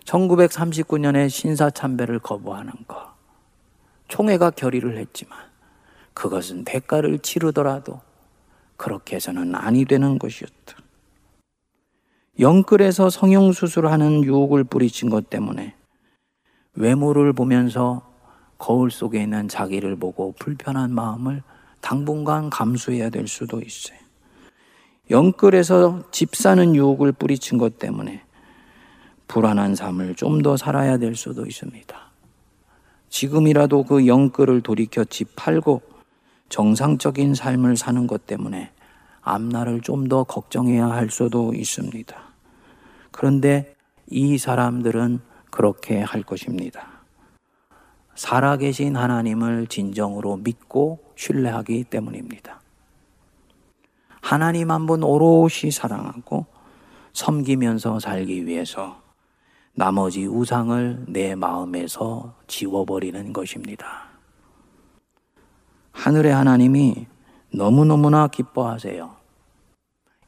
1939년에 0.05 1.27
신사참배를 1.27 2.19
거부하는 2.19 2.71
것. 2.87 3.11
총회가 4.07 4.51
결의를 4.51 4.95
했지만 4.99 5.39
그것은 6.13 6.65
대가를 6.65 7.17
치르더라도 7.17 7.99
그렇게 8.77 9.15
해서는 9.15 9.55
아니 9.55 9.85
되는 9.85 10.19
것이었다. 10.19 10.77
영끌에서 12.39 13.09
성형수술하는 13.09 14.23
유혹을 14.23 14.65
뿌리친 14.65 15.09
것 15.09 15.31
때문에 15.31 15.73
외모를 16.75 17.33
보면서 17.33 18.07
거울 18.59 18.91
속에 18.91 19.23
있는 19.23 19.47
자기를 19.47 19.95
보고 19.95 20.35
불편한 20.37 20.93
마음을 20.93 21.41
당분간 21.81 22.51
감수해야 22.51 23.09
될 23.09 23.27
수도 23.27 23.61
있어요. 23.61 24.02
영끌에서 25.09 26.03
집 26.11 26.35
사는 26.35 26.75
유혹을 26.75 27.11
뿌리친 27.11 27.57
것 27.57 27.77
때문에 27.77 28.21
불안한 29.27 29.75
삶을 29.75 30.15
좀 30.15 30.41
더 30.43 30.57
살아야 30.57 30.97
될 30.97 31.15
수도 31.15 31.45
있습니다. 31.45 31.95
지금이라도 33.09 33.83
그 33.83 34.07
영끌을 34.07 34.61
돌이켜 34.61 35.03
집 35.03 35.35
팔고 35.35 35.81
정상적인 36.49 37.35
삶을 37.35 37.77
사는 37.77 38.07
것 38.07 38.25
때문에 38.25 38.71
앞날을 39.21 39.81
좀 39.81 40.07
더 40.07 40.23
걱정해야 40.23 40.87
할 40.87 41.09
수도 41.09 41.53
있습니다. 41.53 42.15
그런데 43.11 43.75
이 44.07 44.37
사람들은 44.37 45.19
그렇게 45.49 46.01
할 46.01 46.23
것입니다. 46.23 46.87
살아계신 48.15 48.95
하나님을 48.95 49.67
진정으로 49.67 50.37
믿고 50.37 50.99
신뢰하기 51.15 51.85
때문입니다. 51.85 52.62
하나님 54.23 54.71
한 54.71 54.87
분 54.87 55.03
오롯이 55.03 55.69
사랑하고 55.71 56.45
섬기면서 57.11 57.99
살기 57.99 58.47
위해서 58.47 59.01
나머지 59.75 60.25
우상을 60.25 61.05
내 61.09 61.35
마음에서 61.35 62.33
지워버리는 62.47 63.33
것입니다. 63.33 64.05
하늘의 65.91 66.33
하나님이 66.33 67.05
너무너무나 67.53 68.27
기뻐하세요. 68.29 69.13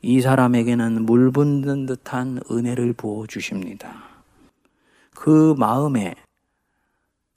이 0.01 0.21
사람에게는 0.21 1.05
물 1.05 1.31
붓는 1.31 1.85
듯한 1.85 2.41
은혜를 2.51 2.93
부어 2.93 3.27
주십니다. 3.27 3.93
그 5.15 5.55
마음에 5.57 6.15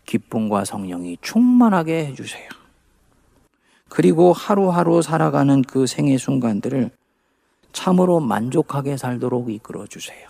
기쁨과 0.06 0.64
성령이 0.64 1.18
충만하게 1.22 2.06
해주세요. 2.06 2.48
그리고 3.88 4.32
하루하루 4.32 5.02
살아가는 5.02 5.62
그 5.62 5.86
생의 5.86 6.18
순간들을 6.18 6.90
참으로 7.72 8.20
만족하게 8.20 8.96
살도록 8.96 9.50
이끌어 9.50 9.86
주세요. 9.86 10.28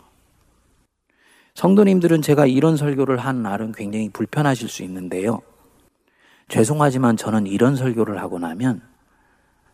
성도님들은 1.54 2.22
제가 2.22 2.46
이런 2.46 2.76
설교를 2.76 3.18
한 3.18 3.42
날은 3.42 3.72
굉장히 3.72 4.08
불편하실 4.10 4.68
수 4.68 4.82
있는데요. 4.84 5.42
죄송하지만 6.48 7.16
저는 7.16 7.46
이런 7.46 7.74
설교를 7.74 8.20
하고 8.20 8.38
나면 8.38 8.80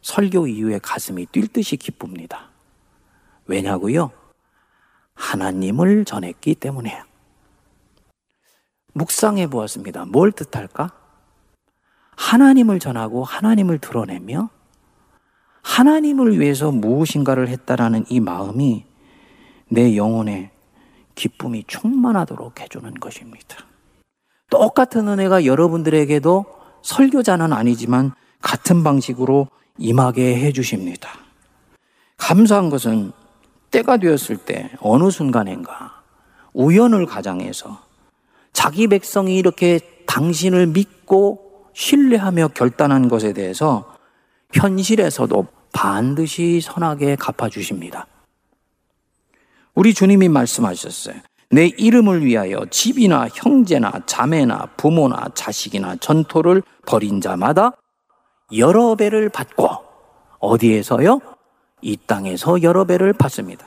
설교 0.01 0.47
이후에 0.47 0.78
가슴이 0.78 1.26
뛸 1.26 1.47
듯이 1.49 1.76
기쁩니다. 1.76 2.49
왜냐고요? 3.47 4.11
하나님을 5.14 6.05
전했기 6.05 6.55
때문에요. 6.55 7.05
묵상해 8.95 9.49
보았습니다. 9.49 10.05
뭘 10.07 10.32
뜻할까? 10.32 11.04
하나님을 12.17 12.79
전하고 12.79 13.25
하나님을 13.25 13.79
드러내며 13.79 14.51
하나님을 15.62 16.39
위해서 16.39 16.71
무엇인가를 16.71 17.49
했다라는 17.49 18.05
이 18.09 18.21
마음이 18.21 18.85
내 19.69 19.97
영혼에 19.97 20.51
기쁨이 21.15 21.65
충만하도록 21.67 22.61
해주는 22.61 22.95
것입니다. 22.95 23.57
똑같은 24.51 25.09
은혜가 25.09 25.47
여러분들에게도 25.47 26.45
설교자는 26.83 27.53
아니지만 27.53 28.12
같은 28.43 28.85
방식으로 28.85 29.49
임하게 29.79 30.39
해주십니다. 30.41 31.11
감사한 32.19 32.71
것은 32.71 33.12
때가 33.71 33.97
되었을 33.97 34.37
때 34.37 34.71
어느 34.81 35.11
순간인가 35.11 36.03
우연을 36.53 37.07
가장해서 37.07 37.81
자기 38.53 38.87
백성이 38.87 39.37
이렇게 39.37 39.81
당신을 40.07 40.69
믿고 40.69 41.43
신뢰하며 41.75 42.49
결단한 42.49 43.09
것에 43.09 43.33
대해서 43.33 43.95
현실에서도 44.53 45.47
반드시 45.72 46.61
선하게 46.61 47.16
갚아주십니다. 47.16 48.07
우리 49.75 49.93
주님이 49.93 50.29
말씀하셨어요. 50.29 51.16
내 51.51 51.66
이름을 51.66 52.25
위하여 52.25 52.64
집이나 52.70 53.29
형제나 53.33 53.93
자매나 54.07 54.70
부모나 54.77 55.29
자식이나 55.35 55.97
전토를 55.97 56.62
벌인 56.87 57.20
자마다 57.20 57.72
여러 58.57 58.95
배를 58.95 59.29
받고 59.29 59.68
어디에서요? 60.39 61.20
이 61.83 61.97
땅에서 62.07 62.62
여러 62.62 62.85
배를 62.85 63.12
받습니다. 63.12 63.66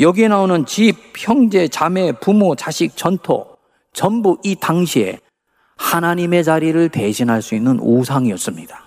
여기에 0.00 0.28
나오는 0.28 0.66
집, 0.66 0.96
형제, 1.16 1.68
자매, 1.68 2.12
부모, 2.12 2.54
자식, 2.56 2.96
전토 2.96 3.56
전부 3.92 4.38
이 4.42 4.54
당시에 4.56 5.18
하나님의 5.82 6.44
자리를 6.44 6.88
대신할 6.88 7.42
수 7.42 7.54
있는 7.54 7.78
우상이었습니다. 7.80 8.82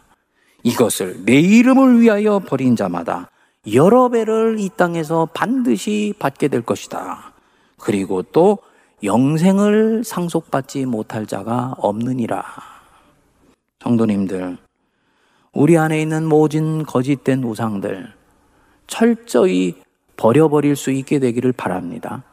이것을 0.63 1.25
내 1.25 1.39
이름을 1.39 1.99
위하여 2.01 2.39
버린 2.39 2.75
자마다 2.75 3.29
여러 3.73 4.09
배를 4.09 4.57
이 4.59 4.69
땅에서 4.75 5.27
반드시 5.33 6.13
받게 6.17 6.47
될 6.47 6.61
것이다. 6.61 7.33
그리고 7.77 8.23
또 8.23 8.59
영생을 9.03 10.03
상속받지 10.03 10.85
못할 10.85 11.27
자가 11.27 11.75
없느니라. 11.77 12.43
성도님들, 13.81 14.57
우리 15.53 15.77
안에 15.77 16.01
있는 16.01 16.25
모진 16.25 16.83
거짓된 16.83 17.43
우상들 17.43 18.11
철저히 18.87 19.75
버려버릴 20.17 20.75
수 20.75 20.91
있게 20.91 21.19
되기를 21.19 21.51
바랍니다. 21.51 22.23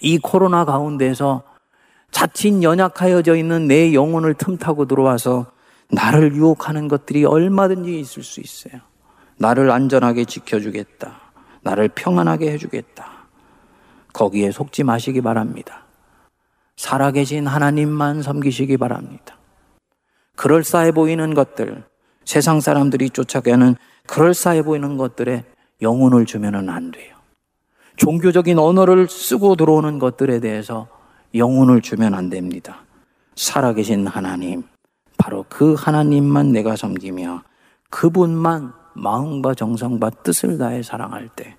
이 0.00 0.18
코로나 0.18 0.64
가운데서 0.64 1.42
자칫 2.14 2.62
연약하여져 2.62 3.34
있는 3.34 3.66
내 3.66 3.92
영혼을 3.92 4.34
틈타고 4.34 4.86
들어와서 4.86 5.46
나를 5.90 6.32
유혹하는 6.32 6.86
것들이 6.86 7.24
얼마든지 7.24 7.98
있을 7.98 8.22
수 8.22 8.40
있어요. 8.40 8.80
나를 9.36 9.72
안전하게 9.72 10.24
지켜주겠다. 10.24 11.20
나를 11.62 11.88
평안하게 11.88 12.52
해주겠다. 12.52 13.08
거기에 14.12 14.52
속지 14.52 14.84
마시기 14.84 15.22
바랍니다. 15.22 15.86
살아계신 16.76 17.48
하나님만 17.48 18.22
섬기시기 18.22 18.76
바랍니다. 18.76 19.36
그럴싸해 20.36 20.92
보이는 20.92 21.34
것들, 21.34 21.82
세상 22.24 22.60
사람들이 22.60 23.10
쫓아가는 23.10 23.74
그럴싸해 24.06 24.62
보이는 24.62 24.96
것들에 24.96 25.42
영혼을 25.82 26.26
주면은 26.26 26.68
안 26.68 26.92
돼요. 26.92 27.16
종교적인 27.96 28.56
언어를 28.60 29.08
쓰고 29.08 29.56
들어오는 29.56 29.98
것들에 29.98 30.38
대해서 30.38 30.93
영혼을 31.34 31.80
주면 31.82 32.14
안 32.14 32.30
됩니다. 32.30 32.84
살아계신 33.34 34.06
하나님, 34.06 34.62
바로 35.18 35.44
그 35.48 35.74
하나님만 35.74 36.52
내가 36.52 36.76
섬기며 36.76 37.42
그분만 37.90 38.72
마음과 38.94 39.54
정성과 39.54 40.10
뜻을 40.10 40.58
다해 40.58 40.82
사랑할 40.82 41.28
때 41.34 41.56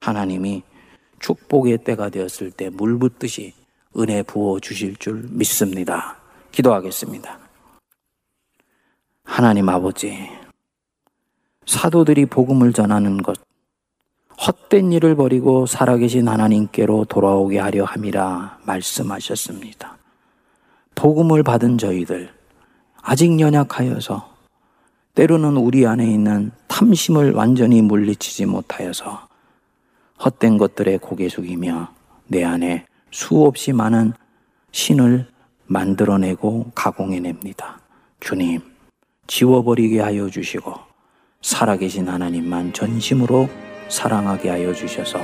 하나님이 0.00 0.62
축복의 1.18 1.78
때가 1.78 2.10
되었을 2.10 2.50
때 2.52 2.70
물 2.70 2.98
붓듯이 2.98 3.54
은혜 3.96 4.22
부어 4.22 4.60
주실 4.60 4.96
줄 4.96 5.26
믿습니다. 5.30 6.18
기도하겠습니다. 6.52 7.38
하나님 9.24 9.68
아버지, 9.68 10.30
사도들이 11.66 12.26
복음을 12.26 12.72
전하는 12.72 13.22
것, 13.22 13.36
헛된 14.46 14.92
일을 14.92 15.16
버리고 15.16 15.66
살아계신 15.66 16.28
하나님께로 16.28 17.06
돌아오게 17.06 17.58
하려 17.58 17.84
함이라 17.84 18.58
말씀하셨습니다. 18.64 19.96
복음을 20.94 21.42
받은 21.42 21.78
저희들, 21.78 22.30
아직 23.02 23.40
연약하여서 23.40 24.36
때로는 25.14 25.56
우리 25.56 25.84
안에 25.84 26.06
있는 26.08 26.52
탐심을 26.68 27.32
완전히 27.32 27.82
물리치지 27.82 28.46
못하여서 28.46 29.26
헛된 30.24 30.58
것들에 30.58 30.98
고개 30.98 31.28
숙이며 31.28 31.88
내 32.28 32.44
안에 32.44 32.86
수없이 33.10 33.72
많은 33.72 34.12
신을 34.70 35.26
만들어내고 35.66 36.70
가공해냅니다. 36.72 37.80
주님, 38.20 38.60
지워버리게 39.26 40.00
하여 40.00 40.30
주시고 40.30 40.72
살아계신 41.42 42.08
하나님만 42.08 42.72
전심으로 42.72 43.48
사랑하게 43.88 44.50
하여 44.50 44.72
주셔서 44.72 45.18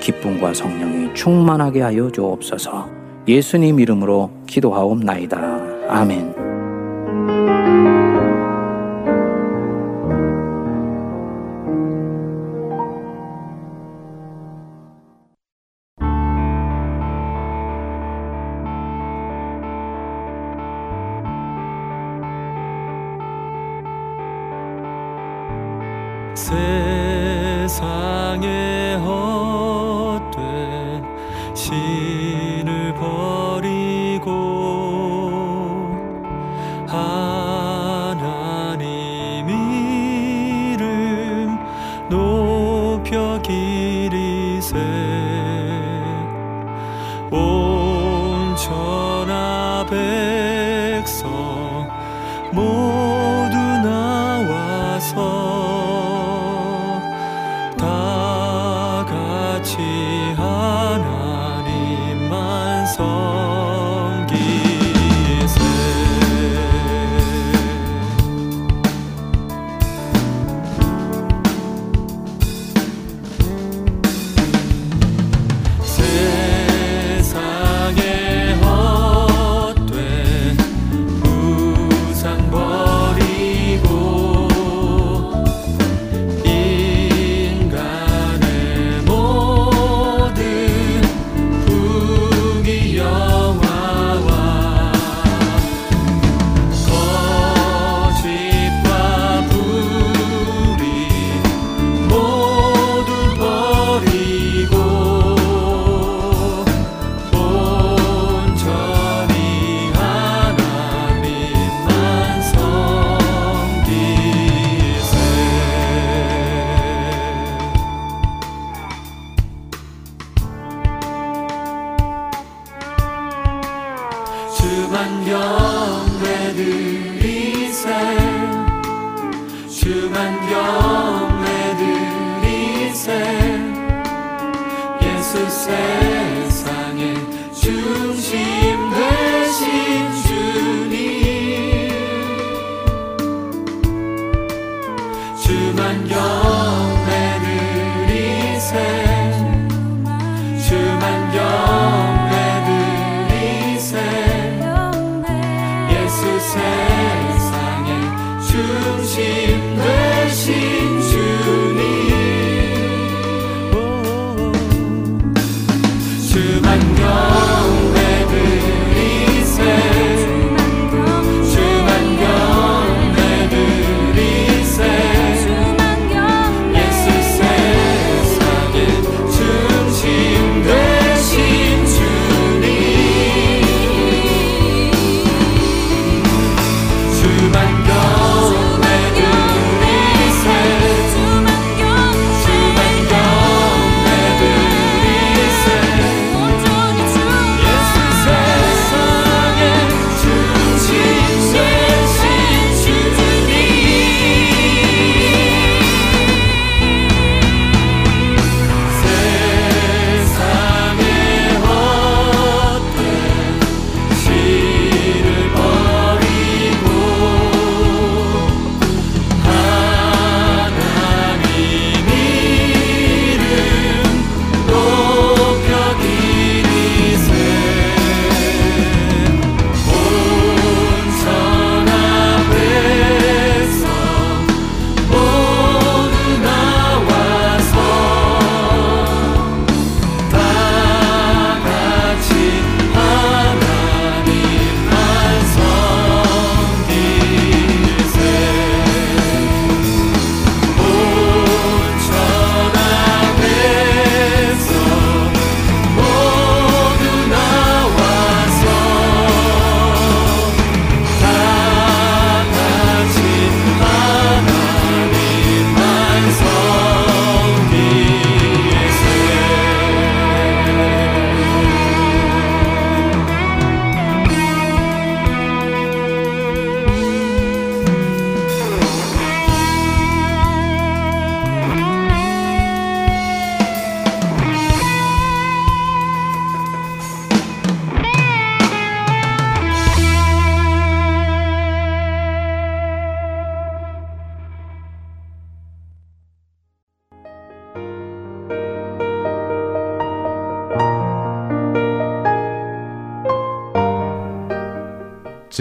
기쁨과 0.00 0.54
성령이 0.54 1.14
충만하게 1.14 1.82
하여 1.82 2.10
주옵소서 2.10 3.02
예수님 3.28 3.78
이름으로 3.78 4.30
기도하옵나이다. 4.48 5.38
아멘. 5.88 6.51